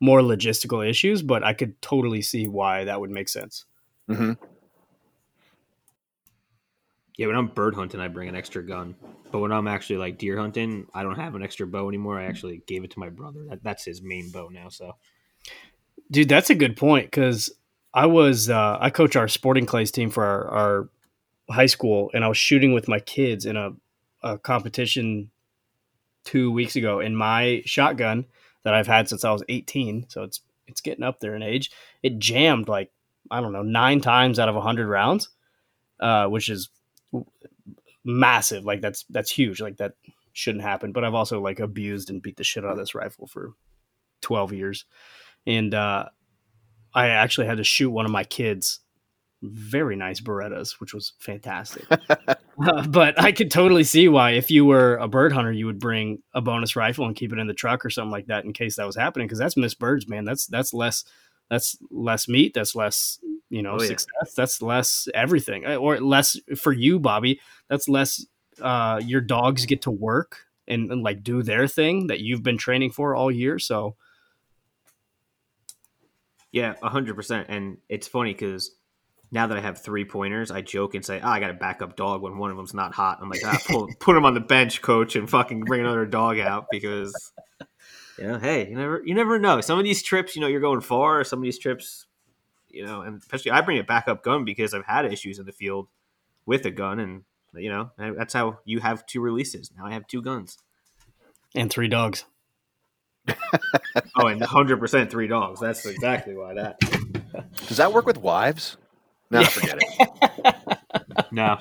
more 0.00 0.20
logistical 0.20 0.88
issues, 0.88 1.22
but 1.22 1.44
I 1.44 1.52
could 1.52 1.80
totally 1.82 2.22
see 2.22 2.48
why 2.48 2.84
that 2.84 3.00
would 3.00 3.10
make 3.10 3.28
sense. 3.28 3.66
hmm 4.08 4.32
Yeah, 7.18 7.26
when 7.26 7.36
I'm 7.36 7.48
bird 7.48 7.74
hunting, 7.74 8.00
I 8.00 8.08
bring 8.08 8.28
an 8.28 8.36
extra 8.36 8.62
gun. 8.62 8.94
But 9.30 9.40
when 9.40 9.52
I'm 9.52 9.68
actually 9.68 9.96
like 9.96 10.16
deer 10.16 10.38
hunting, 10.38 10.86
I 10.94 11.02
don't 11.02 11.16
have 11.16 11.34
an 11.34 11.42
extra 11.42 11.66
bow 11.66 11.88
anymore. 11.88 12.18
I 12.18 12.24
actually 12.24 12.62
gave 12.66 12.84
it 12.84 12.92
to 12.92 12.98
my 12.98 13.10
brother. 13.10 13.44
That, 13.50 13.62
that's 13.62 13.84
his 13.84 14.00
main 14.00 14.30
bow 14.30 14.48
now. 14.48 14.70
So 14.70 14.96
Dude, 16.10 16.28
that's 16.28 16.48
a 16.48 16.54
good 16.54 16.76
point 16.76 17.06
because 17.06 17.52
I 17.98 18.06
was 18.06 18.48
uh, 18.48 18.78
I 18.80 18.90
coach 18.90 19.16
our 19.16 19.26
sporting 19.26 19.66
clays 19.66 19.90
team 19.90 20.08
for 20.08 20.24
our, 20.24 20.48
our 20.48 20.88
high 21.50 21.66
school, 21.66 22.12
and 22.14 22.24
I 22.24 22.28
was 22.28 22.38
shooting 22.38 22.72
with 22.72 22.86
my 22.86 23.00
kids 23.00 23.44
in 23.44 23.56
a, 23.56 23.72
a 24.22 24.38
competition 24.38 25.32
two 26.24 26.52
weeks 26.52 26.76
ago. 26.76 27.00
And 27.00 27.18
my 27.18 27.60
shotgun 27.66 28.26
that 28.62 28.72
I've 28.72 28.86
had 28.86 29.08
since 29.08 29.24
I 29.24 29.32
was 29.32 29.42
18, 29.48 30.06
so 30.10 30.22
it's 30.22 30.42
it's 30.68 30.80
getting 30.80 31.02
up 31.02 31.18
there 31.18 31.34
in 31.34 31.42
age. 31.42 31.72
It 32.04 32.20
jammed 32.20 32.68
like 32.68 32.92
I 33.32 33.40
don't 33.40 33.52
know 33.52 33.62
nine 33.62 34.00
times 34.00 34.38
out 34.38 34.48
of 34.48 34.54
hundred 34.62 34.86
rounds, 34.86 35.30
uh, 35.98 36.26
which 36.26 36.50
is 36.50 36.68
massive. 38.04 38.64
Like 38.64 38.80
that's 38.80 39.06
that's 39.10 39.32
huge. 39.32 39.60
Like 39.60 39.78
that 39.78 39.94
shouldn't 40.32 40.62
happen. 40.62 40.92
But 40.92 41.02
I've 41.02 41.14
also 41.14 41.40
like 41.40 41.58
abused 41.58 42.10
and 42.10 42.22
beat 42.22 42.36
the 42.36 42.44
shit 42.44 42.64
out 42.64 42.70
of 42.70 42.78
this 42.78 42.94
rifle 42.94 43.26
for 43.26 43.54
12 44.20 44.52
years 44.52 44.84
and 45.48 45.74
uh, 45.74 46.04
I 46.94 47.08
actually 47.08 47.46
had 47.46 47.58
to 47.58 47.64
shoot 47.64 47.90
one 47.90 48.04
of 48.06 48.10
my 48.10 48.24
kids 48.24 48.80
very 49.42 49.94
nice 49.94 50.20
Berettas, 50.20 50.80
which 50.80 50.92
was 50.94 51.12
fantastic. 51.18 51.86
Uh, 52.60 52.84
but 52.88 53.16
I 53.22 53.30
could 53.30 53.52
totally 53.52 53.84
see 53.84 54.08
why, 54.08 54.32
if 54.32 54.50
you 54.50 54.64
were 54.64 54.96
a 54.96 55.06
bird 55.06 55.30
hunter, 55.30 55.52
you 55.52 55.66
would 55.66 55.78
bring 55.78 56.24
a 56.34 56.40
bonus 56.40 56.74
rifle 56.74 57.06
and 57.06 57.14
keep 57.14 57.32
it 57.32 57.38
in 57.38 57.46
the 57.46 57.54
truck 57.54 57.84
or 57.84 57.90
something 57.90 58.10
like 58.10 58.26
that 58.26 58.44
in 58.44 58.52
case 58.52 58.74
that 58.74 58.84
was 58.84 58.96
happening. 58.96 59.28
Because 59.28 59.38
that's 59.38 59.56
missed 59.56 59.78
birds, 59.78 60.08
man. 60.08 60.24
That's 60.24 60.48
that's 60.48 60.74
less 60.74 61.04
that's 61.48 61.78
less 61.92 62.26
meat. 62.26 62.54
That's 62.54 62.74
less 62.74 63.20
you 63.48 63.62
know 63.62 63.76
Oh, 63.78 63.80
yeah. 63.80 63.86
success. 63.90 64.34
That's 64.36 64.60
less 64.60 65.06
everything, 65.14 65.66
Uh, 65.66 65.76
or 65.76 66.00
less 66.00 66.36
for 66.56 66.72
you, 66.72 66.98
Bobby. 66.98 67.40
That's 67.68 67.88
less. 67.88 68.26
Uh, 68.60 69.00
your 69.04 69.20
dogs 69.20 69.64
get 69.64 69.82
to 69.82 69.92
work 69.92 70.38
and, 70.66 70.90
and 70.90 71.04
like 71.04 71.22
do 71.22 71.44
their 71.44 71.68
thing 71.68 72.08
that 72.08 72.18
you've 72.18 72.42
been 72.42 72.58
training 72.58 72.90
for 72.90 73.14
all 73.14 73.30
year. 73.30 73.60
So 73.60 73.94
yeah, 76.58 76.74
hundred 76.82 77.14
percent. 77.14 77.46
And 77.48 77.78
it's 77.88 78.08
funny 78.08 78.32
because 78.32 78.72
now 79.30 79.46
that 79.46 79.56
I 79.56 79.60
have 79.60 79.82
three 79.82 80.04
pointers, 80.04 80.50
I 80.50 80.62
joke 80.62 80.94
and 80.94 81.04
say, 81.04 81.20
"Oh, 81.22 81.28
I 81.28 81.40
got 81.40 81.50
a 81.50 81.54
backup 81.54 81.96
dog 81.96 82.22
when 82.22 82.38
one 82.38 82.50
of 82.50 82.56
them's 82.56 82.74
not 82.74 82.94
hot." 82.94 83.18
I'm 83.20 83.28
like, 83.30 83.42
ah, 83.44 83.58
pull, 83.66 83.88
put 84.00 84.16
him 84.16 84.24
on 84.24 84.34
the 84.34 84.40
bench, 84.40 84.82
coach, 84.82 85.16
and 85.16 85.28
fucking 85.30 85.60
bring 85.60 85.80
another 85.80 86.06
dog 86.06 86.38
out 86.38 86.66
because, 86.70 87.32
you 88.18 88.26
know, 88.26 88.38
hey, 88.38 88.68
you 88.68 88.76
never, 88.76 89.02
you 89.04 89.14
never 89.14 89.38
know. 89.38 89.60
Some 89.60 89.78
of 89.78 89.84
these 89.84 90.02
trips, 90.02 90.34
you 90.34 90.40
know, 90.40 90.48
you're 90.48 90.60
going 90.60 90.80
far. 90.80 91.22
Some 91.24 91.38
of 91.40 91.44
these 91.44 91.58
trips, 91.58 92.06
you 92.68 92.84
know, 92.84 93.02
and 93.02 93.20
especially 93.20 93.52
I 93.52 93.60
bring 93.60 93.78
a 93.78 93.84
backup 93.84 94.22
gun 94.24 94.44
because 94.44 94.74
I've 94.74 94.86
had 94.86 95.04
issues 95.04 95.38
in 95.38 95.46
the 95.46 95.52
field 95.52 95.88
with 96.46 96.64
a 96.66 96.70
gun, 96.70 96.98
and 96.98 97.22
you 97.54 97.70
know, 97.70 97.90
that's 97.98 98.34
how 98.34 98.58
you 98.64 98.80
have 98.80 99.06
two 99.06 99.20
releases. 99.20 99.70
Now 99.76 99.86
I 99.86 99.92
have 99.92 100.06
two 100.06 100.22
guns. 100.22 100.58
and 101.54 101.70
three 101.70 101.88
dogs. 101.88 102.24
Oh, 104.16 104.26
and 104.26 104.42
hundred 104.42 104.78
percent 104.78 105.10
three 105.10 105.26
dogs. 105.28 105.60
That's 105.60 105.84
exactly 105.86 106.34
why 106.34 106.54
that. 106.54 106.78
Does 107.66 107.76
that 107.76 107.92
work 107.92 108.06
with 108.06 108.18
wives? 108.18 108.76
No, 109.30 109.44
forget 109.44 109.78
it. 109.80 110.44
No, 111.30 111.58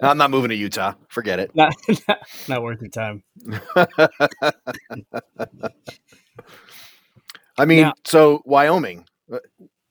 I'm 0.00 0.18
not 0.18 0.30
moving 0.30 0.48
to 0.50 0.54
Utah. 0.54 0.94
Forget 1.08 1.38
it. 1.40 1.50
not, 1.54 1.74
not, 2.08 2.18
not 2.48 2.62
worth 2.62 2.80
your 2.80 2.90
time. 2.90 3.22
I 7.58 7.64
mean, 7.64 7.82
Now- 7.82 7.92
so 8.04 8.42
Wyoming, 8.44 9.06
uh, 9.32 9.38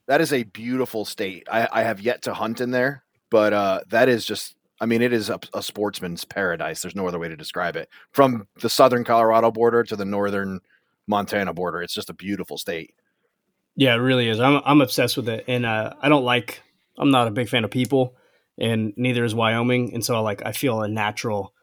that 0.07 0.22
is 0.22 0.32
a 0.34 0.43
beautiful 0.43 1.05
state. 1.05 1.47
I, 1.51 1.68
I 1.72 1.84
have 1.84 1.99
yet 1.99 2.24
to 2.24 2.34
hunt 2.34 2.61
in 2.61 2.72
there, 2.72 3.03
but 3.30 3.53
uh, 3.53 3.82
that 3.89 4.09
is 4.09 4.26
just, 4.26 4.55
I 4.80 4.86
mean, 4.86 5.01
it 5.01 5.11
is 5.13 5.30
a, 5.30 5.39
a 5.53 5.63
sportsman's 5.63 6.23
paradise. 6.23 6.82
There's 6.82 6.95
no 6.95 7.07
other 7.07 7.19
way 7.19 7.28
to 7.30 7.36
describe 7.36 7.75
it. 7.75 7.89
From 8.11 8.47
the 8.61 8.69
southern 8.69 9.03
Colorado 9.03 9.51
border 9.51 9.84
to 9.84 9.95
the 9.95 10.05
northern 10.05 10.59
Montana 11.07 11.53
border, 11.53 11.82
it's 11.82 11.93
just 11.93 12.09
a 12.09 12.13
beautiful 12.13 12.57
state. 12.57 12.93
Yeah, 13.75 13.93
it 13.93 13.99
really 13.99 14.28
is. 14.28 14.39
I'm 14.39 14.61
I'm 14.65 14.82
obsessed 14.82 15.17
with 15.17 15.30
it, 15.30 15.45
and 15.47 15.65
uh, 15.65 15.93
I 16.01 16.09
don't 16.09 16.23
like. 16.23 16.61
I'm 16.97 17.11
not 17.11 17.28
a 17.28 17.32
big 17.32 17.47
fan 17.49 17.63
of 17.63 17.71
people, 17.71 18.15
and 18.57 18.93
neither 18.97 19.23
is 19.23 19.36
Wyoming, 19.36 19.93
and 19.93 20.03
so 20.03 20.21
like 20.23 20.41
I 20.45 20.51
feel 20.51 20.82
a 20.82 20.88
natural 20.88 21.53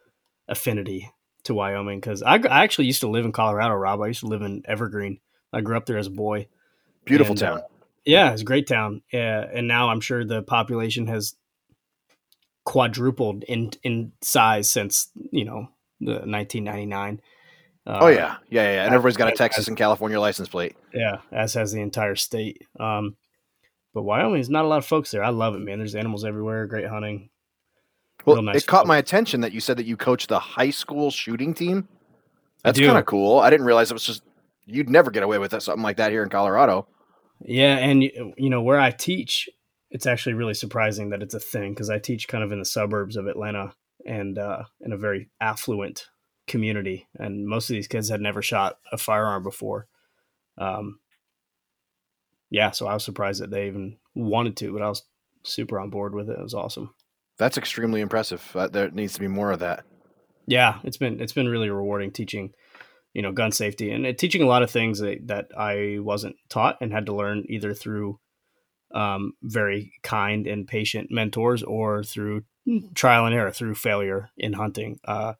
affinity 0.49 1.11
to 1.45 1.55
Wyoming 1.55 2.01
because 2.01 2.23
I, 2.23 2.37
I 2.37 2.63
actually 2.65 2.87
used 2.87 3.01
to 3.01 3.09
live 3.09 3.25
in 3.25 3.33
Colorado. 3.33 3.75
Rob, 3.75 4.01
I 4.01 4.09
used 4.09 4.21
to 4.21 4.27
live 4.27 4.43
in 4.43 4.63
Evergreen. 4.65 5.19
I 5.53 5.61
grew 5.61 5.77
up 5.77 5.87
there 5.87 5.99
as 5.99 6.07
a 6.07 6.11
boy. 6.11 6.49
Beautiful 7.05 7.33
And, 7.33 7.41
town. 7.41 7.59
uh, 7.59 7.63
yeah, 8.05 8.33
it's 8.33 8.43
a 8.43 8.45
great 8.47 8.67
town. 8.67 9.03
Yeah, 9.13 9.45
and 9.53 9.67
now 9.69 9.89
I'm 9.91 10.01
sure 10.01 10.25
the 10.25 10.43
population 10.43 11.07
has 11.09 11.35
quadrupled 12.65 13.45
in 13.45 13.71
in 13.83 14.13
size 14.21 14.71
since 14.71 15.11
you 15.31 15.45
know 15.45 15.69
the 16.01 16.13
1999. 16.13 17.21
Uh, 17.87 17.99
oh, 18.01 18.09
yeah. 18.09 18.37
Yeah, 18.49 18.63
yeah. 18.63 18.85
And 18.85 18.95
everybody's 18.95 19.19
got 19.19 19.29
a 19.29 19.37
Texas 19.37 19.69
and 19.69 19.77
California 19.77 20.19
license 20.19 20.49
plate. 20.49 20.75
yeah, 20.95 21.19
as 21.31 21.55
has 21.55 21.73
the 21.73 21.83
entire 21.83 22.17
state. 22.17 22.63
Um, 22.81 23.17
but 23.93 24.03
Wyoming 24.03 24.41
is 24.41 24.49
not 24.49 24.65
a 24.65 24.69
lot 24.69 24.79
of 24.79 24.87
folks 24.87 25.11
there. 25.11 25.23
I 25.23 25.29
love 25.29 25.55
it, 25.55 25.59
man. 25.59 25.79
There's 25.79 25.95
animals 25.95 26.25
everywhere. 26.25 26.67
Great 26.67 26.87
hunting. 26.87 27.29
Well, 28.25 28.41
nice 28.41 28.57
it 28.57 28.67
caught 28.67 28.87
my 28.87 28.97
attention 28.97 29.43
that 29.43 29.53
you 29.53 29.61
said 29.61 29.77
that 29.77 29.87
you 29.87 29.97
coach 29.97 30.27
the 30.27 30.39
high 30.39 30.71
school 30.71 31.11
shooting 31.11 31.53
team. 31.53 31.89
That's 32.63 32.81
kind 32.81 32.97
of 32.97 33.05
cool. 33.05 33.39
I 33.39 33.51
didn't 33.51 33.67
realize 33.67 33.91
it 33.91 33.95
was 33.95 34.05
just, 34.05 34.23
you'd 34.65 34.89
never 34.89 35.11
get 35.11 35.23
away 35.23 35.37
with 35.37 35.51
that, 35.51 35.63
something 35.63 35.83
like 35.83 35.99
that 35.99 36.11
here 36.11 36.23
in 36.23 36.31
Colorado. 36.31 36.89
Yeah, 37.41 37.77
and 37.77 38.03
you 38.03 38.49
know 38.49 38.63
where 38.63 38.81
I 38.81 38.91
teach 38.91 39.51
it's 39.95 40.07
actually 40.07 40.35
really 40.35 40.55
surprising 40.55 41.11
that 41.11 41.23
it's 41.23 41.35
a 41.35 41.41
thing 41.41 41.73
because 41.73 41.89
I 41.89 42.01
teach 42.01 42.27
kind 42.27 42.43
of 42.43 42.51
in 42.51 42.59
the 42.59 42.65
suburbs 42.65 43.17
of 43.17 43.29
Atlanta 43.29 43.75
and 44.05 44.37
uh, 44.37 44.65
in 44.81 44.93
a 44.93 44.99
very 44.99 45.31
affluent 45.41 46.09
community, 46.49 47.07
and 47.15 47.47
most 47.47 47.71
of 47.71 47.75
these 47.75 47.87
kids 47.87 48.09
had 48.09 48.21
never 48.21 48.43
shot 48.43 48.77
a 48.91 48.99
firearm 48.99 49.45
before. 49.45 49.87
Um, 50.59 50.99
yeah, 52.51 52.73
so 52.73 52.89
I 52.89 52.95
was 52.95 53.05
surprised 53.05 53.41
that 53.41 53.51
they 53.51 53.69
even 53.69 53.99
wanted 54.17 54.57
to, 54.59 54.73
but 54.73 54.83
I 54.83 54.89
was 54.89 55.05
super 55.45 55.79
on 55.79 55.91
board 55.91 56.13
with 56.13 56.29
it. 56.29 56.39
It 56.39 56.43
was 56.43 56.55
awesome. 56.55 56.93
That's 57.39 57.57
extremely 57.57 58.01
impressive. 58.01 58.45
Uh, 58.53 58.67
there 58.67 58.91
needs 58.91 59.15
to 59.15 59.21
be 59.21 59.29
more 59.29 59.53
of 59.53 59.61
that. 59.61 59.85
Yeah, 60.49 60.81
it's 60.83 60.97
been 60.97 61.21
it's 61.21 61.33
been 61.33 61.49
really 61.49 61.71
rewarding 61.71 62.11
teaching, 62.11 62.53
you 63.13 63.23
know, 63.23 63.31
gun 63.31 63.53
safety 63.53 63.93
and 63.93 64.05
uh, 64.05 64.13
teaching 64.13 64.43
a 64.43 64.47
lot 64.47 64.65
of 64.65 64.73
things 64.73 64.99
that, 64.99 65.29
that 65.29 65.47
I 65.57 65.99
wasn't 66.01 66.35
taught 66.49 66.79
and 66.81 66.93
had 66.93 67.07
to 67.07 67.15
learn 67.15 67.45
either 67.49 67.75
through 67.75 68.19
um, 68.95 69.33
very 69.43 69.93
kind 70.03 70.47
and 70.47 70.67
patient 70.67 71.09
mentors 71.11 71.63
or 71.63 72.03
through 72.03 72.45
trial 72.95 73.27
and 73.27 73.35
error, 73.35 73.51
through 73.51 73.75
failure 73.75 74.31
in 74.37 74.55
hunting. 74.55 74.99
Uh, 75.05 75.35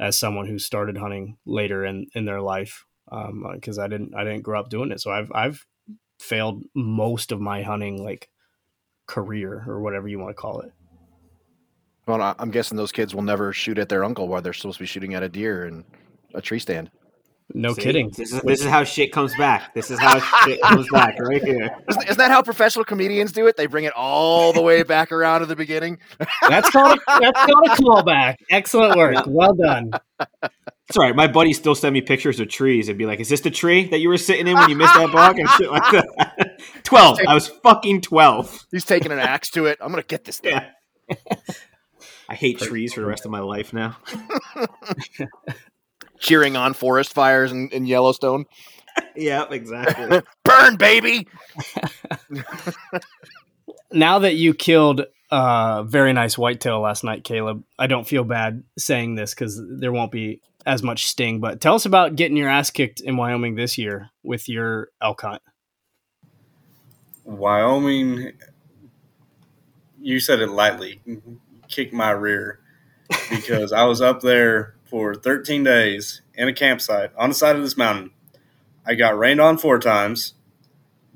as 0.00 0.18
someone 0.18 0.46
who 0.46 0.58
started 0.58 0.96
hunting 0.96 1.36
later 1.46 1.84
in, 1.84 2.06
in 2.14 2.24
their 2.24 2.40
life, 2.40 2.84
because 3.06 3.78
um, 3.78 3.84
I 3.84 3.88
didn't 3.88 4.14
I 4.14 4.24
didn't 4.24 4.42
grow 4.42 4.58
up 4.58 4.70
doing 4.70 4.90
it, 4.90 5.00
so 5.00 5.10
I've 5.10 5.30
I've 5.32 5.66
failed 6.18 6.64
most 6.74 7.32
of 7.32 7.40
my 7.40 7.62
hunting 7.62 8.02
like 8.02 8.28
career 9.06 9.64
or 9.66 9.80
whatever 9.80 10.08
you 10.08 10.18
want 10.18 10.30
to 10.30 10.40
call 10.40 10.60
it. 10.60 10.72
Well, 12.06 12.34
I'm 12.38 12.50
guessing 12.50 12.76
those 12.76 12.92
kids 12.92 13.14
will 13.14 13.22
never 13.22 13.52
shoot 13.52 13.78
at 13.78 13.88
their 13.88 14.04
uncle 14.04 14.28
while 14.28 14.42
they're 14.42 14.52
supposed 14.52 14.76
to 14.78 14.82
be 14.82 14.86
shooting 14.86 15.14
at 15.14 15.22
a 15.22 15.28
deer 15.28 15.64
and 15.64 15.84
a 16.34 16.42
tree 16.42 16.58
stand. 16.58 16.90
No 17.52 17.74
See, 17.74 17.82
kidding. 17.82 18.10
This 18.16 18.32
is 18.32 18.40
this 18.42 18.60
is 18.60 18.66
how 18.66 18.84
shit 18.84 19.12
comes 19.12 19.34
back. 19.36 19.74
This 19.74 19.90
is 19.90 19.98
how 19.98 20.18
shit 20.44 20.60
comes 20.62 20.88
back 20.90 21.18
right 21.20 21.42
here. 21.44 21.76
Isn't, 21.88 22.02
isn't, 22.04 22.16
that 22.16 22.30
how 22.30 22.42
professional 22.42 22.86
comedians 22.86 23.32
do 23.32 23.46
it? 23.46 23.56
They 23.56 23.66
bring 23.66 23.84
it 23.84 23.92
all 23.94 24.54
the 24.54 24.62
way 24.62 24.82
back 24.82 25.12
around 25.12 25.40
to 25.40 25.46
the 25.46 25.54
beginning. 25.54 25.98
That's 26.48 26.70
called 26.70 26.98
a, 26.98 27.20
that's 27.20 27.44
called 27.44 27.66
a 27.66 27.70
callback. 27.76 28.36
Excellent 28.50 28.96
work. 28.96 29.24
Well 29.26 29.54
done. 29.54 29.90
That's 30.18 30.96
all 30.96 31.04
right. 31.04 31.14
My 31.14 31.28
buddy 31.28 31.52
still 31.52 31.74
send 31.74 31.92
me 31.92 32.00
pictures 32.00 32.40
of 32.40 32.48
trees 32.48 32.88
and 32.88 32.98
be 32.98 33.06
like, 33.06 33.20
"Is 33.20 33.28
this 33.28 33.40
the 33.40 33.50
tree 33.50 33.88
that 33.88 33.98
you 33.98 34.08
were 34.08 34.18
sitting 34.18 34.46
in 34.46 34.54
when 34.54 34.70
you 34.70 34.76
missed 34.76 34.94
that 34.94 35.12
buck?" 35.12 35.36
And 35.38 35.48
shit 35.50 35.70
like 35.70 35.90
that. 35.92 36.58
twelve. 36.82 37.18
I 37.26 37.34
was 37.34 37.48
fucking 37.48 38.00
twelve. 38.02 38.66
He's 38.70 38.84
taking 38.84 39.12
an 39.12 39.18
axe 39.18 39.50
to 39.50 39.66
it. 39.66 39.78
I'm 39.80 39.90
gonna 39.90 40.02
get 40.02 40.24
this 40.24 40.38
thing. 40.38 40.60
Yeah. 41.08 41.16
I 42.28 42.34
hate 42.34 42.58
trees 42.58 42.94
for 42.94 43.00
the 43.00 43.06
rest 43.06 43.26
of 43.26 43.30
my 43.30 43.40
life 43.40 43.72
now 43.74 43.98
cheering 46.18 46.56
on 46.56 46.74
forest 46.74 47.12
fires 47.12 47.52
in, 47.52 47.68
in 47.70 47.86
Yellowstone. 47.86 48.44
yep, 49.16 49.52
exactly. 49.52 50.22
Burn, 50.44 50.76
baby. 50.76 51.26
now 53.92 54.20
that 54.20 54.34
you 54.34 54.54
killed 54.54 55.02
a 55.30 55.84
very 55.86 56.12
nice 56.12 56.38
whitetail 56.38 56.80
last 56.80 57.04
night, 57.04 57.24
Caleb, 57.24 57.64
I 57.78 57.86
don't 57.86 58.06
feel 58.06 58.24
bad 58.24 58.62
saying 58.78 59.14
this 59.14 59.34
because 59.34 59.60
there 59.78 59.92
won't 59.92 60.12
be 60.12 60.40
as 60.66 60.82
much 60.82 61.06
sting. 61.06 61.40
But 61.40 61.60
tell 61.60 61.74
us 61.74 61.86
about 61.86 62.16
getting 62.16 62.36
your 62.36 62.48
ass 62.48 62.70
kicked 62.70 63.00
in 63.00 63.16
Wyoming 63.16 63.54
this 63.54 63.76
year 63.78 64.10
with 64.22 64.48
your 64.48 64.88
elk 65.00 65.22
hunt. 65.22 65.42
Wyoming, 67.24 68.32
you 70.00 70.20
said 70.20 70.40
it 70.40 70.50
lightly, 70.50 71.00
kicked 71.68 71.94
my 71.94 72.10
rear 72.10 72.60
because 73.30 73.72
I 73.72 73.84
was 73.84 74.02
up 74.02 74.20
there 74.20 74.74
for 74.94 75.12
13 75.12 75.64
days 75.64 76.22
in 76.34 76.46
a 76.46 76.52
campsite 76.52 77.10
on 77.18 77.28
the 77.28 77.34
side 77.34 77.56
of 77.56 77.62
this 77.62 77.76
mountain. 77.76 78.12
I 78.86 78.94
got 78.94 79.18
rained 79.18 79.40
on 79.40 79.58
four 79.58 79.80
times, 79.80 80.34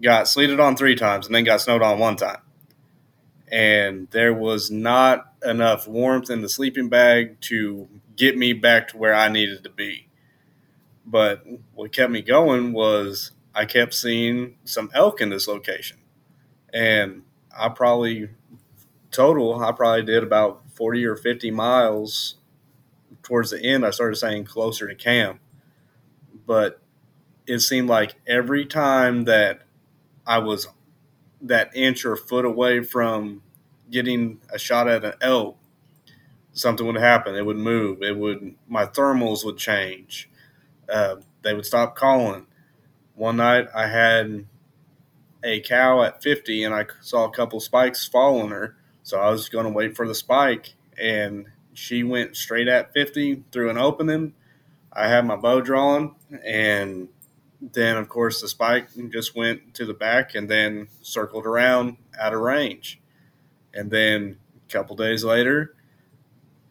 got 0.03 0.27
sleeted 0.27 0.59
on 0.59 0.75
three 0.75 0.97
times, 0.97 1.27
and 1.27 1.35
then 1.37 1.45
got 1.45 1.61
snowed 1.61 1.81
on 1.81 2.01
one 2.01 2.17
time. 2.17 2.41
And 3.47 4.09
there 4.11 4.35
was 4.35 4.69
not 4.69 5.33
enough 5.45 5.87
warmth 5.87 6.29
in 6.29 6.43
the 6.43 6.49
sleeping 6.49 6.89
bag 6.89 7.41
to 7.43 7.87
get 8.17 8.37
me 8.37 8.53
back 8.53 8.89
to 8.89 8.97
where 8.97 9.15
I 9.15 9.29
needed 9.29 9.63
to 9.63 9.71
be. 9.71 10.09
But 11.07 11.45
what 11.73 11.93
kept 11.93 12.11
me 12.11 12.21
going 12.21 12.73
was 12.73 13.31
I 13.55 13.65
kept 13.65 13.95
seeing 13.95 14.57
some 14.65 14.91
elk 14.93 15.21
in 15.21 15.29
this 15.29 15.47
location. 15.47 15.99
And 16.75 17.23
I 17.57 17.69
probably, 17.69 18.31
total, 19.13 19.63
I 19.63 19.71
probably 19.71 20.03
did 20.03 20.25
about 20.25 20.69
40 20.75 21.05
or 21.07 21.15
50 21.15 21.53
miles 21.53 22.39
towards 23.29 23.51
the 23.51 23.63
end, 23.63 23.85
I 23.85 23.91
started 23.91 24.17
saying 24.17 24.47
closer 24.47 24.89
to 24.89 24.95
camp. 24.95 25.39
But 26.47 26.81
it 27.47 27.59
seemed 27.59 27.91
like 27.91 28.15
every 28.27 28.65
time 28.65 29.25
that 29.25 29.61
I 30.27 30.39
was 30.39 30.67
that 31.43 31.71
inch 31.77 32.07
or 32.07 32.17
foot 32.17 32.47
away 32.47 32.83
from 32.83 33.43
getting 33.91 34.41
a 34.51 34.59
shot 34.59 34.89
at 34.89 35.05
an 35.05 35.13
elk, 35.21 35.59
something 36.53 36.87
would 36.87 36.97
happen. 36.97 37.35
It 37.35 37.45
would 37.45 37.59
move. 37.59 38.03
It 38.03 38.17
would. 38.17 38.55
My 38.67 38.87
thermals 38.87 39.45
would 39.45 39.59
change. 39.59 40.31
Uh, 40.89 41.17
they 41.43 41.53
would 41.53 41.67
stop 41.67 41.97
calling. 41.97 42.47
One 43.15 43.37
night 43.37 43.69
I 43.75 43.89
had 43.89 44.47
a 45.45 45.61
cow 45.61 46.03
at 46.03 46.23
50 46.23 46.65
and 46.65 46.75
I 46.75 46.87
saw 47.03 47.27
a 47.27 47.31
couple 47.31 47.61
spikes 47.61 48.09
following 48.09 48.49
her. 48.49 48.77
So 49.03 49.21
I 49.21 49.29
was 49.29 49.51
going 49.51 49.67
to 49.67 49.71
wait 49.71 49.97
for 49.97 50.09
the 50.09 50.15
spike 50.15 50.75
and 50.99 51.47
she 51.79 52.03
went 52.03 52.37
straight 52.37 52.67
at 52.67 52.93
50 52.93 53.45
through 53.53 53.71
an 53.71 53.79
opening. 53.79 54.35
I 54.93 55.07
had 55.07 55.25
my 55.25 55.37
bow 55.37 55.61
drawn, 55.61 56.17
and 56.45 57.09
then, 57.63 57.97
of 57.97 58.09
course, 58.09 58.41
the 58.41 58.49
spike 58.49 58.89
just 59.11 59.37
went 59.37 59.75
to 59.75 59.87
the 59.87 59.95
back 59.95 60.35
and 60.35 60.51
then 60.51 60.89
circled 61.03 61.47
around 61.47 61.97
out 62.19 62.35
of 62.35 62.41
range. 62.41 63.01
And 63.73 63.93
then 63.93 64.39
a 64.69 64.73
couple 64.73 64.97
days 64.97 65.23
later, 65.23 65.77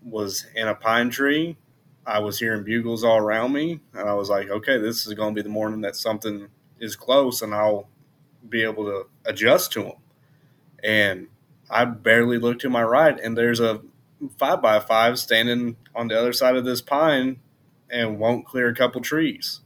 was 0.04 0.46
in 0.54 0.68
a 0.68 0.76
pine 0.76 1.10
tree. 1.10 1.56
I 2.06 2.20
was 2.20 2.40
hearing 2.40 2.66
bugles 2.66 3.06
all 3.06 3.18
around 3.18 3.54
me, 3.54 3.80
and 3.94 4.10
I 4.10 4.14
was 4.14 4.30
like, 4.30 4.50
okay, 4.50 4.78
this 4.78 5.08
is 5.08 5.14
going 5.14 5.34
to 5.34 5.42
be 5.42 5.44
the 5.44 5.54
morning 5.54 5.82
that 5.82 5.96
something 5.96 6.50
is 6.80 6.98
close, 6.98 7.42
and 7.42 7.56
I'll 7.56 7.88
be 8.48 8.64
able 8.64 8.84
to 8.86 9.08
adjust 9.26 9.72
to 9.74 9.84
them. 9.84 9.94
And 10.84 11.28
I 11.70 11.86
barely 11.86 12.38
looked 12.38 12.62
to 12.62 12.70
my 12.70 12.84
right, 12.84 13.18
and 13.18 13.38
there's 13.38 13.62
a 13.62 13.82
five 14.38 14.62
by 14.62 14.80
five 14.80 15.20
standing 15.20 15.78
on 15.96 16.08
the 16.08 16.20
other 16.20 16.34
side 16.34 16.56
of 16.56 16.66
this 16.66 16.82
pine 16.82 17.40
and 17.90 18.20
won't 18.20 18.46
clear 18.46 18.70
a 18.70 18.76
couple 18.76 19.02
trees. 19.02 19.62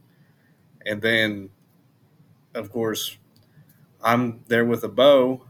And 0.84 1.02
then, 1.02 1.50
of 2.54 2.70
course, 2.70 3.18
I'm 4.02 4.44
there 4.48 4.64
with 4.64 4.84
a 4.84 4.88
bow. 4.88 5.42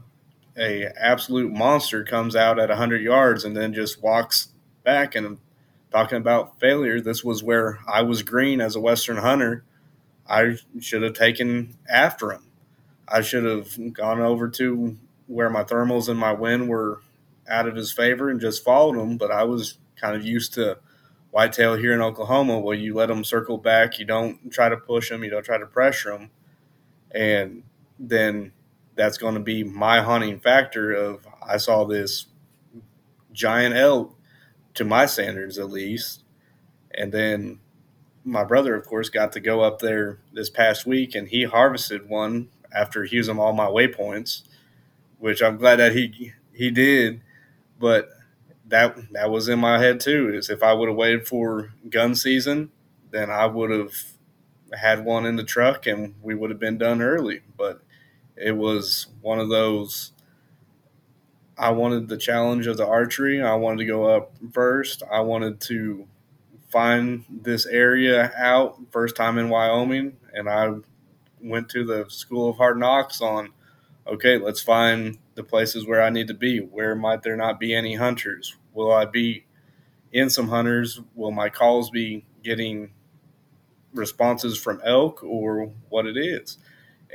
A 0.56 0.86
absolute 0.98 1.52
monster 1.52 2.04
comes 2.04 2.36
out 2.36 2.58
at 2.58 2.68
100 2.68 3.00
yards 3.00 3.44
and 3.44 3.56
then 3.56 3.72
just 3.72 4.02
walks 4.02 4.48
back. 4.84 5.14
And 5.14 5.38
talking 5.90 6.18
about 6.18 6.60
failure, 6.60 7.00
this 7.00 7.24
was 7.24 7.42
where 7.42 7.78
I 7.88 8.02
was 8.02 8.22
green 8.22 8.60
as 8.60 8.76
a 8.76 8.80
Western 8.80 9.18
hunter. 9.18 9.64
I 10.28 10.56
should 10.80 11.02
have 11.02 11.14
taken 11.14 11.76
after 11.88 12.32
him. 12.32 12.46
I 13.08 13.22
should 13.22 13.44
have 13.44 13.94
gone 13.94 14.20
over 14.20 14.48
to 14.48 14.96
where 15.26 15.50
my 15.50 15.64
thermals 15.64 16.08
and 16.08 16.18
my 16.18 16.32
wind 16.32 16.68
were 16.68 17.00
out 17.48 17.66
of 17.66 17.76
his 17.76 17.92
favor 17.92 18.30
and 18.30 18.40
just 18.40 18.64
followed 18.64 18.96
him. 18.98 19.16
But 19.16 19.30
I 19.30 19.44
was 19.44 19.78
kind 20.00 20.16
of 20.16 20.24
used 20.24 20.54
to 20.54 20.78
whitetail 21.30 21.76
here 21.76 21.94
in 21.94 22.02
Oklahoma, 22.02 22.60
where 22.60 22.76
you 22.76 22.94
let 22.94 23.06
them 23.06 23.24
circle 23.24 23.58
back, 23.58 23.98
you 23.98 24.04
don't 24.04 24.52
try 24.52 24.68
to 24.68 24.76
push 24.76 25.08
them, 25.08 25.24
you 25.24 25.30
don't 25.30 25.44
try 25.44 25.58
to 25.58 25.66
pressure 25.66 26.10
them, 26.10 26.30
and 27.10 27.62
then 27.98 28.52
that's 28.94 29.16
going 29.16 29.34
to 29.34 29.40
be 29.40 29.64
my 29.64 30.02
hunting 30.02 30.38
factor. 30.38 30.92
Of 30.92 31.26
I 31.46 31.56
saw 31.56 31.84
this 31.84 32.26
giant 33.32 33.74
elk 33.74 34.14
to 34.74 34.84
my 34.84 35.06
standards 35.06 35.58
at 35.58 35.70
least, 35.70 36.24
and 36.94 37.12
then 37.12 37.60
my 38.24 38.44
brother, 38.44 38.74
of 38.74 38.86
course, 38.86 39.08
got 39.08 39.32
to 39.32 39.40
go 39.40 39.62
up 39.62 39.80
there 39.80 40.18
this 40.32 40.50
past 40.50 40.86
week, 40.86 41.14
and 41.14 41.28
he 41.28 41.44
harvested 41.44 42.08
one 42.08 42.48
after 42.74 43.04
using 43.04 43.38
all 43.38 43.52
my 43.52 43.66
waypoints, 43.66 44.42
which 45.18 45.42
I'm 45.42 45.56
glad 45.56 45.76
that 45.76 45.94
he 45.94 46.32
he 46.52 46.70
did 46.70 47.22
but 47.82 48.10
that 48.68 48.96
that 49.10 49.28
was 49.28 49.48
in 49.48 49.58
my 49.58 49.80
head 49.80 49.98
too. 49.98 50.32
Is 50.32 50.48
if 50.48 50.62
I 50.62 50.72
would 50.72 50.88
have 50.88 50.96
waited 50.96 51.26
for 51.26 51.74
gun 51.90 52.14
season, 52.14 52.70
then 53.10 53.28
I 53.28 53.46
would 53.46 53.70
have 53.70 53.92
had 54.72 55.04
one 55.04 55.26
in 55.26 55.34
the 55.34 55.44
truck 55.44 55.86
and 55.86 56.14
we 56.22 56.36
would 56.36 56.50
have 56.50 56.60
been 56.60 56.78
done 56.78 57.02
early. 57.02 57.40
But 57.58 57.82
it 58.36 58.56
was 58.56 59.08
one 59.20 59.40
of 59.40 59.48
those. 59.48 60.12
I 61.58 61.72
wanted 61.72 62.08
the 62.08 62.16
challenge 62.16 62.68
of 62.68 62.76
the 62.76 62.86
archery. 62.86 63.42
I 63.42 63.56
wanted 63.56 63.78
to 63.78 63.84
go 63.84 64.04
up 64.04 64.32
first. 64.52 65.02
I 65.12 65.20
wanted 65.20 65.60
to 65.62 66.06
find 66.70 67.24
this 67.28 67.66
area 67.66 68.32
out 68.36 68.78
first 68.92 69.16
time 69.16 69.38
in 69.38 69.48
Wyoming, 69.48 70.16
and 70.32 70.48
I 70.48 70.70
went 71.42 71.68
to 71.70 71.84
the 71.84 72.06
School 72.08 72.50
of 72.50 72.56
Hard 72.56 72.78
Knocks 72.78 73.20
on. 73.20 73.50
Okay, 74.04 74.36
let's 74.36 74.60
find 74.60 75.18
the 75.36 75.44
places 75.44 75.86
where 75.86 76.02
I 76.02 76.10
need 76.10 76.26
to 76.26 76.34
be. 76.34 76.58
Where 76.58 76.96
might 76.96 77.22
there 77.22 77.36
not 77.36 77.60
be 77.60 77.72
any 77.72 77.94
hunters? 77.94 78.56
Will 78.74 78.90
I 78.90 79.04
be 79.04 79.44
in 80.10 80.28
some 80.28 80.48
hunters? 80.48 81.00
Will 81.14 81.30
my 81.30 81.48
calls 81.48 81.88
be 81.88 82.24
getting 82.42 82.90
responses 83.94 84.58
from 84.58 84.80
elk 84.84 85.22
or 85.22 85.72
what 85.88 86.06
it 86.06 86.16
is? 86.16 86.58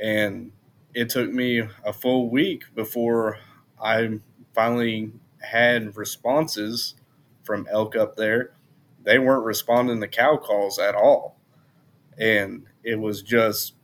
And 0.02 0.52
it 0.94 1.10
took 1.10 1.30
me 1.30 1.62
a 1.84 1.92
full 1.92 2.30
week 2.30 2.64
before 2.74 3.38
I 3.82 4.18
finally 4.54 5.12
had 5.42 5.94
responses 5.94 6.94
from 7.42 7.68
elk 7.70 7.96
up 7.96 8.16
there. 8.16 8.52
They 9.04 9.18
weren't 9.18 9.44
responding 9.44 10.00
to 10.00 10.08
cow 10.08 10.38
calls 10.38 10.78
at 10.78 10.94
all. 10.94 11.36
And 12.16 12.64
it 12.82 12.98
was 12.98 13.22
just 13.22 13.74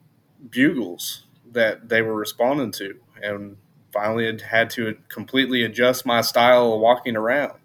bugles 0.51 1.24
that 1.55 1.89
they 1.89 2.03
were 2.03 2.15
responding 2.15 2.71
to. 2.73 2.97
And 3.23 3.57
finally 3.93 4.27
had 4.27 4.41
had 4.43 4.71
to 4.71 4.99
completely 5.09 5.63
adjust 5.65 6.05
my 6.05 6.21
style 6.21 6.75
of 6.75 6.81
walking 6.81 7.17
around. 7.17 7.59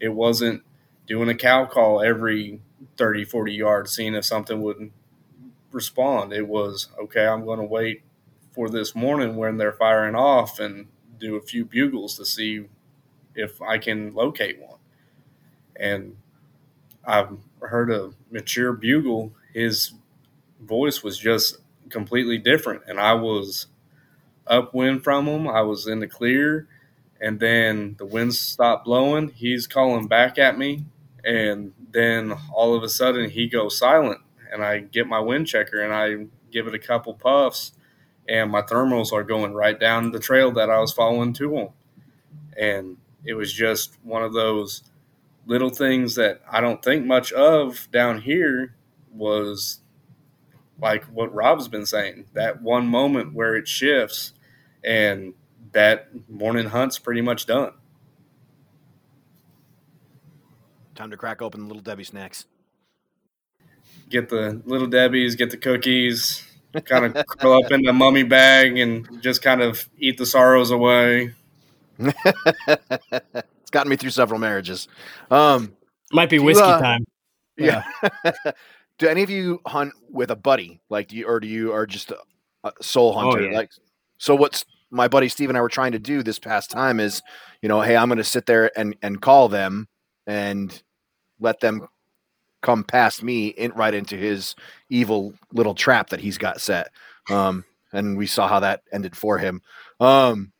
It 0.00 0.08
wasn't 0.08 0.62
doing 1.06 1.28
a 1.28 1.34
cow 1.34 1.64
call 1.64 2.02
every 2.02 2.60
30, 2.96 3.24
40 3.24 3.52
yards, 3.52 3.92
seeing 3.92 4.14
if 4.14 4.24
something 4.24 4.60
would 4.62 4.90
respond. 5.72 6.32
It 6.32 6.48
was, 6.48 6.88
okay, 7.00 7.26
I'm 7.26 7.44
going 7.44 7.60
to 7.60 7.64
wait 7.64 8.02
for 8.52 8.68
this 8.68 8.94
morning 8.94 9.36
when 9.36 9.56
they're 9.56 9.72
firing 9.72 10.16
off 10.16 10.58
and 10.58 10.88
do 11.18 11.36
a 11.36 11.42
few 11.42 11.64
bugles 11.64 12.16
to 12.16 12.24
see 12.24 12.66
if 13.34 13.62
I 13.62 13.78
can 13.78 14.12
locate 14.12 14.60
one. 14.60 14.78
And 15.76 16.16
I've 17.04 17.36
heard 17.60 17.90
a 17.90 18.10
mature 18.30 18.72
bugle, 18.72 19.32
his 19.54 19.92
voice 20.60 21.02
was 21.02 21.16
just 21.18 21.58
completely 21.90 22.38
different. 22.38 22.82
And 22.86 23.00
I 23.00 23.14
was 23.14 23.66
upwind 24.46 25.04
from 25.04 25.26
him, 25.26 25.48
I 25.48 25.62
was 25.62 25.86
in 25.86 26.00
the 26.00 26.08
clear, 26.08 26.66
and 27.20 27.38
then 27.38 27.96
the 27.98 28.06
wind 28.06 28.34
stopped 28.34 28.84
blowing. 28.84 29.32
He's 29.34 29.66
calling 29.66 30.06
back 30.06 30.38
at 30.38 30.58
me. 30.58 30.84
And 31.24 31.74
then 31.92 32.32
all 32.52 32.74
of 32.74 32.82
a 32.82 32.88
sudden 32.88 33.28
he 33.30 33.46
goes 33.46 33.78
silent 33.78 34.20
and 34.50 34.64
I 34.64 34.78
get 34.78 35.06
my 35.06 35.20
wind 35.20 35.46
checker 35.46 35.80
and 35.80 35.92
I 35.92 36.28
give 36.50 36.66
it 36.66 36.74
a 36.74 36.78
couple 36.78 37.12
puffs 37.14 37.72
and 38.28 38.50
my 38.50 38.62
thermals 38.62 39.12
are 39.12 39.24
going 39.24 39.52
right 39.52 39.78
down 39.78 40.12
the 40.12 40.18
trail 40.18 40.50
that 40.52 40.70
I 40.70 40.78
was 40.78 40.92
following 40.92 41.32
to 41.34 41.56
him. 41.56 41.68
And 42.56 42.96
it 43.24 43.34
was 43.34 43.52
just 43.52 43.98
one 44.02 44.22
of 44.22 44.32
those 44.32 44.82
little 45.46 45.70
things 45.70 46.14
that 46.14 46.40
I 46.50 46.60
don't 46.60 46.82
think 46.82 47.04
much 47.04 47.32
of 47.32 47.88
down 47.90 48.22
here 48.22 48.74
was 49.12 49.80
like 50.80 51.04
what 51.04 51.32
Rob's 51.34 51.68
been 51.68 51.86
saying 51.86 52.26
that 52.34 52.62
one 52.62 52.86
moment 52.86 53.34
where 53.34 53.54
it 53.56 53.68
shifts 53.68 54.32
and 54.82 55.34
that 55.72 56.08
morning 56.28 56.68
hunt's 56.68 56.98
pretty 56.98 57.20
much 57.20 57.46
done. 57.46 57.72
Time 60.94 61.10
to 61.10 61.16
crack 61.16 61.40
open 61.40 61.60
the 61.60 61.66
little 61.66 61.82
Debbie 61.82 62.04
snacks. 62.04 62.44
Get 64.08 64.28
the 64.28 64.60
little 64.66 64.88
Debbie's, 64.88 65.36
get 65.36 65.50
the 65.50 65.56
cookies, 65.56 66.44
kind 66.84 67.04
of 67.16 67.26
curl 67.38 67.64
up 67.64 67.70
in 67.72 67.82
the 67.82 67.92
mummy 67.92 68.22
bag 68.22 68.78
and 68.78 69.22
just 69.22 69.42
kind 69.42 69.62
of 69.62 69.88
eat 69.98 70.18
the 70.18 70.26
sorrows 70.26 70.70
away. 70.70 71.34
it's 71.98 73.70
gotten 73.70 73.90
me 73.90 73.96
through 73.96 74.10
several 74.10 74.40
marriages. 74.40 74.88
Um, 75.30 75.76
Might 76.12 76.30
be 76.30 76.38
whiskey 76.38 76.64
uh, 76.64 76.80
time. 76.80 77.04
yeah. 77.56 77.84
do 79.00 79.08
any 79.08 79.22
of 79.22 79.30
you 79.30 79.60
hunt 79.66 79.94
with 80.10 80.30
a 80.30 80.36
buddy? 80.36 80.80
Like, 80.90 81.08
do 81.08 81.16
you, 81.16 81.26
or 81.26 81.40
do 81.40 81.48
you 81.48 81.72
are 81.72 81.86
just 81.86 82.12
a, 82.62 82.72
soul 82.82 83.14
hunter? 83.14 83.42
yeah. 83.42 83.56
Like, 83.56 83.70
so 84.18 84.36
what's 84.36 84.66
my 84.90 85.08
buddy 85.08 85.28
Steve 85.28 85.48
and 85.48 85.56
I 85.56 85.62
were 85.62 85.70
trying 85.70 85.92
to 85.92 85.98
do 85.98 86.22
this 86.22 86.38
past 86.38 86.70
time 86.70 87.00
is, 87.00 87.22
you 87.62 87.68
know, 87.68 87.80
hey, 87.80 87.96
I'm 87.96 88.08
going 88.08 88.18
to 88.18 88.24
sit 88.24 88.46
there 88.46 88.70
and 88.78 88.94
and 89.02 89.20
call 89.20 89.48
them 89.48 89.88
and 90.26 90.82
let 91.40 91.60
them 91.60 91.88
come 92.60 92.84
past 92.84 93.22
me 93.22 93.48
in 93.48 93.72
right 93.72 93.94
into 93.94 94.16
his 94.16 94.54
evil 94.90 95.32
little 95.50 95.74
trap 95.74 96.10
that 96.10 96.20
he's 96.20 96.36
got 96.36 96.60
set. 96.60 96.90
Um, 97.30 97.64
and 97.92 98.18
we 98.18 98.26
saw 98.26 98.48
how 98.48 98.60
that 98.60 98.82
ended 98.92 99.16
for 99.16 99.38
him. 99.38 99.62
Um, 99.98 100.52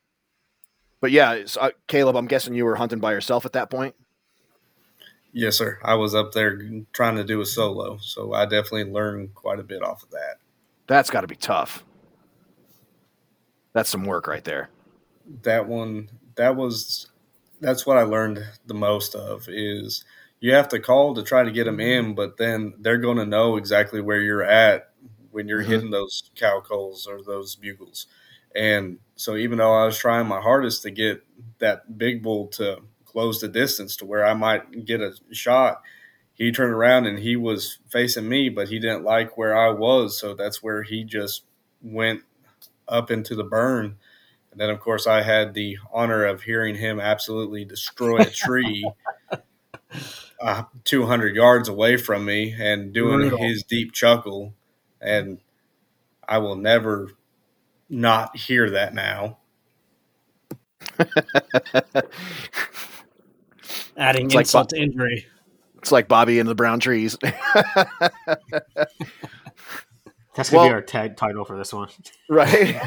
but 0.99 1.11
yeah, 1.11 1.33
it's, 1.33 1.57
uh, 1.57 1.69
Caleb, 1.87 2.15
I'm 2.15 2.27
guessing 2.27 2.55
you 2.55 2.65
were 2.65 2.75
hunting 2.75 2.99
by 2.99 3.11
yourself 3.11 3.45
at 3.45 3.53
that 3.53 3.69
point. 3.69 3.93
Yes, 5.33 5.57
sir. 5.57 5.79
I 5.83 5.95
was 5.95 6.13
up 6.13 6.33
there 6.33 6.61
trying 6.91 7.15
to 7.15 7.23
do 7.23 7.39
a 7.41 7.45
solo, 7.45 7.97
so 7.97 8.33
I 8.33 8.45
definitely 8.45 8.85
learned 8.85 9.33
quite 9.33 9.59
a 9.59 9.63
bit 9.63 9.81
off 9.81 10.03
of 10.03 10.11
that. 10.11 10.35
That's 10.87 11.09
got 11.09 11.21
to 11.21 11.27
be 11.27 11.35
tough. 11.35 11.83
That's 13.73 13.89
some 13.89 14.03
work 14.03 14.27
right 14.27 14.43
there. 14.43 14.69
That 15.43 15.67
one, 15.67 16.09
that 16.35 16.57
was, 16.57 17.07
that's 17.61 17.85
what 17.85 17.97
I 17.97 18.03
learned 18.03 18.43
the 18.65 18.73
most 18.73 19.15
of 19.15 19.47
is 19.47 20.03
you 20.41 20.53
have 20.53 20.67
to 20.69 20.79
call 20.79 21.13
to 21.13 21.23
try 21.23 21.43
to 21.43 21.51
get 21.51 21.63
them 21.63 21.79
in, 21.79 22.13
but 22.13 22.35
then 22.37 22.73
they're 22.79 22.97
going 22.97 23.17
to 23.17 23.25
know 23.25 23.55
exactly 23.55 24.01
where 24.01 24.19
you're 24.19 24.43
at 24.43 24.89
when 25.31 25.47
you're 25.47 25.63
Mhm. 25.63 25.67
hitting 25.67 25.89
those 25.91 26.29
cow 26.35 26.59
calls 26.59 27.07
or 27.07 27.23
those 27.23 27.55
bugles. 27.55 28.07
And 28.53 28.99
so 29.15 29.37
even 29.37 29.59
though 29.59 29.73
I 29.73 29.85
was 29.85 29.97
trying 29.97 30.27
my 30.27 30.41
hardest 30.41 30.81
to 30.81 30.91
get 30.91 31.23
that 31.59 31.97
big 31.97 32.21
bull 32.21 32.47
to 32.47 32.81
close 33.11 33.41
the 33.41 33.47
distance 33.47 33.95
to 33.97 34.05
where 34.05 34.25
I 34.25 34.33
might 34.33 34.85
get 34.85 35.01
a 35.01 35.13
shot, 35.31 35.81
he 36.33 36.51
turned 36.51 36.73
around 36.73 37.05
and 37.05 37.19
he 37.19 37.35
was 37.35 37.79
facing 37.89 38.27
me, 38.27 38.49
but 38.49 38.69
he 38.69 38.79
didn't 38.79 39.03
like 39.03 39.37
where 39.37 39.55
I 39.57 39.69
was. 39.69 40.17
So 40.17 40.33
that's 40.33 40.63
where 40.63 40.83
he 40.83 41.03
just 41.03 41.43
went 41.81 42.21
up 42.87 43.11
into 43.11 43.35
the 43.35 43.43
burn. 43.43 43.97
And 44.51 44.59
then, 44.59 44.69
of 44.69 44.79
course, 44.79 45.07
I 45.07 45.21
had 45.21 45.53
the 45.53 45.77
honor 45.93 46.25
of 46.25 46.43
hearing 46.43 46.75
him 46.75 46.99
absolutely 46.99 47.63
destroy 47.63 48.21
a 48.21 48.29
tree 48.29 48.91
uh, 50.41 50.63
200 50.83 51.35
yards 51.35 51.69
away 51.69 51.97
from 51.97 52.25
me 52.25 52.55
and 52.57 52.93
doing 52.93 53.19
Brutal. 53.19 53.37
his 53.37 53.63
deep 53.63 53.93
chuckle. 53.93 54.53
And 54.99 55.39
I 56.27 56.39
will 56.39 56.55
never 56.55 57.11
not 57.89 58.35
hear 58.37 58.69
that 58.71 58.93
now. 58.93 59.37
Adding 64.01 64.25
It's 64.25 64.35
like 64.35 64.43
insult 64.45 64.69
to 64.69 64.81
injury. 64.81 65.27
It's 65.77 65.91
like 65.91 66.07
Bobby 66.07 66.39
and 66.39 66.49
the 66.49 66.55
brown 66.55 66.79
trees. 66.79 67.15
That's 70.35 70.49
gonna 70.49 70.57
Well- 70.61 70.69
be 70.69 70.73
our 70.73 70.81
tag 70.81 71.17
title 71.17 71.45
for 71.45 71.55
this 71.57 71.71
one. 71.71 71.89
right. 72.29 72.81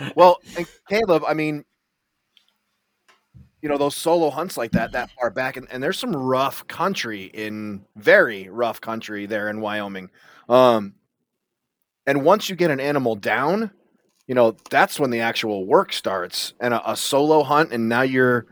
well, 0.16 0.38
and 0.56 0.66
Caleb, 0.88 1.22
I 1.26 1.34
mean, 1.34 1.64
you 3.62 3.68
know, 3.68 3.78
those 3.78 3.94
solo 3.94 4.30
hunts 4.30 4.56
like 4.56 4.72
that, 4.72 4.92
that 4.92 5.10
far 5.12 5.30
back, 5.30 5.56
and, 5.56 5.68
and 5.70 5.80
there's 5.82 5.98
some 5.98 6.14
rough 6.14 6.66
country 6.66 7.24
in 7.24 7.84
very 7.94 8.48
rough 8.48 8.80
country 8.80 9.26
there 9.26 9.48
in 9.48 9.60
Wyoming. 9.60 10.10
Um, 10.48 10.94
and 12.06 12.24
once 12.24 12.48
you 12.48 12.56
get 12.56 12.70
an 12.72 12.80
animal 12.80 13.14
down, 13.14 13.70
you 14.26 14.34
know, 14.34 14.56
that's 14.70 14.98
when 14.98 15.10
the 15.10 15.20
actual 15.20 15.66
work 15.66 15.92
starts 15.92 16.54
and 16.60 16.74
a, 16.74 16.90
a 16.92 16.96
solo 16.96 17.42
hunt. 17.44 17.72
And 17.72 17.88
now 17.88 18.02
you're, 18.02 18.46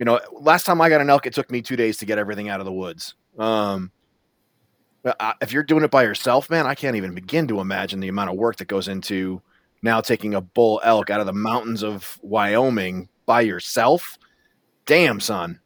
you 0.00 0.06
know, 0.06 0.18
last 0.32 0.64
time 0.64 0.80
I 0.80 0.88
got 0.88 1.02
an 1.02 1.10
elk, 1.10 1.26
it 1.26 1.34
took 1.34 1.50
me 1.50 1.60
two 1.60 1.76
days 1.76 1.98
to 1.98 2.06
get 2.06 2.18
everything 2.18 2.48
out 2.48 2.58
of 2.58 2.64
the 2.64 2.72
woods. 2.72 3.14
Um, 3.38 3.92
I- 5.04 5.34
if 5.42 5.52
you're 5.52 5.62
doing 5.62 5.84
it 5.84 5.90
by 5.90 6.02
yourself, 6.02 6.48
man, 6.48 6.66
I 6.66 6.74
can't 6.74 6.96
even 6.96 7.14
begin 7.14 7.46
to 7.48 7.60
imagine 7.60 8.00
the 8.00 8.08
amount 8.08 8.30
of 8.30 8.36
work 8.36 8.56
that 8.56 8.68
goes 8.68 8.88
into 8.88 9.42
now 9.82 10.00
taking 10.00 10.34
a 10.34 10.40
bull 10.40 10.80
elk 10.84 11.10
out 11.10 11.20
of 11.20 11.26
the 11.26 11.34
mountains 11.34 11.82
of 11.82 12.18
Wyoming 12.22 13.10
by 13.26 13.42
yourself. 13.42 14.18
Damn, 14.86 15.20
son. 15.20 15.60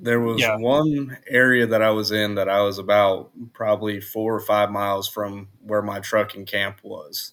There 0.00 0.20
was 0.20 0.40
Yeah. 0.40 0.56
one 0.58 1.18
area 1.28 1.66
that 1.66 1.82
I 1.82 1.90
was 1.90 2.12
in 2.12 2.34
that 2.34 2.48
I 2.48 2.60
was 2.60 2.78
about 2.78 3.30
probably 3.54 4.00
four 4.00 4.34
or 4.34 4.40
five 4.40 4.70
miles 4.70 5.08
from 5.08 5.48
where 5.62 5.82
my 5.82 5.98
trucking 6.00 6.44
camp 6.44 6.80
was. 6.82 7.32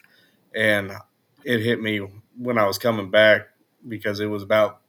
And 0.55 0.93
it 1.43 1.61
hit 1.61 1.82
me 1.82 1.99
when 2.38 2.57
I 2.57 2.66
was 2.66 2.78
coming 2.78 3.11
back 3.11 3.49
because 3.88 4.19
it 4.19 4.27
was 4.27 4.43
about 4.43 4.81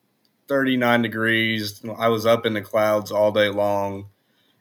39 0.49 1.03
degrees. 1.03 1.83
I 1.99 2.09
was 2.09 2.27
up 2.27 2.47
in 2.47 2.55
the 2.55 2.63
clouds 2.63 3.11
all 3.11 3.33
day 3.33 3.49
long. 3.49 4.09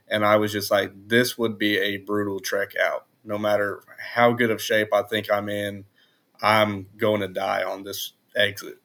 And 0.08 0.24
I 0.24 0.38
was 0.38 0.52
just 0.52 0.70
like, 0.70 0.92
this 1.08 1.38
would 1.38 1.58
be 1.58 1.78
a 1.78 1.98
brutal 1.98 2.40
trek 2.40 2.74
out. 2.80 3.06
No 3.24 3.38
matter 3.38 3.82
how 4.14 4.34
good 4.34 4.52
of 4.52 4.62
shape 4.62 4.90
I 4.94 5.02
think 5.02 5.32
I'm 5.32 5.50
in, 5.50 5.86
I'm 6.42 6.88
going 6.98 7.22
to 7.22 7.28
die 7.28 7.64
on 7.64 7.84
this 7.84 8.14
exit. 8.36 8.78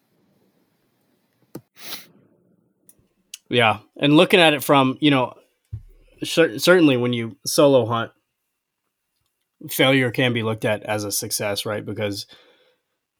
Yeah, 3.50 3.80
and 3.96 4.16
looking 4.16 4.40
at 4.40 4.54
it 4.54 4.62
from 4.62 4.96
you 5.00 5.10
know, 5.10 5.34
cer- 6.22 6.58
certainly 6.58 6.96
when 6.96 7.12
you 7.12 7.36
solo 7.44 7.84
hunt, 7.84 8.12
failure 9.68 10.10
can 10.10 10.32
be 10.32 10.44
looked 10.44 10.64
at 10.64 10.84
as 10.84 11.04
a 11.04 11.10
success, 11.12 11.66
right? 11.66 11.84
Because 11.84 12.26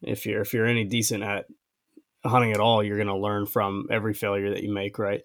if 0.00 0.24
you're 0.24 0.40
if 0.40 0.54
you're 0.54 0.66
any 0.66 0.84
decent 0.84 1.24
at 1.24 1.46
hunting 2.24 2.52
at 2.52 2.60
all, 2.60 2.82
you're 2.82 2.96
going 2.96 3.08
to 3.08 3.16
learn 3.16 3.46
from 3.46 3.86
every 3.90 4.14
failure 4.14 4.50
that 4.50 4.62
you 4.62 4.72
make, 4.72 4.98
right? 4.98 5.22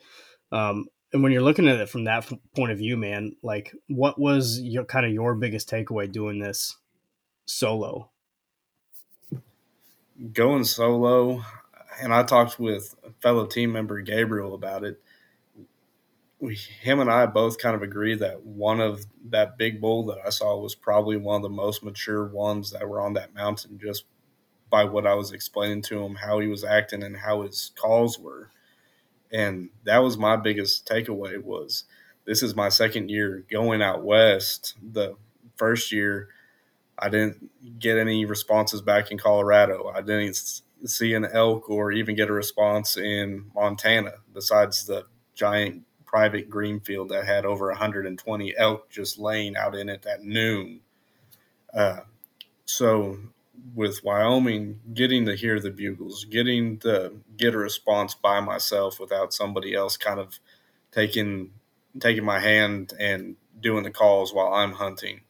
Um, 0.51 0.85
and 1.13 1.23
when 1.23 1.31
you're 1.31 1.41
looking 1.41 1.67
at 1.67 1.79
it 1.79 1.89
from 1.89 2.05
that 2.05 2.29
point 2.55 2.71
of 2.71 2.77
view, 2.77 2.97
man, 2.97 3.35
like 3.41 3.73
what 3.87 4.19
was 4.19 4.59
your 4.61 4.85
kind 4.85 5.05
of 5.05 5.11
your 5.11 5.35
biggest 5.35 5.69
takeaway 5.69 6.11
doing 6.11 6.39
this 6.39 6.77
solo? 7.45 8.09
going 10.31 10.63
solo 10.63 11.43
and 12.01 12.13
i 12.13 12.23
talked 12.23 12.57
with 12.57 12.95
fellow 13.21 13.45
team 13.45 13.73
member 13.73 13.99
gabriel 13.99 14.53
about 14.53 14.85
it 14.85 15.01
we, 16.39 16.55
him 16.55 16.99
and 16.99 17.09
I 17.09 17.25
both 17.25 17.57
kind 17.57 17.75
of 17.75 17.81
agree 17.81 18.15
that 18.15 18.43
one 18.43 18.79
of 18.79 19.05
that 19.29 19.57
big 19.57 19.79
bull 19.79 20.05
that 20.07 20.19
I 20.25 20.29
saw 20.29 20.57
was 20.57 20.75
probably 20.75 21.17
one 21.17 21.37
of 21.37 21.41
the 21.41 21.49
most 21.49 21.83
mature 21.83 22.25
ones 22.25 22.71
that 22.71 22.87
were 22.87 23.01
on 23.01 23.13
that 23.13 23.33
mountain 23.33 23.79
just 23.81 24.05
by 24.75 24.83
what 24.83 25.07
I 25.07 25.13
was 25.13 25.31
explaining 25.31 25.83
to 25.83 26.03
him, 26.03 26.15
how 26.15 26.39
he 26.39 26.49
was 26.49 26.65
acting 26.65 27.01
and 27.01 27.15
how 27.15 27.43
his 27.43 27.71
calls 27.77 28.19
were. 28.19 28.49
And 29.31 29.69
that 29.85 29.99
was 29.99 30.17
my 30.17 30.35
biggest 30.35 30.85
takeaway 30.85 31.41
was 31.41 31.85
this 32.25 32.43
is 32.43 32.57
my 32.57 32.67
second 32.67 33.09
year 33.09 33.45
going 33.49 33.81
out 33.81 34.03
west. 34.03 34.75
The 34.91 35.15
first 35.55 35.93
year 35.93 36.27
I 36.99 37.07
didn't 37.07 37.79
get 37.79 37.97
any 37.97 38.25
responses 38.25 38.81
back 38.81 39.11
in 39.11 39.17
Colorado. 39.17 39.87
I 39.95 40.01
didn't 40.01 40.61
see 40.83 41.13
an 41.13 41.23
elk 41.23 41.69
or 41.69 41.93
even 41.93 42.17
get 42.17 42.29
a 42.29 42.33
response 42.33 42.97
in 42.97 43.45
Montana 43.55 44.15
besides 44.33 44.85
the 44.85 45.05
giant 45.35 45.83
private 46.05 46.49
green 46.49 46.81
field 46.81 47.07
that 47.11 47.25
had 47.25 47.45
over 47.45 47.67
120 47.67 48.53
elk 48.57 48.89
just 48.89 49.19
laying 49.19 49.55
out 49.55 49.73
in 49.73 49.87
it 49.87 50.05
at 50.05 50.21
noon. 50.21 50.81
Uh, 51.73 52.01
so 52.65 53.19
with 53.73 54.03
Wyoming, 54.03 54.79
getting 54.93 55.25
to 55.25 55.35
hear 55.35 55.59
the 55.59 55.71
bugles, 55.71 56.25
getting 56.25 56.77
to 56.79 57.13
get 57.37 57.55
a 57.55 57.57
response 57.57 58.13
by 58.13 58.39
myself 58.39 58.99
without 58.99 59.33
somebody 59.33 59.73
else 59.73 59.97
kind 59.97 60.19
of 60.19 60.39
taking 60.91 61.51
taking 61.99 62.25
my 62.25 62.39
hand 62.39 62.93
and 62.99 63.35
doing 63.61 63.83
the 63.83 63.91
calls 63.91 64.33
while 64.33 64.53
I'm 64.53 64.73
hunting. 64.73 65.21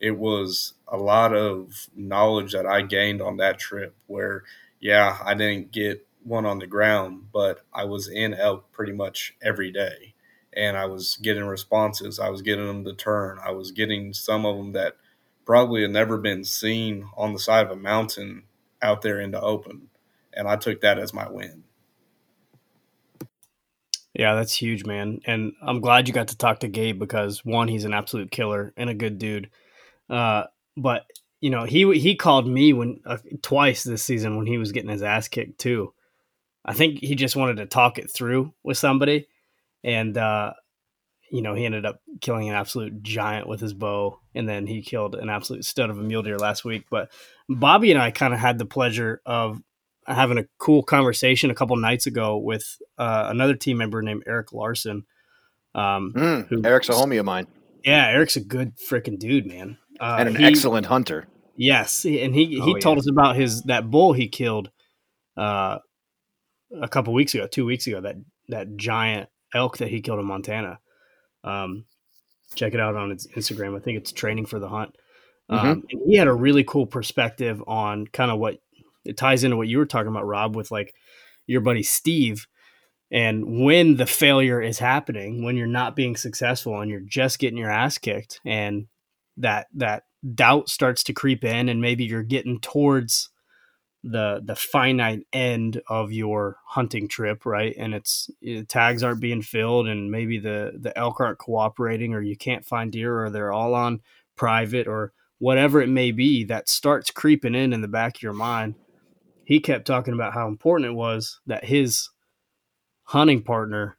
It 0.00 0.18
was 0.18 0.74
a 0.88 0.96
lot 0.96 1.34
of 1.34 1.88
knowledge 1.96 2.52
that 2.52 2.66
I 2.66 2.82
gained 2.82 3.22
on 3.22 3.36
that 3.38 3.58
trip 3.58 3.94
where 4.06 4.44
yeah, 4.80 5.18
I 5.24 5.34
didn't 5.34 5.72
get 5.72 6.06
one 6.22 6.46
on 6.46 6.58
the 6.58 6.66
ground, 6.66 7.28
but 7.32 7.62
I 7.72 7.84
was 7.84 8.08
in 8.08 8.34
elk 8.34 8.70
pretty 8.72 8.92
much 8.92 9.34
every 9.42 9.70
day. 9.72 10.14
And 10.56 10.76
I 10.76 10.86
was 10.86 11.16
getting 11.22 11.44
responses. 11.44 12.18
I 12.20 12.28
was 12.28 12.42
getting 12.42 12.66
them 12.66 12.84
to 12.84 12.94
turn. 12.94 13.38
I 13.44 13.50
was 13.52 13.70
getting 13.72 14.12
some 14.12 14.46
of 14.46 14.56
them 14.56 14.72
that 14.72 14.96
probably 15.44 15.82
had 15.82 15.90
never 15.90 16.18
been 16.18 16.44
seen 16.44 17.08
on 17.16 17.32
the 17.32 17.38
side 17.38 17.66
of 17.66 17.72
a 17.72 17.76
mountain 17.76 18.44
out 18.82 19.02
there 19.02 19.20
in 19.20 19.30
the 19.30 19.40
open. 19.40 19.88
And 20.32 20.48
I 20.48 20.56
took 20.56 20.80
that 20.80 20.98
as 20.98 21.14
my 21.14 21.28
win. 21.28 21.64
Yeah, 24.14 24.34
that's 24.34 24.54
huge, 24.54 24.84
man. 24.84 25.20
And 25.26 25.52
I'm 25.60 25.80
glad 25.80 26.06
you 26.06 26.14
got 26.14 26.28
to 26.28 26.38
talk 26.38 26.60
to 26.60 26.68
Gabe 26.68 26.98
because 26.98 27.44
one, 27.44 27.68
he's 27.68 27.84
an 27.84 27.94
absolute 27.94 28.30
killer 28.30 28.72
and 28.76 28.88
a 28.88 28.94
good 28.94 29.18
dude. 29.18 29.50
Uh, 30.08 30.44
but 30.76 31.04
you 31.40 31.50
know, 31.50 31.64
he 31.64 31.98
he 31.98 32.14
called 32.14 32.48
me 32.48 32.72
when 32.72 33.00
uh, 33.04 33.18
twice 33.42 33.82
this 33.82 34.02
season 34.02 34.36
when 34.36 34.46
he 34.46 34.56
was 34.56 34.72
getting 34.72 34.90
his 34.90 35.02
ass 35.02 35.28
kicked 35.28 35.58
too. 35.58 35.92
I 36.64 36.72
think 36.72 37.00
he 37.00 37.14
just 37.14 37.36
wanted 37.36 37.58
to 37.58 37.66
talk 37.66 37.98
it 37.98 38.10
through 38.10 38.54
with 38.62 38.78
somebody, 38.78 39.28
and 39.82 40.16
uh, 40.16 40.54
you 41.34 41.42
know, 41.42 41.52
he 41.52 41.66
ended 41.66 41.84
up 41.84 42.00
killing 42.20 42.48
an 42.48 42.54
absolute 42.54 43.02
giant 43.02 43.48
with 43.48 43.60
his 43.60 43.74
bow, 43.74 44.20
and 44.36 44.48
then 44.48 44.68
he 44.68 44.82
killed 44.82 45.16
an 45.16 45.28
absolute 45.28 45.64
stud 45.64 45.90
of 45.90 45.98
a 45.98 46.00
mule 46.00 46.22
deer 46.22 46.38
last 46.38 46.64
week. 46.64 46.84
But 46.88 47.10
Bobby 47.48 47.90
and 47.90 48.00
I 48.00 48.12
kind 48.12 48.32
of 48.32 48.38
had 48.38 48.56
the 48.56 48.64
pleasure 48.64 49.20
of 49.26 49.60
having 50.06 50.38
a 50.38 50.44
cool 50.58 50.84
conversation 50.84 51.50
a 51.50 51.54
couple 51.54 51.74
nights 51.74 52.06
ago 52.06 52.36
with 52.36 52.78
uh, 52.98 53.26
another 53.30 53.56
team 53.56 53.78
member 53.78 54.00
named 54.00 54.22
Eric 54.28 54.52
Larson. 54.52 55.06
Um, 55.74 56.12
mm, 56.16 56.46
who, 56.46 56.64
Eric's 56.64 56.88
a 56.88 56.92
homie 56.92 57.18
of 57.18 57.26
mine. 57.26 57.48
Yeah, 57.82 58.06
Eric's 58.06 58.36
a 58.36 58.40
good 58.40 58.76
freaking 58.76 59.18
dude, 59.18 59.44
man, 59.44 59.76
uh, 59.98 60.18
and 60.20 60.28
an 60.28 60.36
he, 60.36 60.44
excellent 60.44 60.86
hunter. 60.86 61.26
Yes, 61.56 62.04
and 62.04 62.32
he 62.32 62.46
he 62.46 62.74
oh, 62.74 62.78
told 62.78 62.98
yeah. 62.98 63.00
us 63.00 63.10
about 63.10 63.34
his 63.34 63.62
that 63.64 63.90
bull 63.90 64.12
he 64.12 64.28
killed 64.28 64.70
uh, 65.36 65.78
a 66.80 66.88
couple 66.88 67.12
weeks 67.12 67.34
ago, 67.34 67.48
two 67.48 67.66
weeks 67.66 67.88
ago. 67.88 68.00
That 68.00 68.18
that 68.50 68.76
giant 68.76 69.30
elk 69.52 69.78
that 69.78 69.88
he 69.88 70.00
killed 70.00 70.20
in 70.20 70.26
Montana. 70.26 70.78
Um, 71.44 71.84
check 72.54 72.74
it 72.74 72.80
out 72.80 72.96
on 72.96 73.10
his 73.10 73.26
Instagram. 73.28 73.76
I 73.76 73.80
think 73.80 73.98
it's 73.98 74.12
training 74.12 74.46
for 74.46 74.58
the 74.58 74.68
hunt. 74.68 74.96
Mm-hmm. 75.50 75.66
Um, 75.66 75.84
he 76.06 76.16
had 76.16 76.28
a 76.28 76.32
really 76.32 76.64
cool 76.64 76.86
perspective 76.86 77.62
on 77.66 78.06
kind 78.06 78.30
of 78.30 78.38
what 78.38 78.58
it 79.04 79.16
ties 79.16 79.44
into 79.44 79.56
what 79.56 79.68
you 79.68 79.78
were 79.78 79.86
talking 79.86 80.08
about, 80.08 80.26
Rob, 80.26 80.56
with 80.56 80.70
like 80.70 80.94
your 81.46 81.60
buddy 81.60 81.82
Steve. 81.82 82.46
And 83.10 83.62
when 83.62 83.96
the 83.96 84.06
failure 84.06 84.60
is 84.60 84.78
happening, 84.78 85.44
when 85.44 85.56
you're 85.56 85.66
not 85.66 85.94
being 85.94 86.16
successful 86.16 86.80
and 86.80 86.90
you're 86.90 87.00
just 87.00 87.38
getting 87.38 87.58
your 87.58 87.70
ass 87.70 87.98
kicked, 87.98 88.40
and 88.44 88.86
that 89.36 89.66
that 89.74 90.04
doubt 90.34 90.68
starts 90.68 91.04
to 91.04 91.12
creep 91.12 91.44
in 91.44 91.68
and 91.68 91.80
maybe 91.80 92.04
you're 92.04 92.22
getting 92.22 92.58
towards 92.60 93.28
the 94.04 94.42
the 94.44 94.54
finite 94.54 95.26
end 95.32 95.80
of 95.88 96.12
your 96.12 96.58
hunting 96.66 97.08
trip 97.08 97.46
right? 97.46 97.74
And 97.78 97.94
it's 97.94 98.30
tags 98.68 99.02
aren't 99.02 99.20
being 99.20 99.42
filled 99.42 99.88
and 99.88 100.10
maybe 100.10 100.38
the 100.38 100.72
the 100.78 100.96
elk 100.96 101.20
aren't 101.20 101.38
cooperating 101.38 102.12
or 102.12 102.20
you 102.20 102.36
can't 102.36 102.66
find 102.66 102.92
deer 102.92 103.24
or 103.24 103.30
they're 103.30 103.52
all 103.52 103.74
on 103.74 104.00
private 104.36 104.86
or 104.86 105.12
whatever 105.38 105.80
it 105.80 105.88
may 105.88 106.12
be 106.12 106.44
that 106.44 106.68
starts 106.68 107.10
creeping 107.10 107.54
in 107.54 107.72
in 107.72 107.80
the 107.80 107.88
back 107.88 108.16
of 108.16 108.22
your 108.22 108.34
mind. 108.34 108.74
He 109.44 109.58
kept 109.58 109.86
talking 109.86 110.14
about 110.14 110.34
how 110.34 110.48
important 110.48 110.90
it 110.90 110.94
was 110.94 111.40
that 111.46 111.64
his 111.64 112.10
hunting 113.04 113.42
partner 113.42 113.96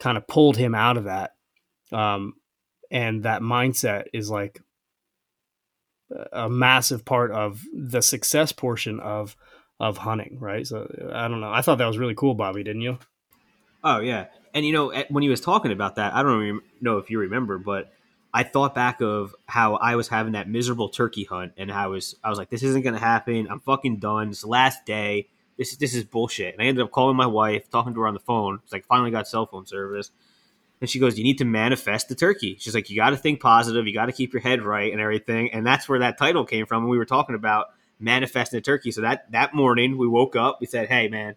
kind 0.00 0.16
of 0.18 0.26
pulled 0.26 0.56
him 0.56 0.74
out 0.74 0.96
of 0.96 1.04
that 1.04 1.32
um, 1.92 2.34
and 2.90 3.22
that 3.22 3.40
mindset 3.40 4.06
is 4.12 4.30
like 4.30 4.60
a 6.32 6.48
massive 6.48 7.04
part 7.04 7.30
of 7.30 7.62
the 7.72 8.02
success 8.02 8.52
portion 8.52 9.00
of 9.00 9.36
of 9.80 9.98
hunting, 9.98 10.38
right? 10.40 10.66
So 10.66 10.88
uh, 11.00 11.12
I 11.14 11.28
don't 11.28 11.40
know. 11.40 11.50
I 11.50 11.62
thought 11.62 11.78
that 11.78 11.86
was 11.86 11.98
really 11.98 12.14
cool, 12.14 12.34
Bobby. 12.34 12.62
Didn't 12.62 12.82
you? 12.82 12.98
Oh 13.82 14.00
yeah, 14.00 14.26
and 14.54 14.64
you 14.64 14.72
know 14.72 14.92
when 15.08 15.22
he 15.22 15.28
was 15.28 15.40
talking 15.40 15.72
about 15.72 15.96
that, 15.96 16.14
I 16.14 16.22
don't 16.22 16.62
know 16.80 16.98
if 16.98 17.10
you 17.10 17.18
remember, 17.18 17.58
but 17.58 17.92
I 18.32 18.42
thought 18.42 18.74
back 18.74 19.00
of 19.00 19.34
how 19.46 19.74
I 19.76 19.96
was 19.96 20.08
having 20.08 20.32
that 20.32 20.48
miserable 20.48 20.88
turkey 20.88 21.24
hunt, 21.24 21.52
and 21.56 21.70
I 21.70 21.86
was 21.88 22.16
I 22.24 22.30
was 22.30 22.38
like, 22.38 22.50
this 22.50 22.62
isn't 22.62 22.82
gonna 22.82 22.98
happen. 22.98 23.48
I'm 23.50 23.60
fucking 23.60 23.98
done. 23.98 24.30
It's 24.30 24.42
the 24.42 24.48
last 24.48 24.84
day. 24.86 25.28
This 25.56 25.76
this 25.76 25.94
is 25.94 26.04
bullshit. 26.04 26.54
And 26.54 26.62
I 26.62 26.66
ended 26.66 26.84
up 26.84 26.90
calling 26.90 27.16
my 27.16 27.26
wife, 27.26 27.70
talking 27.70 27.94
to 27.94 28.00
her 28.00 28.06
on 28.06 28.14
the 28.14 28.20
phone. 28.20 28.58
It's 28.64 28.72
like 28.72 28.86
finally 28.86 29.10
got 29.10 29.28
cell 29.28 29.46
phone 29.46 29.66
service. 29.66 30.10
And 30.80 30.90
she 30.90 30.98
goes, 30.98 31.16
You 31.16 31.24
need 31.24 31.38
to 31.38 31.44
manifest 31.44 32.08
the 32.08 32.14
turkey. 32.14 32.56
She's 32.58 32.74
like, 32.74 32.90
You 32.90 32.96
got 32.96 33.10
to 33.10 33.16
think 33.16 33.40
positive. 33.40 33.86
You 33.86 33.94
got 33.94 34.06
to 34.06 34.12
keep 34.12 34.32
your 34.32 34.42
head 34.42 34.62
right 34.62 34.92
and 34.92 35.00
everything. 35.00 35.52
And 35.52 35.66
that's 35.66 35.88
where 35.88 36.00
that 36.00 36.18
title 36.18 36.44
came 36.44 36.66
from. 36.66 36.82
And 36.82 36.90
we 36.90 36.98
were 36.98 37.04
talking 37.04 37.34
about 37.34 37.68
manifesting 37.98 38.58
the 38.58 38.62
turkey. 38.62 38.90
So 38.90 39.00
that, 39.02 39.30
that 39.32 39.54
morning, 39.54 39.98
we 39.98 40.06
woke 40.08 40.36
up. 40.36 40.58
We 40.60 40.66
said, 40.66 40.88
Hey, 40.88 41.08
man, 41.08 41.36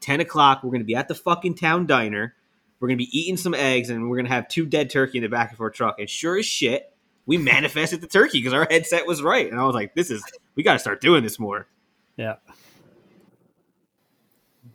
10 0.00 0.20
o'clock, 0.20 0.62
we're 0.62 0.70
going 0.70 0.80
to 0.80 0.86
be 0.86 0.94
at 0.96 1.08
the 1.08 1.14
fucking 1.14 1.54
town 1.54 1.86
diner. 1.86 2.34
We're 2.80 2.88
going 2.88 2.98
to 2.98 3.04
be 3.04 3.18
eating 3.18 3.36
some 3.36 3.54
eggs 3.54 3.90
and 3.90 4.10
we're 4.10 4.16
going 4.16 4.26
to 4.26 4.32
have 4.32 4.48
two 4.48 4.66
dead 4.66 4.90
turkey 4.90 5.18
in 5.18 5.22
the 5.22 5.28
back 5.28 5.52
of 5.52 5.60
our 5.60 5.70
truck. 5.70 5.98
And 5.98 6.10
sure 6.10 6.36
as 6.36 6.46
shit, 6.46 6.92
we 7.26 7.38
manifested 7.38 8.00
the 8.00 8.08
turkey 8.08 8.40
because 8.40 8.52
our 8.52 8.66
headset 8.68 9.06
was 9.06 9.22
right. 9.22 9.48
And 9.50 9.60
I 9.60 9.64
was 9.64 9.74
like, 9.74 9.94
This 9.94 10.10
is, 10.10 10.22
we 10.54 10.62
got 10.62 10.74
to 10.74 10.78
start 10.78 11.00
doing 11.00 11.22
this 11.22 11.38
more. 11.38 11.68
Yeah. 12.16 12.36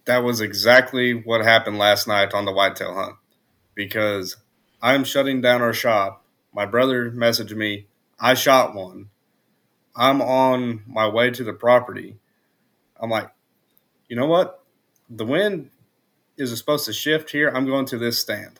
That 0.06 0.24
was 0.24 0.40
exactly 0.40 1.14
what 1.14 1.44
happened 1.44 1.78
last 1.78 2.08
night 2.08 2.34
on 2.34 2.46
the 2.46 2.54
whitetail 2.54 2.94
hunt 2.94 3.16
because 3.76 4.38
I'm 4.82 5.04
shutting 5.04 5.42
down 5.42 5.62
our 5.62 5.74
shop. 5.74 6.24
My 6.54 6.66
brother 6.66 7.12
messaged 7.12 7.56
me. 7.56 7.88
I 8.20 8.34
shot 8.34 8.74
one. 8.74 9.10
I'm 9.98 10.22
on 10.22 10.84
my 10.88 11.08
way 11.08 11.32
to 11.32 11.44
the 11.44 11.54
property. 11.54 12.18
I'm 13.02 13.10
like, 13.10 13.30
you 14.08 14.16
know 14.16 14.28
what? 14.28 14.64
The 15.10 15.26
wind 15.26 15.72
is 16.38 16.56
supposed 16.58 16.86
to 16.86 16.94
shift 16.94 17.32
here. 17.32 17.50
I'm 17.50 17.66
going 17.66 17.86
to 17.88 17.98
this 17.98 18.20
stand. 18.20 18.60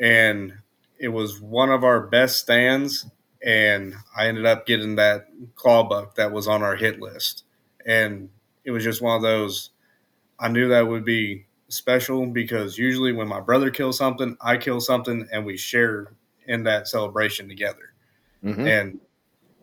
And 0.00 0.54
it 0.98 1.08
was 1.08 1.40
one 1.40 1.70
of 1.70 1.82
our 1.82 2.00
best 2.00 2.38
stands. 2.38 3.06
And 3.44 3.94
I 4.16 4.28
ended 4.28 4.46
up 4.46 4.64
getting 4.64 4.94
that 4.96 5.26
claw 5.56 5.82
buck 5.82 6.14
that 6.14 6.32
was 6.32 6.46
on 6.48 6.62
our 6.62 6.76
hit 6.76 7.00
list. 7.00 7.44
And 7.84 8.30
it 8.64 8.70
was 8.70 8.84
just 8.84 9.02
one 9.02 9.16
of 9.16 9.22
those, 9.22 9.70
I 10.38 10.48
knew 10.48 10.68
that 10.68 10.86
would 10.86 11.04
be 11.04 11.46
special 11.68 12.26
because 12.26 12.78
usually 12.78 13.12
when 13.12 13.28
my 13.28 13.40
brother 13.40 13.70
kills 13.70 13.98
something, 13.98 14.36
I 14.40 14.56
kill 14.56 14.80
something, 14.80 15.28
and 15.32 15.44
we 15.44 15.56
share 15.56 16.12
in 16.46 16.62
that 16.64 16.88
celebration 16.88 17.48
together. 17.48 17.92
Mm-hmm. 18.42 18.66
And 18.66 19.00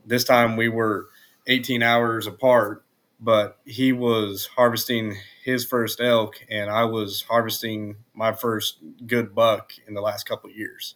this 0.05 0.23
time 0.23 0.57
we 0.57 0.69
were 0.69 1.07
18 1.47 1.83
hours 1.83 2.27
apart, 2.27 2.85
but 3.19 3.57
he 3.65 3.93
was 3.93 4.47
harvesting 4.55 5.15
his 5.43 5.65
first 5.65 5.99
elk, 6.01 6.35
and 6.49 6.69
I 6.69 6.85
was 6.85 7.25
harvesting 7.27 7.97
my 8.13 8.31
first 8.33 8.77
good 9.05 9.33
buck 9.35 9.73
in 9.87 9.93
the 9.93 10.01
last 10.01 10.27
couple 10.27 10.49
years. 10.49 10.95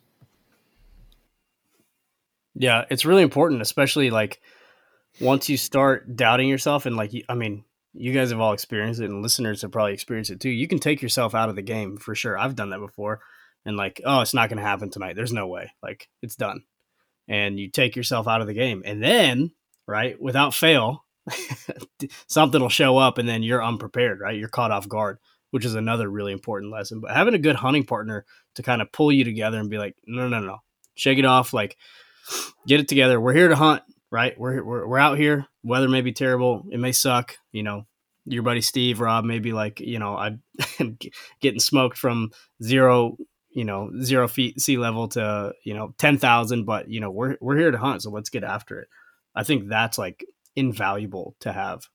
Yeah, 2.53 2.85
it's 2.89 3.05
really 3.05 3.23
important, 3.23 3.61
especially 3.61 4.09
like 4.09 4.39
once 5.19 5.49
you 5.49 5.57
start 5.57 6.15
doubting 6.15 6.47
yourself 6.47 6.85
and 6.85 6.95
like 6.95 7.11
I 7.27 7.35
mean, 7.35 7.65
you 7.93 8.13
guys 8.13 8.31
have 8.31 8.39
all 8.39 8.53
experienced 8.53 9.01
it 9.01 9.09
and 9.09 9.21
listeners 9.21 9.61
have 9.61 9.71
probably 9.71 9.93
experienced 9.93 10.31
it 10.31 10.39
too. 10.39 10.49
You 10.49 10.67
can 10.67 10.79
take 10.79 11.01
yourself 11.01 11.33
out 11.35 11.49
of 11.49 11.55
the 11.55 11.61
game 11.61 11.97
for 11.97 12.15
sure. 12.15 12.37
I've 12.37 12.55
done 12.55 12.69
that 12.69 12.79
before. 12.79 13.21
And 13.65 13.77
like, 13.77 13.99
oh, 14.05 14.21
it's 14.21 14.33
not 14.33 14.49
going 14.49 14.57
to 14.57 14.63
happen 14.63 14.91
tonight. 14.91 15.15
There's 15.15 15.33
no 15.33 15.47
way. 15.47 15.71
Like, 15.81 16.07
it's 16.21 16.35
done. 16.35 16.63
And 17.28 17.59
you 17.59 17.69
take 17.69 17.95
yourself 17.95 18.28
out 18.28 18.41
of 18.41 18.47
the 18.47 18.53
game. 18.53 18.84
And 18.86 19.01
then, 19.01 19.51
right, 19.88 20.19
without 20.21 20.53
fail, 20.53 21.05
something 22.28 22.61
will 22.61 22.69
show 22.69 22.97
up 22.97 23.17
and 23.17 23.28
then 23.28 23.43
you're 23.43 23.63
unprepared, 23.63 24.19
right? 24.19 24.38
You're 24.38 24.49
caught 24.49 24.71
off 24.71 24.88
guard, 24.88 25.17
which 25.51 25.65
is 25.65 25.76
another 25.76 26.09
really 26.09 26.32
important 26.32 26.71
lesson. 26.71 26.99
But 26.99 27.11
having 27.11 27.34
a 27.34 27.39
good 27.39 27.55
hunting 27.55 27.86
partner 27.86 28.26
to 28.55 28.63
kind 28.63 28.82
of 28.82 28.91
pull 28.91 29.11
you 29.11 29.23
together 29.23 29.59
and 29.59 29.69
be 29.69 29.78
like, 29.78 29.95
no, 30.05 30.28
no, 30.28 30.39
no, 30.39 30.57
shake 30.95 31.17
it 31.17 31.26
off, 31.26 31.53
like 31.53 31.78
get 32.67 32.80
it 32.80 32.88
together. 32.88 33.19
We're 33.19 33.34
here 33.34 33.47
to 33.47 33.55
hunt, 33.55 33.84
right? 34.11 34.39
We're 34.39 34.63
we're, 34.63 34.88
we're 34.88 34.97
out 34.97 35.17
here. 35.17 35.47
Weather 35.63 35.89
may 35.89 36.01
be 36.01 36.13
terrible. 36.13 36.65
It 36.71 36.80
may 36.80 36.91
suck. 36.91 37.38
You 37.51 37.63
know, 37.63 37.88
your 38.26 38.43
buddy 38.43 38.61
Steve, 38.61 38.99
Rob, 38.99 39.26
may 39.26 39.39
be 39.39 39.53
like, 39.53 39.80
you 39.80 39.99
know, 39.99 40.15
I'm 40.80 40.97
getting 41.41 41.59
smoked 41.59 41.97
from 41.97 42.32
zero 42.63 43.17
you 43.55 43.65
know 43.65 43.89
zero 44.01 44.27
feet 44.27 44.61
sea 44.61 44.77
level 44.77 45.07
to 45.07 45.53
you 45.63 45.73
know 45.73 45.95
10,000 45.97 46.65
but 46.65 46.89
you 46.89 46.99
know 46.99 47.09
we're 47.09 47.37
we're 47.41 47.57
here 47.57 47.71
to 47.71 47.77
hunt 47.77 48.03
so 48.03 48.11
let's 48.11 48.29
get 48.29 48.43
after 48.43 48.79
it 48.79 48.87
i 49.33 49.43
think 49.43 49.67
that's 49.67 49.97
like 49.97 50.23
invaluable 50.55 51.35
to 51.39 51.51
have 51.51 51.87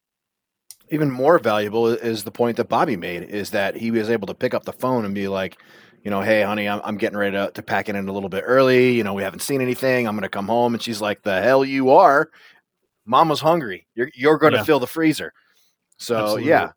even 0.90 1.11
more 1.11 1.38
valuable 1.38 1.86
is 1.86 2.24
the 2.24 2.30
point 2.30 2.56
that 2.56 2.68
Bobby 2.68 2.96
made 2.96 3.22
is 3.22 3.50
that 3.50 3.76
he 3.76 3.90
was 3.90 4.11
able 4.11 4.26
to 4.26 4.34
pick 4.34 4.54
up 4.54 4.64
the 4.64 4.72
phone 4.72 5.04
and 5.04 5.14
be 5.14 5.28
like, 5.28 5.56
you 6.02 6.11
know, 6.11 6.20
hey, 6.20 6.42
honey, 6.42 6.68
I'm, 6.68 6.80
I'm 6.82 6.96
getting 6.96 7.18
ready 7.18 7.36
to, 7.36 7.50
to 7.52 7.62
pack 7.62 7.88
it 7.88 7.94
in 7.94 8.08
a 8.08 8.12
little 8.12 8.28
bit 8.28 8.42
early. 8.46 8.92
You 8.92 9.04
know, 9.04 9.14
we 9.14 9.22
haven't 9.22 9.40
seen 9.40 9.61
anything. 9.61 10.08
I'm 10.08 10.14
going 10.14 10.22
to 10.22 10.28
come 10.28 10.48
home. 10.48 10.74
And 10.74 10.82
she's 10.82 11.00
like, 11.00 11.22
the 11.22 11.40
hell 11.40 11.64
you 11.64 11.90
are. 11.90 12.30
Mama's 13.06 13.40
hungry. 13.40 13.86
You're, 13.94 14.11
you're 14.14 14.38
going 14.38 14.52
to 14.52 14.58
yeah. 14.58 14.64
fill 14.64 14.80
the 14.80 14.86
freezer. 14.86 15.32
So, 15.98 16.16
Absolutely. 16.16 16.48
yeah, 16.48 16.70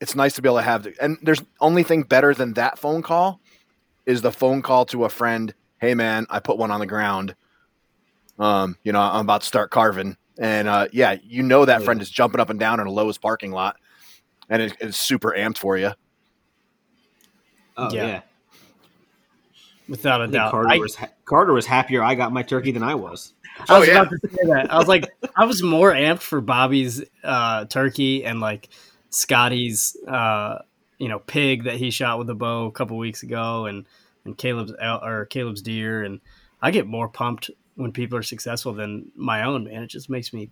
it's 0.00 0.14
nice 0.14 0.34
to 0.34 0.42
be 0.42 0.48
able 0.48 0.58
to 0.58 0.62
have 0.62 0.82
the, 0.84 0.94
and 1.00 1.18
there's 1.22 1.42
only 1.60 1.82
thing 1.82 2.02
better 2.02 2.34
than 2.34 2.54
that 2.54 2.78
phone 2.78 3.02
call 3.02 3.40
is 4.06 4.22
the 4.22 4.32
phone 4.32 4.62
call 4.62 4.84
to 4.86 5.04
a 5.04 5.08
friend 5.08 5.54
hey 5.80 5.94
man 5.94 6.26
i 6.30 6.38
put 6.38 6.58
one 6.58 6.70
on 6.70 6.80
the 6.80 6.86
ground. 6.86 7.34
Um 8.38 8.76
you 8.82 8.92
know 8.92 9.00
i'm 9.00 9.20
about 9.22 9.42
to 9.42 9.46
start 9.46 9.70
carving. 9.70 10.16
And 10.38 10.68
uh 10.68 10.88
yeah 10.92 11.16
you 11.22 11.42
know 11.42 11.64
that 11.64 11.82
friend 11.82 12.00
is 12.00 12.10
jumping 12.10 12.40
up 12.40 12.50
and 12.50 12.60
down 12.60 12.80
in 12.80 12.86
a 12.86 12.90
Lowe's 12.90 13.18
parking 13.18 13.52
lot 13.52 13.76
and 14.48 14.62
it, 14.62 14.76
it's 14.80 14.98
super 14.98 15.34
amped 15.36 15.58
for 15.58 15.76
you 15.76 15.92
oh 17.76 17.92
yeah, 17.92 18.06
yeah. 18.06 18.20
without 19.88 20.20
a 20.20 20.28
doubt. 20.28 20.50
Carter 20.50 20.68
I, 20.68 20.78
was 20.78 20.94
ha- 20.96 21.10
carter 21.24 21.52
was 21.52 21.66
happier 21.66 22.02
i 22.02 22.14
got 22.14 22.32
my 22.32 22.42
turkey 22.42 22.72
than 22.72 22.82
i 22.82 22.94
was. 22.94 23.34
I 23.68 23.78
was 23.78 23.88
oh, 23.88 23.92
yeah. 23.92 24.02
about 24.02 24.10
to 24.10 24.28
say 24.28 24.46
that. 24.46 24.72
I 24.72 24.78
was 24.78 24.88
like, 24.88 25.10
I 25.36 25.44
was 25.44 25.62
more 25.62 25.92
amped 25.92 26.20
for 26.20 26.40
Bobby's 26.40 27.02
uh, 27.22 27.66
turkey 27.66 28.24
and 28.24 28.40
like 28.40 28.68
Scotty's 29.10 29.96
uh, 30.08 30.58
you 30.98 31.08
know 31.08 31.18
pig 31.18 31.64
that 31.64 31.76
he 31.76 31.90
shot 31.90 32.18
with 32.18 32.30
a 32.30 32.34
bow 32.34 32.66
a 32.66 32.72
couple 32.72 32.96
weeks 32.96 33.22
ago, 33.22 33.66
and 33.66 33.84
and 34.24 34.36
Caleb's 34.36 34.72
or 34.80 35.26
Caleb's 35.26 35.62
deer, 35.62 36.02
and 36.02 36.20
I 36.62 36.70
get 36.70 36.86
more 36.86 37.08
pumped 37.08 37.50
when 37.74 37.92
people 37.92 38.18
are 38.18 38.22
successful 38.22 38.72
than 38.72 39.10
my 39.14 39.42
own 39.42 39.64
man. 39.64 39.82
It 39.82 39.88
just 39.88 40.10
makes 40.10 40.32
me 40.32 40.50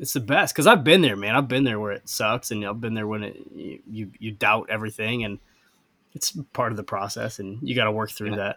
it's 0.00 0.12
the 0.12 0.20
best 0.20 0.54
because 0.54 0.66
I've 0.66 0.84
been 0.84 1.02
there, 1.02 1.16
man. 1.16 1.36
I've 1.36 1.48
been 1.48 1.64
there 1.64 1.78
where 1.80 1.92
it 1.92 2.08
sucks, 2.08 2.50
and 2.50 2.64
I've 2.64 2.80
been 2.80 2.94
there 2.94 3.06
when 3.06 3.22
it 3.22 3.36
you 3.54 4.10
you 4.18 4.32
doubt 4.32 4.68
everything, 4.70 5.24
and 5.24 5.38
it's 6.14 6.36
part 6.52 6.72
of 6.72 6.76
the 6.76 6.84
process, 6.84 7.38
and 7.38 7.58
you 7.62 7.74
got 7.74 7.84
to 7.84 7.92
work 7.92 8.10
through 8.10 8.30
yeah. 8.30 8.36
that. 8.36 8.56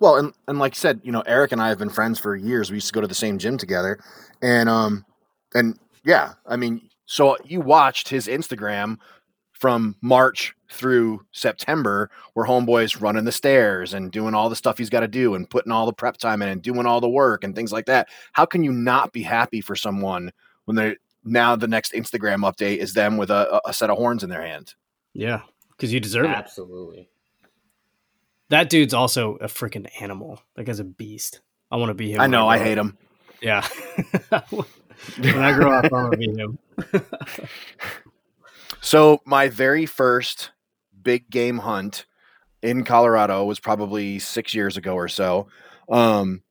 Well, 0.00 0.16
and 0.16 0.32
and 0.48 0.58
like 0.58 0.74
I 0.74 0.76
said, 0.76 1.00
you 1.04 1.12
know, 1.12 1.22
Eric 1.22 1.52
and 1.52 1.62
I 1.62 1.68
have 1.68 1.78
been 1.78 1.90
friends 1.90 2.18
for 2.18 2.34
years. 2.34 2.70
We 2.70 2.76
used 2.76 2.88
to 2.88 2.92
go 2.92 3.00
to 3.00 3.06
the 3.06 3.14
same 3.14 3.38
gym 3.38 3.58
together, 3.58 3.98
and 4.40 4.68
um, 4.68 5.04
and 5.54 5.78
yeah, 6.04 6.34
I 6.46 6.56
mean, 6.56 6.88
so 7.06 7.36
you 7.44 7.60
watched 7.60 8.08
his 8.08 8.26
Instagram 8.26 8.98
from 9.52 9.94
March 10.00 10.54
through 10.72 11.24
September, 11.30 12.10
where 12.34 12.46
Homeboy's 12.46 13.00
running 13.00 13.24
the 13.24 13.30
stairs 13.30 13.94
and 13.94 14.10
doing 14.10 14.34
all 14.34 14.48
the 14.48 14.56
stuff 14.56 14.76
he's 14.76 14.90
got 14.90 15.00
to 15.00 15.08
do 15.08 15.34
and 15.34 15.48
putting 15.48 15.70
all 15.70 15.86
the 15.86 15.92
prep 15.92 16.16
time 16.16 16.42
in 16.42 16.48
and 16.48 16.62
doing 16.62 16.84
all 16.84 17.00
the 17.00 17.08
work 17.08 17.44
and 17.44 17.54
things 17.54 17.72
like 17.72 17.86
that. 17.86 18.08
How 18.32 18.44
can 18.44 18.64
you 18.64 18.72
not 18.72 19.12
be 19.12 19.22
happy 19.22 19.60
for 19.60 19.76
someone 19.76 20.32
when 20.64 20.76
they 20.76 20.96
now 21.24 21.54
the 21.54 21.68
next 21.68 21.92
Instagram 21.92 22.40
update 22.50 22.78
is 22.78 22.94
them 22.94 23.16
with 23.16 23.30
a, 23.30 23.60
a 23.64 23.72
set 23.72 23.88
of 23.90 23.98
horns 23.98 24.24
in 24.24 24.30
their 24.30 24.44
hand? 24.44 24.74
Yeah, 25.12 25.42
because 25.70 25.92
you 25.92 26.00
deserve 26.00 26.26
Absolutely. 26.26 26.34
it. 26.34 26.40
Absolutely. 26.40 27.08
That 28.48 28.68
dude's 28.68 28.94
also 28.94 29.36
a 29.36 29.46
freaking 29.46 29.88
animal. 30.00 30.42
That 30.56 30.64
guy's 30.64 30.80
a 30.80 30.84
beast. 30.84 31.40
I 31.70 31.76
want 31.76 31.90
to 31.90 31.94
be 31.94 32.12
him. 32.12 32.20
I 32.20 32.26
know. 32.26 32.48
I 32.48 32.58
hate 32.58 32.76
him. 32.76 32.98
Yeah. 33.40 33.66
when 35.18 35.38
I 35.38 35.52
grow 35.52 35.72
up, 35.72 35.84
I 35.84 35.88
want 35.88 36.12
to 36.12 36.18
be 36.18 36.30
him. 36.30 36.58
so 38.80 39.20
my 39.24 39.48
very 39.48 39.86
first 39.86 40.50
big 41.02 41.28
game 41.30 41.58
hunt 41.58 42.06
in 42.62 42.84
Colorado 42.84 43.44
was 43.44 43.58
probably 43.58 44.18
six 44.18 44.54
years 44.54 44.76
ago 44.76 44.94
or 44.94 45.08
so, 45.08 45.48
um, 45.88 46.42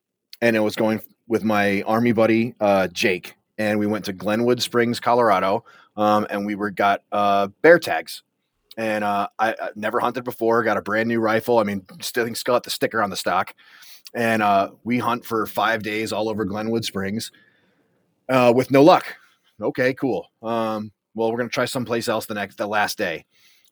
and 0.41 0.55
it 0.55 0.59
was 0.59 0.75
going 0.75 1.01
with 1.27 1.43
my 1.43 1.81
army 1.83 2.11
buddy 2.11 2.53
uh, 2.59 2.87
Jake, 2.87 3.35
and 3.57 3.79
we 3.79 3.87
went 3.87 4.05
to 4.05 4.13
Glenwood 4.13 4.61
Springs, 4.61 4.99
Colorado, 4.99 5.63
um, 5.95 6.27
and 6.29 6.45
we 6.45 6.55
were 6.55 6.71
got 6.71 7.03
uh, 7.11 7.47
bear 7.61 7.79
tags. 7.79 8.23
And 8.77 9.03
uh, 9.03 9.27
I, 9.37 9.49
I, 9.51 9.69
never 9.75 9.99
hunted 9.99 10.23
before. 10.23 10.63
Got 10.63 10.77
a 10.77 10.81
brand 10.81 11.09
new 11.09 11.19
rifle. 11.19 11.59
I 11.59 11.63
mean, 11.63 11.85
still, 12.01 12.33
still 12.33 12.55
got 12.55 12.63
the 12.63 12.69
sticker 12.69 13.03
on 13.03 13.09
the 13.09 13.17
stock. 13.17 13.53
And 14.13 14.41
uh, 14.41 14.71
we 14.85 14.97
hunt 14.97 15.25
for 15.25 15.45
five 15.45 15.83
days 15.83 16.13
all 16.13 16.29
over 16.29 16.45
Glenwood 16.45 16.85
Springs 16.85 17.31
uh, 18.31 18.51
with 18.55 18.71
no 18.71 18.81
luck. 18.81 19.05
Okay, 19.61 19.93
cool. 19.93 20.31
Um, 20.41 20.91
well, 21.13 21.31
we're 21.31 21.37
gonna 21.37 21.49
try 21.49 21.65
someplace 21.65 22.07
else 22.07 22.25
the 22.25 22.33
next 22.33 22.57
the 22.57 22.65
last 22.65 22.97
day. 22.97 23.25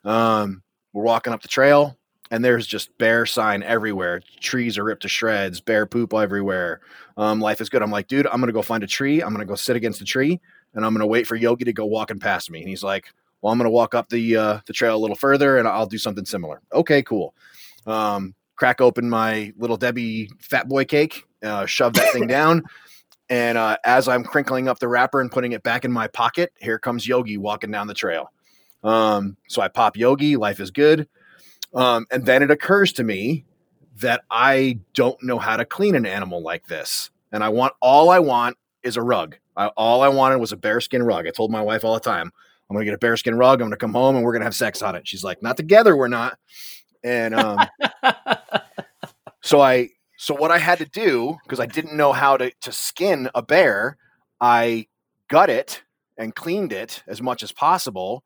Um, 0.03 0.61
we're 0.93 1.03
walking 1.03 1.33
up 1.33 1.41
the 1.41 1.47
trail, 1.47 1.97
and 2.29 2.43
there's 2.43 2.67
just 2.67 2.95
bear 2.97 3.25
sign 3.25 3.63
everywhere. 3.63 4.21
Trees 4.39 4.77
are 4.77 4.83
ripped 4.83 5.03
to 5.03 5.07
shreds, 5.07 5.61
bear 5.61 5.85
poop 5.85 6.13
everywhere. 6.13 6.81
Um, 7.17 7.39
life 7.39 7.61
is 7.61 7.69
good. 7.69 7.81
I'm 7.81 7.91
like, 7.91 8.07
dude, 8.07 8.27
I'm 8.27 8.39
gonna 8.39 8.51
go 8.51 8.61
find 8.61 8.83
a 8.83 8.87
tree. 8.87 9.23
I'm 9.23 9.31
gonna 9.31 9.45
go 9.45 9.55
sit 9.55 9.75
against 9.75 9.99
the 9.99 10.05
tree, 10.05 10.39
and 10.73 10.85
I'm 10.85 10.93
gonna 10.93 11.07
wait 11.07 11.25
for 11.25 11.35
Yogi 11.35 11.65
to 11.65 11.73
go 11.73 11.85
walking 11.85 12.19
past 12.19 12.51
me. 12.51 12.59
And 12.59 12.69
he's 12.69 12.83
like, 12.83 13.11
well, 13.41 13.53
I'm 13.53 13.57
gonna 13.57 13.69
walk 13.69 13.95
up 13.95 14.09
the 14.09 14.35
uh, 14.35 14.59
the 14.65 14.73
trail 14.73 14.95
a 14.95 14.99
little 14.99 15.15
further, 15.15 15.57
and 15.57 15.67
I'll 15.67 15.87
do 15.87 15.97
something 15.97 16.25
similar. 16.25 16.61
Okay, 16.73 17.01
cool. 17.01 17.33
Um, 17.87 18.35
crack 18.57 18.81
open 18.81 19.09
my 19.09 19.53
little 19.57 19.77
Debbie 19.77 20.29
Fat 20.39 20.67
Boy 20.67 20.83
cake, 20.83 21.23
uh, 21.41 21.65
shove 21.65 21.93
that 21.93 22.11
thing 22.11 22.27
down. 22.27 22.63
And 23.29 23.57
uh, 23.57 23.77
as 23.85 24.07
I'm 24.07 24.23
crinkling 24.23 24.67
up 24.67 24.79
the 24.79 24.87
wrapper 24.87 25.21
and 25.21 25.31
putting 25.31 25.51
it 25.51 25.61
back 25.61 25.85
in 25.85 25.91
my 25.91 26.07
pocket, 26.07 26.51
here 26.59 26.79
comes 26.79 27.07
Yogi 27.07 27.37
walking 27.37 27.71
down 27.71 27.87
the 27.87 27.93
trail. 27.93 28.31
Um, 28.83 29.37
so 29.47 29.61
I 29.61 29.67
pop 29.67 29.95
Yogi, 29.95 30.35
life 30.35 30.59
is 30.59 30.71
good. 30.71 31.07
Um, 31.73 32.07
and 32.11 32.25
then 32.25 32.41
it 32.41 32.49
occurs 32.49 32.91
to 32.93 33.03
me 33.03 33.45
that 33.97 34.23
I 34.31 34.79
don't 34.93 35.21
know 35.21 35.37
how 35.37 35.57
to 35.57 35.65
clean 35.65 35.95
an 35.95 36.05
animal 36.05 36.41
like 36.41 36.65
this. 36.67 37.11
And 37.31 37.43
I 37.43 37.49
want 37.49 37.73
all 37.81 38.09
I 38.09 38.19
want 38.19 38.57
is 38.81 38.97
a 38.97 39.01
rug. 39.01 39.37
I, 39.55 39.67
all 39.67 40.01
I 40.01 40.07
wanted 40.07 40.37
was 40.37 40.51
a 40.51 40.57
bearskin 40.57 41.03
rug. 41.03 41.27
I 41.27 41.31
told 41.31 41.51
my 41.51 41.61
wife 41.61 41.83
all 41.83 41.93
the 41.93 41.99
time, 41.99 42.31
I'm 42.69 42.75
going 42.75 42.85
to 42.85 42.91
get 42.91 42.95
a 42.95 42.99
bearskin 42.99 43.35
rug. 43.35 43.61
I'm 43.61 43.67
going 43.67 43.71
to 43.71 43.77
come 43.77 43.93
home 43.93 44.15
and 44.15 44.23
we're 44.23 44.31
going 44.31 44.41
to 44.41 44.45
have 44.45 44.55
sex 44.55 44.81
on 44.81 44.95
it. 44.95 45.07
She's 45.07 45.23
like, 45.23 45.43
not 45.43 45.57
together, 45.57 45.95
we're 45.95 46.07
not. 46.07 46.39
And 47.03 47.35
um, 47.35 47.59
so 49.41 49.61
I 49.61 49.89
so 50.21 50.35
what 50.35 50.51
I 50.51 50.57
had 50.57 50.79
to 50.79 50.85
do, 50.85 51.37
because 51.43 51.61
I 51.61 51.65
didn't 51.65 51.95
know 51.95 52.11
how 52.11 52.35
to, 52.35 52.51
to 52.59 52.73
skin 52.73 53.29
a 53.33 53.41
bear, 53.41 53.95
I 54.41 54.87
gut 55.29 55.49
it 55.49 55.81
and 56.17 56.35
cleaned 56.35 56.73
it 56.73 57.01
as 57.07 57.21
much 57.21 57.41
as 57.41 57.53
possible. 57.53 58.25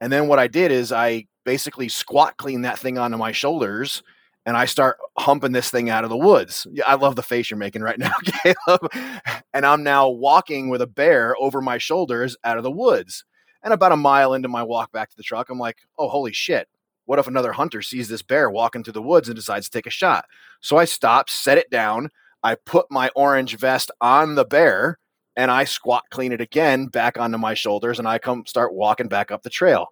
And 0.00 0.12
then 0.12 0.28
what 0.28 0.38
I 0.38 0.46
did 0.46 0.70
is 0.70 0.92
I 0.92 1.26
basically 1.44 1.88
squat 1.88 2.36
clean 2.36 2.62
that 2.62 2.78
thing 2.78 2.96
onto 2.96 3.16
my 3.16 3.32
shoulders 3.32 4.04
and 4.46 4.56
I 4.56 4.66
start 4.66 4.98
humping 5.18 5.50
this 5.50 5.68
thing 5.68 5.90
out 5.90 6.04
of 6.04 6.10
the 6.10 6.16
woods. 6.16 6.64
Yeah, 6.70 6.84
I 6.86 6.94
love 6.94 7.16
the 7.16 7.24
face 7.24 7.50
you're 7.50 7.58
making 7.58 7.82
right 7.82 7.98
now, 7.98 8.14
Caleb. 8.24 8.88
And 9.52 9.66
I'm 9.66 9.82
now 9.82 10.10
walking 10.10 10.68
with 10.68 10.80
a 10.80 10.86
bear 10.86 11.34
over 11.40 11.60
my 11.60 11.76
shoulders 11.76 12.36
out 12.44 12.56
of 12.56 12.62
the 12.62 12.70
woods. 12.70 13.24
And 13.64 13.74
about 13.74 13.90
a 13.90 13.96
mile 13.96 14.34
into 14.34 14.48
my 14.48 14.62
walk 14.62 14.92
back 14.92 15.10
to 15.10 15.16
the 15.16 15.24
truck, 15.24 15.50
I'm 15.50 15.58
like, 15.58 15.78
oh, 15.98 16.08
holy 16.08 16.32
shit. 16.32 16.68
What 17.04 17.18
if 17.18 17.26
another 17.26 17.52
hunter 17.52 17.82
sees 17.82 18.08
this 18.08 18.22
bear 18.22 18.50
walking 18.50 18.84
through 18.84 18.92
the 18.94 19.02
woods 19.02 19.28
and 19.28 19.36
decides 19.36 19.68
to 19.68 19.76
take 19.76 19.86
a 19.86 19.90
shot? 19.90 20.24
So 20.60 20.76
I 20.76 20.84
stop, 20.84 21.28
set 21.28 21.58
it 21.58 21.70
down. 21.70 22.10
I 22.42 22.54
put 22.54 22.90
my 22.90 23.10
orange 23.14 23.56
vest 23.56 23.90
on 24.00 24.34
the 24.34 24.44
bear 24.44 24.98
and 25.36 25.50
I 25.50 25.64
squat 25.64 26.04
clean 26.10 26.32
it 26.32 26.40
again 26.40 26.86
back 26.86 27.18
onto 27.18 27.38
my 27.38 27.54
shoulders 27.54 27.98
and 27.98 28.06
I 28.06 28.18
come 28.18 28.44
start 28.46 28.74
walking 28.74 29.08
back 29.08 29.30
up 29.30 29.42
the 29.42 29.50
trail. 29.50 29.88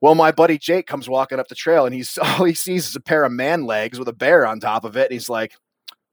Well, 0.00 0.14
my 0.14 0.32
buddy 0.32 0.58
Jake 0.58 0.86
comes 0.86 1.08
walking 1.08 1.38
up 1.38 1.48
the 1.48 1.54
trail 1.54 1.86
and 1.86 1.94
he's 1.94 2.18
all 2.22 2.44
he 2.44 2.54
sees 2.54 2.88
is 2.88 2.96
a 2.96 3.00
pair 3.00 3.24
of 3.24 3.32
man 3.32 3.66
legs 3.66 3.98
with 3.98 4.08
a 4.08 4.12
bear 4.12 4.46
on 4.46 4.60
top 4.60 4.84
of 4.84 4.96
it. 4.96 5.06
And 5.06 5.12
he's 5.12 5.28
like, 5.28 5.54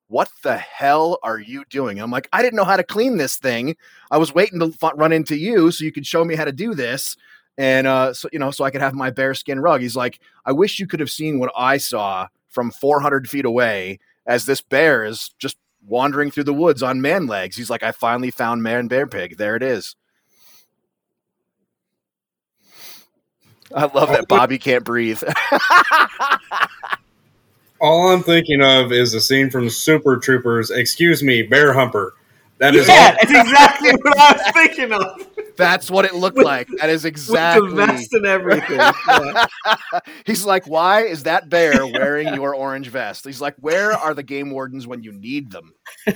What 0.08 0.30
the 0.44 0.58
hell 0.58 1.20
are 1.24 1.40
you 1.40 1.64
doing? 1.70 2.00
I'm 2.00 2.12
like, 2.12 2.30
I 2.34 2.42
didn't 2.42 2.58
know 2.58 2.66
how 2.66 2.78
to 2.78 2.84
clean 2.84 3.18
this 3.18 3.38
thing. 3.38 3.76
I 4.12 4.18
was 4.18 4.34
waiting 4.34 4.60
to 4.60 4.74
run 4.96 5.12
into 5.12 5.38
you 5.38 5.72
so 5.72 5.84
you 5.84 5.92
could 5.92 6.06
show 6.06 6.24
me 6.24 6.36
how 6.36 6.46
to 6.46 6.52
do 6.52 6.74
this 6.74 7.16
and 7.60 7.86
uh, 7.88 8.14
so 8.14 8.30
you 8.32 8.40
know, 8.40 8.52
so 8.52 8.64
I 8.64 8.72
could 8.72 8.80
have 8.80 8.94
my 8.94 9.12
bearskin 9.12 9.60
rug. 9.60 9.82
He's 9.82 9.98
like, 9.98 10.22
I 10.46 10.54
wish 10.54 10.80
you 10.80 10.88
could 10.88 11.02
have 11.02 11.12
seen 11.12 11.40
what 11.40 11.52
I 11.58 11.76
saw 11.78 12.30
from 12.48 12.72
400 12.72 13.30
feet 13.30 13.44
away 13.44 14.00
as 14.26 14.46
this 14.46 14.62
bear 14.62 15.04
is 15.04 15.32
just 15.38 15.58
wandering 15.86 16.32
through 16.32 16.46
the 16.46 16.54
woods 16.54 16.82
on 16.82 17.02
man 17.02 17.28
legs. 17.28 17.58
He's 17.58 17.70
like, 17.70 17.84
I 17.84 17.92
finally 17.92 18.32
found 18.32 18.64
man 18.64 18.88
bear 18.88 19.06
pig. 19.06 19.36
There 19.36 19.58
it 19.58 19.62
is. 19.62 19.98
I 23.76 23.86
love 23.86 24.08
that 24.10 24.30
Bobby 24.30 24.58
can't 24.58 24.86
breathe. 24.86 25.22
All 27.82 28.10
I'm 28.10 28.24
thinking 28.24 28.62
of 28.62 28.94
is 28.94 29.14
a 29.14 29.22
scene 29.22 29.50
from 29.50 29.70
Super 29.70 30.18
Troopers. 30.18 30.72
Excuse 30.72 31.22
me, 31.22 31.44
Bear 31.44 31.74
Humper. 31.74 32.14
That 32.58 32.76
is 32.76 32.88
yeah, 32.88 32.94
all- 32.94 33.18
that's 33.22 33.48
exactly 33.48 33.92
what 34.02 34.18
I 34.18 34.34
was 34.34 34.52
thinking 34.54 34.92
of. 34.92 35.29
That's 35.60 35.92
what 35.92 36.06
it 36.06 36.16
looked 36.16 36.38
With- 36.38 36.46
like. 36.46 36.68
That 36.80 36.90
is 36.90 37.04
With 37.04 37.12
exactly. 37.12 37.70
the 37.70 37.76
vest 37.76 38.14
and 38.14 38.26
everything. 38.26 38.78
Yeah. 38.78 39.46
He's 40.26 40.46
like, 40.46 40.66
why 40.68 41.02
is 41.04 41.24
that 41.24 41.50
bear 41.50 41.86
wearing 41.86 42.34
your 42.34 42.56
orange 42.56 42.88
vest? 42.88 43.26
He's 43.26 43.42
like, 43.42 43.56
where 43.60 43.92
are 43.92 44.14
the 44.14 44.24
game 44.24 44.50
wardens 44.52 44.88
when 44.88 45.04
you 45.04 45.12
need 45.12 45.52
them? 45.52 45.74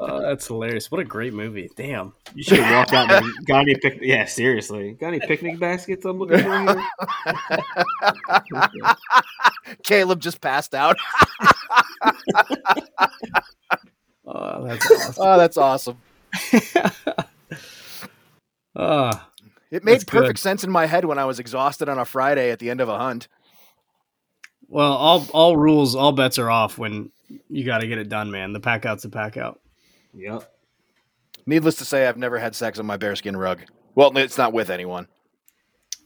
Oh, 0.00 0.20
that's 0.22 0.46
hilarious. 0.46 0.90
What 0.90 1.00
a 1.00 1.04
great 1.04 1.32
movie. 1.32 1.68
Damn. 1.76 2.12
You 2.34 2.42
should 2.42 2.58
have 2.60 2.74
walked 2.74 2.92
out 2.92 3.10
and 3.10 3.32
got 3.46 3.60
any 3.60 3.74
pic- 3.76 3.98
Yeah, 4.00 4.24
seriously. 4.26 4.92
Got 4.92 5.08
any 5.08 5.20
picnic 5.20 5.58
baskets 5.58 6.04
I'm 6.04 6.18
looking 6.18 6.38
for 6.38 6.60
here? 6.60 6.88
Caleb 9.84 10.20
just 10.20 10.40
passed 10.40 10.74
out. 10.74 10.96
Oh, 14.24 14.34
oh, 14.34 14.64
that's 14.66 14.90
awesome. 14.90 15.14
oh, 15.18 15.38
that's 15.38 15.56
awesome. 15.56 15.96
Oh, 18.76 19.10
It 19.70 19.84
made 19.84 19.94
That's 19.96 20.04
good. 20.04 20.20
perfect 20.20 20.38
sense 20.38 20.64
in 20.64 20.70
my 20.70 20.86
head 20.86 21.04
when 21.04 21.18
I 21.18 21.26
was 21.26 21.38
exhausted 21.38 21.90
on 21.90 21.98
a 21.98 22.06
Friday 22.06 22.50
at 22.50 22.58
the 22.58 22.70
end 22.70 22.80
of 22.80 22.88
a 22.88 22.96
hunt. 22.96 23.28
well, 24.66 24.94
all 24.94 25.26
all 25.34 25.56
rules, 25.58 25.94
all 25.94 26.12
bets 26.12 26.38
are 26.38 26.50
off 26.50 26.78
when 26.78 27.10
you 27.50 27.64
got 27.66 27.78
to 27.82 27.86
get 27.86 27.98
it 27.98 28.08
done, 28.08 28.30
man. 28.30 28.54
The 28.54 28.60
pack 28.60 28.86
out's 28.86 29.04
a 29.04 29.10
pack 29.10 29.36
out. 29.36 29.60
Yep. 30.14 30.50
Needless 31.44 31.74
to 31.76 31.84
say, 31.84 32.06
I've 32.06 32.16
never 32.16 32.38
had 32.38 32.54
sex 32.54 32.78
on 32.78 32.86
my 32.86 32.96
bearskin 32.96 33.36
rug. 33.36 33.60
Well, 33.94 34.16
it's 34.16 34.38
not 34.38 34.54
with 34.54 34.70
anyone. 34.70 35.06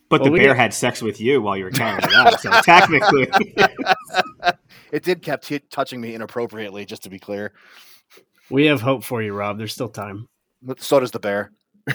But 0.08 0.22
Well, 0.22 0.32
the 0.32 0.38
bear 0.38 0.48
got- 0.48 0.56
had 0.56 0.74
sex 0.74 1.00
with 1.00 1.20
you 1.20 1.40
while 1.40 1.56
you 1.56 1.62
were 1.64 1.70
carrying 1.70 1.98
it 2.02 2.12
out. 2.14 2.40
So 2.40 2.50
technically, 2.62 3.28
It 4.92 5.04
did 5.04 5.22
kept 5.22 5.46
hit, 5.46 5.70
touching 5.70 6.00
me 6.00 6.14
inappropriately, 6.16 6.84
just 6.84 7.04
to 7.04 7.10
be 7.10 7.18
clear. 7.20 7.52
We 8.50 8.66
have 8.66 8.80
hope 8.80 9.04
for 9.04 9.22
you, 9.22 9.32
Rob. 9.34 9.56
There's 9.56 9.72
still 9.72 9.88
time. 9.88 10.28
So 10.78 11.00
does 11.00 11.10
the 11.10 11.18
bear. 11.18 11.52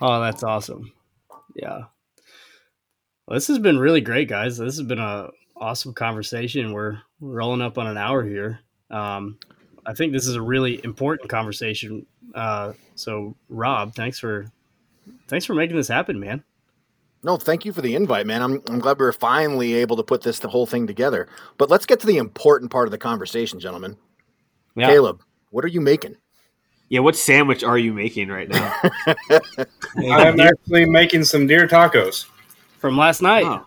Oh, 0.00 0.20
that's 0.20 0.42
awesome. 0.42 0.92
Yeah. 1.54 1.84
Well, 3.26 3.34
this 3.34 3.48
has 3.48 3.58
been 3.58 3.78
really 3.78 4.00
great, 4.00 4.28
guys. 4.28 4.58
This 4.58 4.76
has 4.78 4.86
been 4.86 5.00
a 5.00 5.28
awesome 5.56 5.92
conversation. 5.92 6.72
We're 6.72 6.98
rolling 7.20 7.62
up 7.62 7.78
on 7.78 7.86
an 7.86 7.98
hour 7.98 8.24
here. 8.24 8.60
Um, 8.90 9.38
I 9.86 9.94
think 9.94 10.12
this 10.12 10.26
is 10.26 10.36
a 10.36 10.42
really 10.42 10.82
important 10.84 11.28
conversation. 11.28 12.06
Uh, 12.34 12.74
so, 12.94 13.34
Rob, 13.48 13.94
thanks 13.94 14.18
for 14.18 14.46
thanks 15.26 15.44
for 15.44 15.54
making 15.54 15.76
this 15.76 15.88
happen, 15.88 16.20
man. 16.20 16.44
No, 17.24 17.36
thank 17.36 17.64
you 17.64 17.72
for 17.72 17.80
the 17.80 17.96
invite, 17.96 18.26
man. 18.26 18.42
I'm, 18.42 18.62
I'm 18.68 18.78
glad 18.78 18.98
we 18.98 19.04
were 19.04 19.12
finally 19.12 19.74
able 19.74 19.96
to 19.96 20.04
put 20.04 20.22
this 20.22 20.38
the 20.38 20.48
whole 20.48 20.66
thing 20.66 20.86
together. 20.86 21.28
But 21.56 21.68
let's 21.68 21.84
get 21.84 21.98
to 22.00 22.06
the 22.06 22.18
important 22.18 22.70
part 22.70 22.86
of 22.86 22.92
the 22.92 22.98
conversation, 22.98 23.58
gentlemen. 23.58 23.96
Yeah. 24.78 24.88
Caleb, 24.88 25.22
what 25.50 25.64
are 25.64 25.68
you 25.68 25.80
making? 25.80 26.16
yeah. 26.88 27.00
What 27.00 27.16
sandwich 27.16 27.62
are 27.64 27.78
you 27.78 27.92
making 27.92 28.28
right 28.28 28.48
now? 28.48 28.74
I'm 29.96 30.40
actually 30.40 30.84
making 30.86 31.24
some 31.24 31.46
deer 31.46 31.66
tacos. 31.68 32.26
From 32.78 32.96
last 32.96 33.20
night. 33.22 33.44
Oh, 33.44 33.64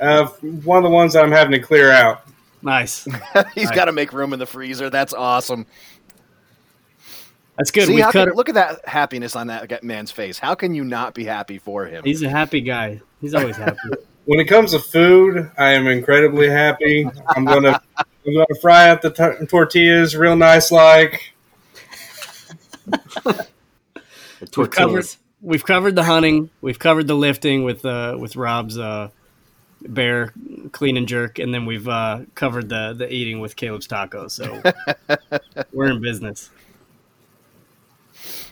Uh, 0.00 0.26
one 0.64 0.78
of 0.78 0.84
the 0.84 0.90
ones 0.90 1.12
that 1.12 1.22
I'm 1.24 1.32
having 1.32 1.52
to 1.52 1.58
clear 1.58 1.90
out. 1.90 2.22
Nice. 2.62 3.04
He's 3.54 3.66
Right. 3.66 3.74
got 3.74 3.84
to 3.86 3.92
make 3.92 4.12
room 4.12 4.32
in 4.32 4.38
the 4.38 4.46
freezer. 4.46 4.90
That's 4.90 5.12
awesome. 5.12 5.66
That's 7.56 7.70
good. 7.72 7.86
See, 7.88 7.94
we 7.94 8.02
cut 8.02 8.12
can, 8.12 8.30
look 8.34 8.48
at 8.48 8.54
that 8.54 8.86
happiness 8.88 9.34
on 9.36 9.48
that 9.48 9.82
man's 9.82 10.10
face. 10.12 10.38
How 10.38 10.54
can 10.54 10.74
you 10.74 10.84
not 10.84 11.14
be 11.14 11.24
happy 11.24 11.58
for 11.58 11.86
him? 11.86 12.04
He's 12.04 12.22
a 12.22 12.28
happy 12.28 12.60
guy. 12.60 13.00
He's 13.20 13.34
always 13.34 13.56
happy. 13.56 13.78
When 14.28 14.40
it 14.40 14.44
comes 14.44 14.72
to 14.72 14.78
food, 14.78 15.50
I 15.56 15.72
am 15.72 15.86
incredibly 15.86 16.50
happy. 16.50 17.08
I'm 17.28 17.46
gonna 17.46 17.80
I'm 17.98 18.34
gonna 18.34 18.46
fry 18.60 18.90
up 18.90 19.00
the 19.00 19.08
t- 19.08 19.46
tortillas 19.46 20.14
real 20.14 20.36
nice, 20.36 20.70
like 20.70 21.32
the 22.84 22.98
We've 24.40 24.50
covered, 24.50 24.50
tortillas. 24.52 25.16
we've 25.40 25.64
covered 25.64 25.96
the 25.96 26.02
hunting. 26.02 26.50
We've 26.60 26.78
covered 26.78 27.06
the 27.06 27.14
lifting 27.14 27.64
with 27.64 27.86
uh, 27.86 28.18
with 28.20 28.36
Rob's 28.36 28.78
uh, 28.78 29.08
bear 29.80 30.34
clean 30.72 30.98
and 30.98 31.08
jerk, 31.08 31.38
and 31.38 31.54
then 31.54 31.64
we've 31.64 31.88
uh, 31.88 32.20
covered 32.34 32.68
the 32.68 32.92
the 32.92 33.10
eating 33.10 33.40
with 33.40 33.56
Caleb's 33.56 33.88
tacos. 33.88 34.32
So 34.32 34.60
we're 35.72 35.90
in 35.90 36.02
business. 36.02 36.50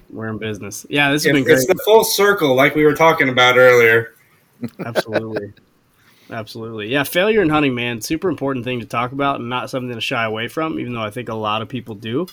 We're 0.08 0.28
in 0.28 0.38
business. 0.38 0.86
Yeah, 0.88 1.12
this 1.12 1.24
has 1.24 1.34
been 1.34 1.44
great. 1.44 1.58
it's 1.58 1.66
the 1.66 1.78
full 1.84 2.02
circle, 2.02 2.54
like 2.54 2.74
we 2.74 2.84
were 2.84 2.94
talking 2.94 3.28
about 3.28 3.58
earlier. 3.58 4.14
Absolutely. 4.84 5.52
Absolutely. 6.30 6.88
Yeah, 6.88 7.04
failure 7.04 7.42
in 7.42 7.50
hunting, 7.50 7.74
man, 7.74 8.00
super 8.00 8.28
important 8.28 8.64
thing 8.64 8.80
to 8.80 8.86
talk 8.86 9.12
about 9.12 9.40
and 9.40 9.48
not 9.48 9.70
something 9.70 9.94
to 9.94 10.00
shy 10.00 10.24
away 10.24 10.48
from, 10.48 10.80
even 10.80 10.92
though 10.92 11.02
I 11.02 11.10
think 11.10 11.28
a 11.28 11.34
lot 11.34 11.62
of 11.62 11.68
people 11.68 11.94
do. 11.94 12.26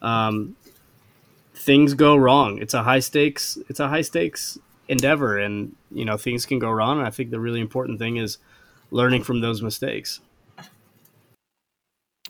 Um, 0.00 0.56
things 1.54 1.94
go 1.94 2.16
wrong. 2.16 2.58
It's 2.58 2.74
a 2.74 2.82
high 2.82 3.00
stakes 3.00 3.58
it's 3.68 3.80
a 3.80 3.88
high 3.88 4.02
stakes 4.02 4.58
endeavor 4.88 5.38
and 5.38 5.74
you 5.90 6.04
know, 6.04 6.16
things 6.16 6.46
can 6.46 6.58
go 6.58 6.70
wrong 6.70 6.98
and 6.98 7.06
I 7.06 7.10
think 7.10 7.30
the 7.30 7.40
really 7.40 7.60
important 7.60 7.98
thing 7.98 8.16
is 8.16 8.38
learning 8.90 9.22
from 9.22 9.40
those 9.40 9.62
mistakes. 9.62 10.20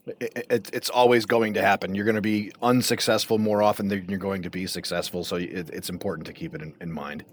It, 0.07 0.47
it, 0.51 0.71
it's 0.73 0.91
always 0.91 1.27
going 1.27 1.55
to 1.55 1.63
happen. 1.63 1.95
You're 1.95 2.05
going 2.05 2.17
to 2.17 2.21
be 2.21 2.53
unsuccessful 2.61 3.39
more 3.39 3.63
often 3.63 3.89
than 3.89 4.09
you're 4.09 4.19
going 4.19 4.43
to 4.43 4.51
be 4.51 4.67
successful. 4.67 5.23
So 5.25 5.37
it, 5.37 5.71
it's 5.71 5.89
important 5.89 6.27
to 6.27 6.33
keep 6.33 6.55
it 6.55 6.63
in, 6.63 6.75
in 6.81 6.91
mind. 6.93 7.25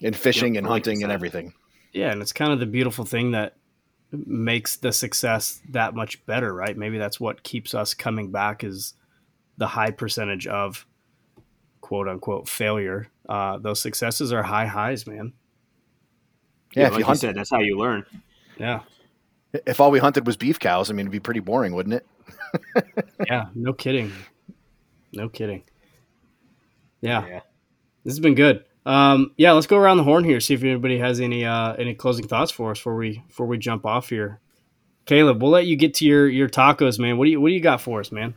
In 0.00 0.14
fishing 0.14 0.54
Yep, 0.54 0.58
and 0.58 0.66
I 0.66 0.70
like 0.70 0.84
hunting 0.86 1.02
and 1.02 1.12
everything. 1.12 1.52
Yeah, 1.92 2.12
and 2.12 2.22
it's 2.22 2.32
kind 2.32 2.52
of 2.52 2.60
the 2.60 2.66
beautiful 2.66 3.04
thing 3.04 3.32
that 3.32 3.56
makes 4.12 4.76
the 4.76 4.92
success 4.92 5.60
that 5.70 5.94
much 5.94 6.24
better, 6.26 6.54
right? 6.54 6.76
Maybe 6.76 6.98
that's 6.98 7.18
what 7.20 7.42
keeps 7.42 7.74
us 7.74 7.94
coming 7.94 8.30
back 8.30 8.62
is 8.64 8.94
the 9.56 9.66
high 9.66 9.90
percentage 9.90 10.46
of 10.46 10.86
quote 11.80 12.08
unquote 12.08 12.48
failure. 12.48 13.08
Uh, 13.28 13.58
those 13.58 13.80
successes 13.80 14.32
are 14.32 14.42
high 14.42 14.66
highs, 14.66 15.06
man. 15.06 15.32
Yeah, 16.76 16.82
Yeah, 16.82 16.86
if 16.86 16.92
like 16.92 16.98
you 16.98 16.98
you 17.00 17.04
hunt, 17.06 17.18
said, 17.18 17.34
that's 17.34 17.50
how 17.50 17.58
you 17.60 17.76
learn. 17.78 18.06
Yeah, 18.58 18.80
if 19.66 19.80
all 19.80 19.90
we 19.90 19.98
hunted 19.98 20.26
was 20.26 20.36
beef 20.36 20.58
cows, 20.58 20.90
I 20.90 20.92
mean, 20.92 21.06
it'd 21.06 21.12
be 21.12 21.20
pretty 21.20 21.40
boring, 21.40 21.74
wouldn't 21.74 21.94
it? 21.94 22.06
yeah, 23.26 23.46
no 23.54 23.72
kidding, 23.72 24.12
no 25.12 25.28
kidding. 25.28 25.64
Yeah, 27.00 27.26
Yeah. 27.26 27.40
this 28.04 28.12
has 28.12 28.20
been 28.20 28.34
good. 28.34 28.64
Um, 28.88 29.32
yeah, 29.36 29.52
let's 29.52 29.66
go 29.66 29.76
around 29.76 29.98
the 29.98 30.02
horn 30.02 30.24
here. 30.24 30.40
See 30.40 30.54
if 30.54 30.64
anybody 30.64 30.98
has 30.98 31.20
any 31.20 31.44
uh, 31.44 31.74
any 31.74 31.94
closing 31.94 32.26
thoughts 32.26 32.50
for 32.50 32.70
us 32.70 32.78
before 32.78 32.96
we 32.96 33.22
before 33.28 33.44
we 33.44 33.58
jump 33.58 33.84
off 33.84 34.08
here. 34.08 34.40
Caleb, 35.04 35.42
we'll 35.42 35.50
let 35.50 35.66
you 35.66 35.76
get 35.76 35.92
to 35.94 36.06
your 36.06 36.26
your 36.26 36.48
tacos, 36.48 36.98
man. 36.98 37.18
What 37.18 37.26
do 37.26 37.30
you 37.30 37.38
what 37.38 37.50
do 37.50 37.54
you 37.54 37.60
got 37.60 37.82
for 37.82 38.00
us, 38.00 38.10
man? 38.10 38.32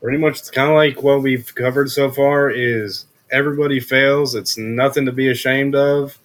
Pretty 0.00 0.16
much, 0.16 0.38
it's 0.38 0.50
kind 0.50 0.70
of 0.70 0.76
like 0.76 1.02
what 1.02 1.20
we've 1.22 1.54
covered 1.54 1.90
so 1.90 2.10
far. 2.10 2.50
Is 2.50 3.04
everybody 3.30 3.78
fails? 3.78 4.34
It's 4.34 4.56
nothing 4.56 5.04
to 5.04 5.12
be 5.12 5.30
ashamed 5.30 5.74
of. 5.74 6.18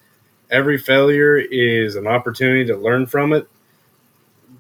Every 0.50 0.78
failure 0.78 1.38
is 1.38 1.98
an 1.98 2.08
opportunity 2.08 2.64
to 2.66 2.78
learn 2.78 3.08
from 3.08 3.34
it. 3.34 3.50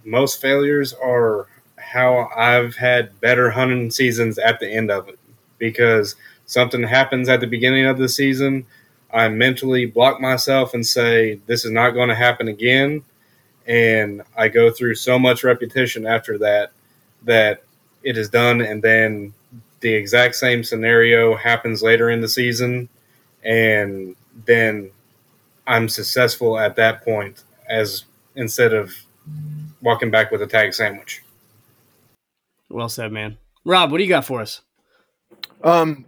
Most 0.03 0.41
failures 0.41 0.93
are 0.93 1.47
how 1.77 2.29
I've 2.35 2.75
had 2.75 3.17
better 3.21 3.51
hunting 3.51 3.91
seasons 3.91 4.37
at 4.37 4.59
the 4.59 4.69
end 4.69 4.91
of 4.91 5.07
it 5.07 5.19
because 5.57 6.15
something 6.49 6.81
happens 6.81 7.29
at 7.29 7.39
the 7.39 7.47
beginning 7.47 7.85
of 7.85 7.99
the 7.99 8.09
season. 8.09 8.65
I 9.13 9.29
mentally 9.29 9.85
block 9.85 10.19
myself 10.19 10.73
and 10.73 10.85
say, 10.85 11.39
This 11.45 11.63
is 11.63 11.71
not 11.71 11.91
going 11.91 12.09
to 12.09 12.15
happen 12.15 12.47
again. 12.47 13.03
And 13.67 14.23
I 14.35 14.47
go 14.47 14.71
through 14.71 14.95
so 14.95 15.19
much 15.19 15.43
repetition 15.43 16.07
after 16.07 16.39
that 16.39 16.71
that 17.23 17.63
it 18.03 18.17
is 18.17 18.29
done. 18.29 18.61
And 18.61 18.81
then 18.81 19.33
the 19.81 19.93
exact 19.93 20.35
same 20.35 20.63
scenario 20.63 21.35
happens 21.35 21.83
later 21.83 22.09
in 22.09 22.21
the 22.21 22.27
season. 22.27 22.89
And 23.43 24.15
then 24.45 24.89
I'm 25.67 25.87
successful 25.87 26.57
at 26.57 26.75
that 26.77 27.05
point 27.05 27.43
as 27.69 28.05
instead 28.35 28.73
of 28.73 28.91
walking 29.81 30.09
back 30.09 30.31
with 30.31 30.41
a 30.41 30.47
tag 30.47 30.73
sandwich. 30.73 31.21
Well 32.69 32.89
said, 32.89 33.11
man. 33.11 33.37
Rob, 33.63 33.91
what 33.91 33.99
do 33.99 34.03
you 34.03 34.09
got 34.09 34.25
for 34.25 34.41
us? 34.41 34.61
Um, 35.63 36.05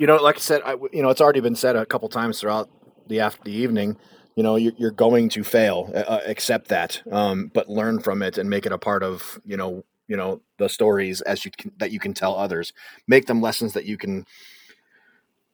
you 0.00 0.06
know, 0.06 0.16
like 0.16 0.36
I 0.36 0.40
said, 0.40 0.62
I, 0.64 0.76
you 0.92 1.02
know, 1.02 1.10
it's 1.10 1.20
already 1.20 1.40
been 1.40 1.54
said 1.54 1.76
a 1.76 1.84
couple 1.84 2.08
times 2.08 2.40
throughout 2.40 2.70
the 3.08 3.20
after 3.20 3.42
the 3.44 3.52
evening. 3.52 3.98
You 4.34 4.42
know, 4.42 4.56
you're, 4.56 4.72
you're 4.78 4.90
going 4.92 5.28
to 5.28 5.44
fail. 5.44 5.90
Uh, 5.94 5.98
uh, 5.98 6.20
accept 6.24 6.68
that, 6.68 7.02
um, 7.12 7.50
but 7.52 7.68
learn 7.68 8.00
from 8.00 8.22
it 8.22 8.38
and 8.38 8.48
make 8.48 8.64
it 8.64 8.72
a 8.72 8.78
part 8.78 9.02
of 9.02 9.38
you 9.44 9.58
know, 9.58 9.84
you 10.08 10.16
know, 10.16 10.40
the 10.56 10.70
stories 10.70 11.20
as 11.20 11.44
you 11.44 11.50
can, 11.50 11.70
that 11.76 11.90
you 11.92 12.00
can 12.00 12.14
tell 12.14 12.34
others. 12.34 12.72
Make 13.06 13.26
them 13.26 13.42
lessons 13.42 13.74
that 13.74 13.84
you 13.84 13.98
can 13.98 14.24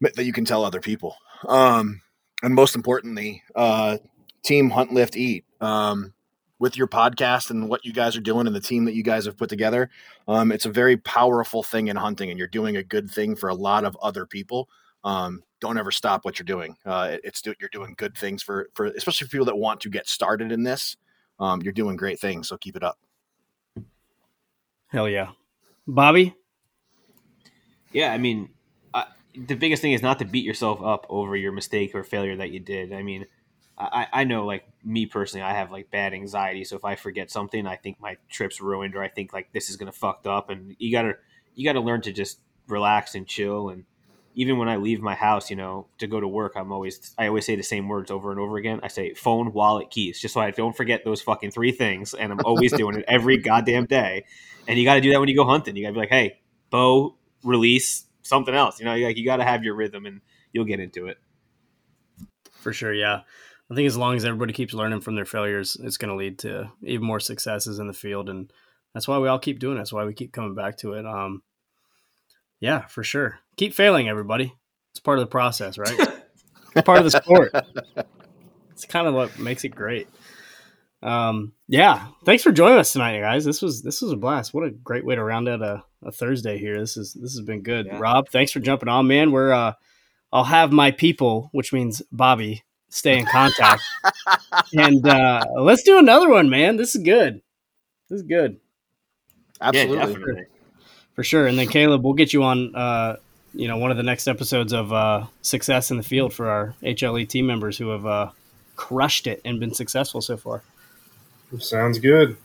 that 0.01 0.25
you 0.25 0.33
can 0.33 0.45
tell 0.45 0.65
other 0.65 0.81
people. 0.81 1.17
Um, 1.49 2.01
and 2.41 2.55
most 2.55 2.77
importantly, 2.77 3.43
uh, 3.57 3.99
team 4.45 4.71
hunt, 4.71 4.93
lift, 4.93 5.17
eat. 5.17 5.45
Um, 5.61 6.15
with 6.59 6.77
your 6.77 6.87
podcast 6.87 7.51
and 7.51 7.69
what 7.69 7.85
you 7.85 7.93
guys 7.93 8.17
are 8.17 8.21
doing 8.21 8.47
and 8.47 8.57
the 8.57 8.61
team 8.61 8.85
that 8.87 8.95
you 8.95 9.03
guys 9.03 9.27
have 9.27 9.37
put 9.37 9.49
together, 9.49 9.91
um, 10.27 10.51
it's 10.53 10.67
a 10.67 10.71
very 10.71 10.97
powerful 10.97 11.63
thing 11.63 11.89
in 11.89 11.97
hunting, 11.97 12.31
and 12.31 12.39
you're 12.39 12.49
doing 12.49 12.77
a 12.77 12.83
good 12.83 13.11
thing 13.11 13.37
for 13.37 13.49
a 13.49 13.55
lot 13.55 13.85
of 13.85 13.97
other 14.03 14.27
people. 14.27 14.69
Um, 15.05 15.43
don't 15.61 15.79
ever 15.79 15.91
stop 15.91 16.25
what 16.25 16.39
you're 16.39 16.45
doing. 16.45 16.77
Uh, 16.85 17.17
it's 17.25 17.43
you're 17.45 17.71
doing 17.71 17.95
good 17.97 18.17
things 18.17 18.43
for 18.43 18.69
for 18.75 18.87
especially 18.87 19.27
for 19.27 19.31
people 19.31 19.47
that 19.47 19.57
want 19.57 19.81
to 19.81 19.89
get 19.89 20.09
started 20.09 20.53
in 20.53 20.63
this. 20.63 20.97
Um, 21.39 21.63
you're 21.63 21.73
doing 21.73 21.97
great 21.97 22.19
things, 22.19 22.49
so 22.49 22.57
keep 22.57 22.77
it 22.77 22.83
up. 22.83 22.99
Hell 24.89 25.09
yeah. 25.09 25.31
Bobby. 25.87 26.35
Yeah, 27.93 28.13
I 28.13 28.19
mean, 28.19 28.51
I, 28.95 29.07
the 29.35 29.55
biggest 29.55 29.83
thing 29.83 29.93
is 29.93 30.03
not 30.03 30.19
to 30.19 30.25
beat 30.25 30.45
yourself 30.45 30.83
up 30.83 31.07
over 31.09 31.37
your 31.37 31.53
mistake 31.53 31.95
or 31.95 32.05
failure 32.05 32.37
that 32.37 32.51
you 32.51 32.61
did. 32.61 32.93
I 32.93 33.03
mean, 33.03 33.27
I, 33.79 34.07
I 34.13 34.25
know, 34.25 34.47
like 34.47 34.65
me 34.85 35.07
personally, 35.07 35.43
I 35.43 35.53
have 35.53 35.71
like 35.71 35.91
bad 35.91 36.15
anxiety. 36.15 36.65
So 36.65 36.77
if 36.77 36.85
I 36.85 36.95
forget 36.95 37.31
something, 37.31 37.67
I 37.67 37.77
think 37.77 38.01
my 38.01 38.17
trip's 38.31 38.61
ruined, 38.61 38.95
or 38.95 39.03
I 39.03 39.09
think 39.09 39.33
like 39.33 39.53
this 39.53 39.69
is 39.69 39.77
gonna 39.77 39.93
fucked 39.93 40.27
up. 40.27 40.49
And 40.49 40.75
you 40.79 40.91
gotta 40.93 41.15
you 41.55 41.65
gotta 41.65 41.81
learn 41.81 42.01
to 42.03 42.13
just 42.13 42.39
relax 42.69 43.15
and 43.15 43.27
chill. 43.27 43.69
And 43.69 43.85
even 44.35 44.57
when 44.59 44.69
I 44.69 44.77
leave 44.77 45.01
my 45.01 45.15
house, 45.15 45.51
you 45.51 45.57
know, 45.57 45.89
to 45.99 46.07
go 46.07 46.21
to 46.21 46.29
work, 46.29 46.53
I'm 46.57 46.73
always 46.73 47.15
I 47.19 47.27
always 47.27 47.45
say 47.45 47.57
the 47.57 47.63
same 47.63 47.89
words 47.89 48.11
over 48.11 48.31
and 48.31 48.41
over 48.41 48.57
again. 48.57 48.81
I 48.83 48.89
say 48.89 49.13
phone, 49.13 49.53
wallet, 49.53 49.91
keys, 49.91 50.21
just 50.21 50.35
so 50.35 50.41
I 50.41 50.51
don't 50.53 50.77
forget 50.77 51.05
those 51.05 51.21
fucking 51.21 51.51
three 51.51 51.73
things. 51.73 52.15
And 52.15 52.33
I'm 52.33 52.41
always 52.45 52.73
doing 52.77 52.97
it 52.97 53.05
every 53.07 53.37
goddamn 53.37 53.87
day. 53.87 54.25
And 54.69 54.79
you 54.79 54.85
got 54.85 54.95
to 54.95 55.01
do 55.01 55.13
that 55.13 55.21
when 55.21 55.29
you 55.29 55.37
go 55.37 55.45
hunting. 55.45 55.77
You 55.77 55.85
got 55.85 55.89
to 55.89 55.95
be 55.95 56.01
like, 56.01 56.09
hey, 56.09 56.41
bow, 56.71 57.15
release, 57.45 58.07
something 58.23 58.55
else. 58.55 58.79
You 58.81 58.87
know, 58.87 58.97
like 58.97 59.17
you 59.17 59.25
got 59.25 59.37
to 59.37 59.45
have 59.45 59.65
your 59.65 59.75
rhythm, 59.75 60.07
and 60.07 60.21
you'll 60.53 60.65
get 60.65 60.81
into 60.81 61.07
it. 61.07 61.19
For 62.53 62.73
sure, 62.73 62.93
yeah. 62.93 63.21
I 63.71 63.75
think 63.75 63.87
as 63.87 63.97
long 63.97 64.17
as 64.17 64.25
everybody 64.25 64.53
keeps 64.53 64.75
learning 64.75 65.01
from 65.01 65.17
their 65.17 65.25
failures, 65.25 65.77
it's 65.83 65.97
going 65.97 66.11
to 66.11 66.17
lead 66.17 66.39
to 66.41 66.71
even 66.83 67.07
more 67.07 67.21
successes 67.21 67.79
in 67.79 67.87
the 67.87 67.93
field, 67.93 68.29
and 68.29 68.53
that's 68.95 69.09
why 69.09 69.19
we 69.19 69.29
all 69.29 69.39
keep 69.39 69.59
doing 69.59 69.77
it. 69.77 69.81
That's 69.81 69.93
why 69.93 70.05
we 70.05 70.15
keep 70.15 70.33
coming 70.33 70.55
back 70.55 70.79
to 70.79 70.93
it. 70.93 71.05
Um, 71.05 71.43
yeah, 72.61 72.87
for 72.87 73.03
sure. 73.03 73.39
Keep 73.57 73.75
failing, 73.75 74.09
everybody. 74.09 74.55
It's 74.93 75.01
part 75.01 75.19
of 75.19 75.25
the 75.25 75.31
process, 75.31 75.79
right? 75.79 75.99
part 76.85 76.99
of 76.99 77.05
the 77.05 77.11
sport. 77.11 77.53
It's 78.71 78.85
kind 78.85 79.07
of 79.07 79.15
what 79.15 79.39
makes 79.39 79.65
it 79.65 79.71
great. 79.71 80.09
Um, 81.03 81.53
yeah, 81.69 82.09
thanks 82.25 82.43
for 82.43 82.53
joining 82.53 82.79
us 82.79 82.93
tonight, 82.93 83.21
guys. 83.21 83.45
This 83.45 83.63
was 83.63 83.83
this 83.83 84.03
was 84.03 84.13
a 84.13 84.17
blast. 84.17 84.55
What 84.55 84.65
a 84.65 84.71
great 84.71 85.05
way 85.05 85.15
to 85.15 85.23
round 85.23 85.49
out 85.49 85.63
a, 85.63 85.85
a 86.03 86.13
Thursday 86.13 86.59
here. 86.59 86.79
This 86.79 86.97
is 86.97 87.13
this 87.15 87.33
has 87.33 87.43
been 87.43 87.63
good. 87.63 87.87
Yeah. 87.87 87.99
Rob, 87.99 88.29
thanks 88.29 88.53
for 88.53 88.61
jumping 88.61 88.89
on, 88.89 89.07
man. 89.07 89.33
We're 89.33 89.53
uh, 89.53 89.73
I'll 90.33 90.45
have 90.45 90.73
my 90.73 90.91
people, 90.91 91.49
which 91.53 91.73
means 91.73 92.03
Bobby, 92.13 92.65
stay 92.89 93.19
in 93.19 93.27
contact, 93.27 93.83
and 94.73 95.07
uh, 95.07 95.45
let's 95.59 95.83
do 95.83 95.99
another 95.99 96.31
one, 96.31 96.49
man. 96.49 96.77
This 96.77 96.95
is 96.95 97.03
good. 97.03 97.43
This 98.09 98.21
is 98.21 98.23
good 98.23 98.61
Absolutely. 99.61 99.97
Yeah, 99.97 100.07
definitely. 100.07 100.45
for 101.15 101.25
sure. 101.25 101.47
And 101.47 101.59
then 101.59 101.69
Caleb, 101.69 102.05
we'll 102.05 102.15
get 102.15 102.33
you 102.33 102.43
on. 102.43 102.75
Uh, 102.75 103.17
you 103.55 103.69
know, 103.69 103.79
one 103.79 103.91
of 103.91 103.97
the 103.97 104.03
next 104.03 104.29
episodes 104.29 104.75
of 104.75 104.93
uh, 104.93 105.25
Success 105.41 105.91
in 105.91 105.97
the 105.97 106.03
Field 106.03 106.35
for 106.35 106.51
our 106.51 106.75
HLE 106.83 107.27
team 107.27 107.47
members 107.47 107.79
who 107.79 107.89
have 107.89 108.05
uh, 108.05 108.31
crushed 108.75 109.27
it 109.27 109.41
and 109.47 109.59
been 109.59 109.73
successful 109.73 110.21
so 110.21 110.37
far. 110.37 110.63
Sounds 111.59 111.99
good. 111.99 112.37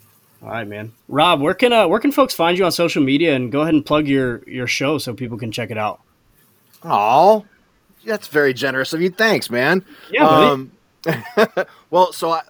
All 0.41 0.47
right, 0.49 0.65
man. 0.65 0.93
Rob, 1.09 1.41
where 1.41 1.53
can 1.53 1.73
uh, 1.73 1.87
where 1.87 1.99
can 1.99 2.13
folks 2.13 2.33
find 2.33 2.57
you 2.57 2.63
on 2.63 2.71
social 2.71 3.03
media 3.03 3.35
and 3.35 3.51
go 3.51 3.61
ahead 3.61 3.73
and 3.73 3.85
plug 3.85 4.07
your 4.07 4.41
your 4.47 4.67
show 4.67 4.97
so 4.97 5.13
people 5.13 5.37
can 5.37 5.51
check 5.51 5.69
it 5.69 5.77
out? 5.77 5.99
Oh, 6.83 7.45
that's 8.05 8.27
very 8.27 8.53
generous 8.53 8.93
of 8.93 9.01
you. 9.01 9.09
Thanks, 9.09 9.49
man. 9.49 9.85
Yeah. 10.11 10.27
Um, 10.27 10.71
well, 11.89 12.13
so 12.13 12.31
I, 12.31 12.41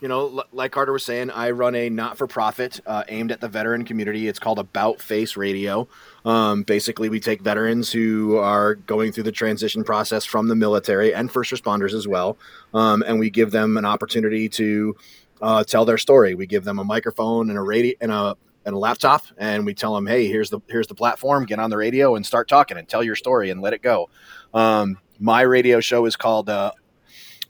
you 0.00 0.08
know, 0.08 0.38
l- 0.38 0.44
like 0.52 0.72
Carter 0.72 0.92
was 0.92 1.04
saying, 1.04 1.30
I 1.30 1.50
run 1.50 1.74
a 1.74 1.88
not-for-profit 1.88 2.80
uh, 2.86 3.04
aimed 3.08 3.32
at 3.32 3.40
the 3.40 3.48
veteran 3.48 3.84
community. 3.84 4.28
It's 4.28 4.38
called 4.38 4.58
About 4.58 5.00
Face 5.00 5.36
Radio. 5.36 5.88
Um, 6.24 6.62
basically, 6.62 7.08
we 7.08 7.20
take 7.20 7.40
veterans 7.40 7.90
who 7.92 8.36
are 8.36 8.74
going 8.74 9.12
through 9.12 9.22
the 9.24 9.32
transition 9.32 9.84
process 9.84 10.24
from 10.24 10.48
the 10.48 10.54
military 10.56 11.14
and 11.14 11.30
first 11.30 11.52
responders 11.52 11.94
as 11.94 12.06
well, 12.08 12.36
um, 12.74 13.02
and 13.06 13.18
we 13.18 13.30
give 13.30 13.50
them 13.50 13.76
an 13.76 13.84
opportunity 13.84 14.48
to 14.50 14.96
uh, 15.40 15.64
tell 15.64 15.84
their 15.84 15.98
story. 15.98 16.34
We 16.34 16.46
give 16.46 16.64
them 16.64 16.78
a 16.78 16.84
microphone 16.84 17.48
and 17.48 17.58
a 17.58 17.62
radio 17.62 17.94
and 18.00 18.12
a 18.12 18.36
and 18.66 18.74
a 18.74 18.78
laptop, 18.78 19.22
and 19.36 19.66
we 19.66 19.74
tell 19.74 19.94
them, 19.94 20.06
"Hey, 20.06 20.26
here's 20.26 20.50
the 20.50 20.60
here's 20.68 20.86
the 20.86 20.94
platform. 20.94 21.44
Get 21.44 21.58
on 21.58 21.70
the 21.70 21.76
radio 21.76 22.14
and 22.14 22.24
start 22.24 22.48
talking 22.48 22.76
and 22.78 22.88
tell 22.88 23.02
your 23.02 23.16
story 23.16 23.50
and 23.50 23.60
let 23.60 23.72
it 23.72 23.82
go." 23.82 24.08
Um, 24.54 24.98
my 25.18 25.42
radio 25.42 25.80
show 25.80 26.06
is 26.06 26.16
called 26.16 26.48
uh, 26.48 26.72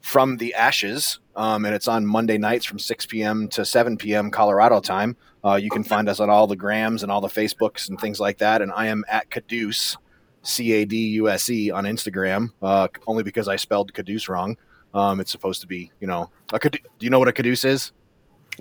From 0.00 0.38
the 0.38 0.54
Ashes, 0.54 1.20
um, 1.36 1.64
and 1.64 1.74
it's 1.74 1.86
on 1.86 2.06
Monday 2.06 2.38
nights 2.38 2.64
from 2.64 2.78
6 2.78 3.06
p.m. 3.06 3.48
to 3.48 3.64
7 3.64 3.96
p.m. 3.96 4.30
Colorado 4.30 4.80
time. 4.80 5.16
Uh, 5.44 5.56
you 5.56 5.70
can 5.70 5.84
find 5.84 6.08
us 6.08 6.20
on 6.20 6.30
all 6.30 6.46
the 6.46 6.56
grams 6.56 7.02
and 7.02 7.12
all 7.12 7.20
the 7.20 7.28
Facebooks 7.28 7.90
and 7.90 8.00
things 8.00 8.18
like 8.18 8.38
that. 8.38 8.62
And 8.62 8.72
I 8.72 8.86
am 8.86 9.04
at 9.08 9.30
Caduse, 9.30 9.96
C 10.42 10.72
A 10.72 10.84
D 10.86 10.96
U 11.08 11.28
S 11.28 11.50
E, 11.50 11.70
on 11.70 11.84
Instagram, 11.84 12.50
uh, 12.62 12.88
only 13.06 13.22
because 13.22 13.46
I 13.46 13.56
spelled 13.56 13.92
Caduce 13.92 14.28
wrong. 14.28 14.56
Um, 14.94 15.20
it's 15.20 15.30
supposed 15.30 15.60
to 15.60 15.66
be, 15.66 15.90
you 16.00 16.06
know, 16.06 16.30
a 16.52 16.58
cadu- 16.58 16.78
do 16.98 17.04
you 17.04 17.10
know 17.10 17.18
what 17.18 17.28
a 17.28 17.32
Caduce 17.32 17.64
is? 17.64 17.92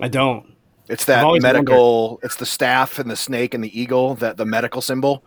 I 0.00 0.08
don't. 0.08 0.54
It's 0.88 1.06
that 1.06 1.22
medical. 1.40 2.20
It's 2.22 2.36
the 2.36 2.44
staff 2.44 2.98
and 2.98 3.10
the 3.10 3.16
snake 3.16 3.54
and 3.54 3.64
the 3.64 3.80
eagle. 3.80 4.16
That 4.16 4.36
the 4.36 4.44
medical 4.44 4.82
symbol. 4.82 5.24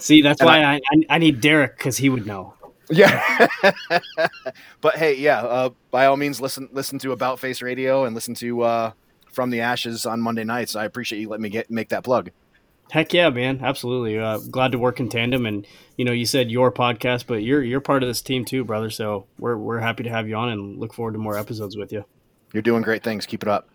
See, 0.00 0.22
that's 0.22 0.40
And 0.40 0.46
why 0.46 0.62
I, 0.62 0.74
I, 0.74 1.04
I 1.10 1.18
need 1.18 1.40
Derek 1.40 1.76
because 1.76 1.96
he 1.96 2.08
would 2.08 2.26
know. 2.26 2.54
Yeah. 2.90 3.46
but 4.80 4.96
hey, 4.96 5.16
yeah. 5.16 5.42
Uh, 5.42 5.70
by 5.90 6.06
all 6.06 6.16
means, 6.16 6.40
listen 6.40 6.68
listen 6.72 6.98
to 7.00 7.12
About 7.12 7.38
Face 7.38 7.62
Radio 7.62 8.04
and 8.04 8.14
listen 8.14 8.34
to 8.36 8.62
uh, 8.62 8.92
From 9.32 9.50
the 9.50 9.60
Ashes 9.60 10.06
on 10.06 10.20
Monday 10.20 10.44
nights. 10.44 10.76
I 10.76 10.84
appreciate 10.84 11.20
you 11.20 11.28
letting 11.28 11.42
me 11.42 11.48
get 11.48 11.70
make 11.70 11.88
that 11.90 12.04
plug. 12.04 12.30
Heck 12.90 13.14
yeah, 13.14 13.30
man! 13.30 13.60
Absolutely. 13.62 14.18
Uh, 14.18 14.38
glad 14.38 14.72
to 14.72 14.78
work 14.78 15.00
in 15.00 15.08
tandem, 15.08 15.46
and 15.46 15.66
you 15.96 16.04
know, 16.04 16.12
you 16.12 16.26
said 16.26 16.50
your 16.50 16.70
podcast, 16.70 17.26
but 17.26 17.42
you're 17.42 17.62
you're 17.62 17.80
part 17.80 18.02
of 18.02 18.08
this 18.08 18.20
team 18.20 18.44
too, 18.44 18.64
brother. 18.64 18.90
So 18.90 19.26
we're 19.38 19.56
we're 19.56 19.80
happy 19.80 20.02
to 20.02 20.10
have 20.10 20.28
you 20.28 20.36
on, 20.36 20.50
and 20.50 20.78
look 20.78 20.92
forward 20.92 21.12
to 21.12 21.18
more 21.18 21.38
episodes 21.38 21.76
with 21.76 21.92
you. 21.92 22.04
You're 22.52 22.62
doing 22.62 22.82
great 22.82 23.02
things. 23.02 23.24
Keep 23.24 23.42
it 23.42 23.48
up. 23.48 23.68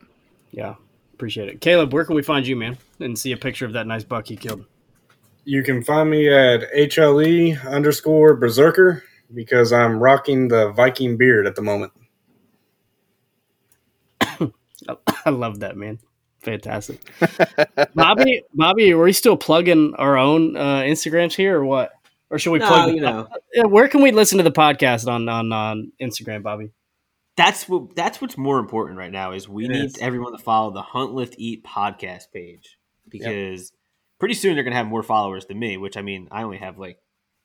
Yeah, 0.51 0.75
appreciate 1.13 1.49
it. 1.49 1.59
Caleb, 1.59 1.91
where 1.91 2.05
can 2.05 2.15
we 2.15 2.21
find 2.21 2.45
you, 2.45 2.55
man? 2.55 2.77
And 2.99 3.17
see 3.17 3.31
a 3.31 3.37
picture 3.37 3.65
of 3.65 3.73
that 3.73 3.87
nice 3.87 4.03
buck 4.03 4.29
you 4.29 4.37
killed. 4.37 4.65
You 5.45 5.63
can 5.63 5.83
find 5.83 6.09
me 6.09 6.27
at 6.29 6.71
HLE 6.73 7.65
underscore 7.65 8.35
Berserker 8.35 9.03
because 9.33 9.71
I'm 9.73 9.99
rocking 9.99 10.47
the 10.47 10.71
Viking 10.71 11.17
beard 11.17 11.47
at 11.47 11.55
the 11.55 11.61
moment. 11.61 11.91
I 15.25 15.29
love 15.29 15.59
that, 15.61 15.75
man. 15.77 15.99
Fantastic. 16.41 17.01
Bobby, 17.95 18.43
Bobby, 18.53 18.93
are 18.93 19.01
we 19.01 19.11
still 19.11 19.35
plugging 19.37 19.93
our 19.97 20.17
own 20.17 20.55
uh, 20.55 20.81
Instagrams 20.81 21.33
here, 21.33 21.57
or 21.59 21.65
what? 21.65 21.91
Or 22.29 22.39
should 22.39 22.51
we 22.51 22.59
No, 22.59 22.67
plug? 22.67 22.93
you 22.93 23.01
know. 23.01 23.27
Where 23.67 23.87
can 23.87 24.01
we 24.01 24.11
listen 24.11 24.37
to 24.37 24.43
the 24.43 24.51
podcast 24.51 25.07
on 25.07 25.27
on 25.27 25.51
on 25.51 25.91
Instagram, 26.01 26.43
Bobby? 26.43 26.71
That's 27.35 27.67
what 27.67 27.95
that's 27.95 28.21
what's 28.21 28.37
more 28.37 28.59
important 28.59 28.97
right 28.99 29.11
now 29.11 29.31
is 29.31 29.49
we 29.49 29.65
It 29.65 29.69
need 29.71 29.85
is. 29.85 29.97
everyone 29.99 30.31
to 30.33 30.37
follow 30.37 30.71
the 30.71 30.81
Hunt 30.81 31.13
Lift 31.13 31.35
Eat 31.37 31.63
podcast 31.63 32.31
page 32.33 32.77
because 33.09 33.71
pretty 34.19 34.35
soon 34.35 34.55
they're 34.55 34.63
gonna 34.63 34.75
have 34.75 34.87
more 34.87 35.03
followers 35.03 35.45
than 35.45 35.57
me. 35.59 35.77
Which 35.77 35.97
I 35.97 36.01
mean, 36.01 36.27
I 36.31 36.43
only 36.43 36.57
have 36.57 36.77
like 36.77 36.97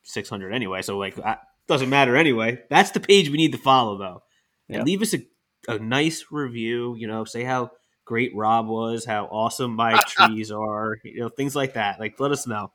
six 0.03 0.29
hundred 0.29 0.53
anyway, 0.53 0.83
so 0.83 0.99
like 0.99 1.19
I, 1.19 1.39
doesn't 1.69 1.89
matter 1.91 2.17
anyway. 2.17 2.61
That's 2.71 2.91
the 2.91 3.01
page 3.01 3.31
we 3.31 3.37
need 3.39 3.53
to 3.53 3.59
follow 3.59 3.97
though, 3.99 4.23
and 4.69 4.79
Yeah. 4.79 4.83
leave 4.83 5.03
us 5.03 5.15
a, 5.15 5.27
a 5.69 5.79
nice 5.79 6.27
review. 6.31 6.95
You 6.99 7.07
know, 7.07 7.25
say 7.25 7.43
how 7.45 7.71
great 8.05 8.33
Rob 8.37 8.67
was, 8.67 9.05
how 9.07 9.25
awesome 9.27 9.75
my 9.75 9.97
trees 10.09 10.51
are, 10.51 10.99
you 11.05 11.21
know, 11.21 11.29
things 11.31 11.57
like 11.57 11.75
that. 11.75 11.99
Like, 11.99 12.21
let 12.21 12.33
us 12.33 12.47
know. 12.47 12.71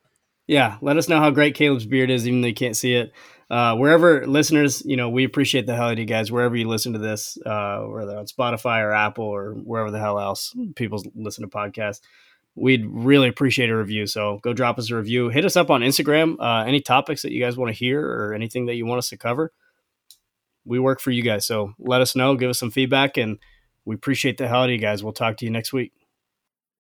Yeah, 0.48 0.78
let 0.82 0.98
us 0.98 1.08
know 1.08 1.20
how 1.20 1.30
great 1.30 1.54
Caleb's 1.54 1.86
beard 1.86 2.10
is, 2.10 2.28
even 2.28 2.42
though 2.42 2.48
you 2.48 2.56
can't 2.56 2.76
see 2.76 2.96
it. 2.96 3.12
Uh, 3.52 3.76
wherever 3.76 4.26
listeners, 4.26 4.82
you 4.84 4.98
know, 4.98 5.08
we 5.08 5.24
appreciate 5.24 5.68
the 5.68 5.76
hell 5.76 5.86
out 5.90 5.94
of 5.94 6.00
you 6.00 6.06
guys. 6.06 6.32
Wherever 6.32 6.56
you 6.56 6.68
listen 6.68 6.94
to 6.94 7.00
this, 7.00 7.38
uh, 7.46 7.82
whether 7.82 8.18
on 8.18 8.26
Spotify 8.26 8.82
or 8.84 8.92
Apple 8.92 9.26
or 9.26 9.52
wherever 9.54 9.92
the 9.92 10.00
hell 10.00 10.20
else 10.20 10.56
people 10.76 11.04
listen 11.14 11.44
to 11.44 11.56
podcasts, 11.56 12.00
we'd 12.60 12.86
really 12.86 13.28
appreciate 13.28 13.70
a 13.70 13.78
review. 13.78 14.06
So 14.06 14.40
go 14.42 14.54
drop 14.54 14.78
us 14.78 14.92
a 14.92 14.96
review. 14.96 15.30
Hit 15.30 15.46
us 15.46 15.56
up 15.56 15.70
on 15.70 15.82
Instagram. 15.82 16.36
Uh, 16.40 16.66
any 16.66 16.82
topics 16.82 17.22
that 17.22 17.32
you 17.32 17.42
guys 17.42 17.58
want 17.58 17.74
to 17.74 17.78
hear 17.78 18.06
or 18.06 18.34
anything 18.34 18.66
that 18.66 18.76
you 18.76 18.86
want 18.86 19.00
us 19.00 19.10
to 19.10 19.18
cover, 19.18 19.52
we 20.66 20.80
work 20.80 21.00
for 21.00 21.12
you 21.12 21.24
guys. 21.24 21.46
So 21.46 21.74
let 21.80 22.02
us 22.02 22.16
know. 22.16 22.36
Give 22.36 22.50
us 22.50 22.60
some 22.60 22.72
feedback, 22.72 23.18
and 23.18 23.40
we 23.86 23.96
appreciate 23.96 24.38
the 24.38 24.48
hell 24.48 24.62
out 24.62 24.70
of 24.70 24.72
you 24.72 24.78
guys. 24.78 25.04
We'll 25.04 25.14
talk 25.14 25.38
to 25.38 25.46
you 25.46 25.52
next 25.52 25.74
week. 25.74 25.94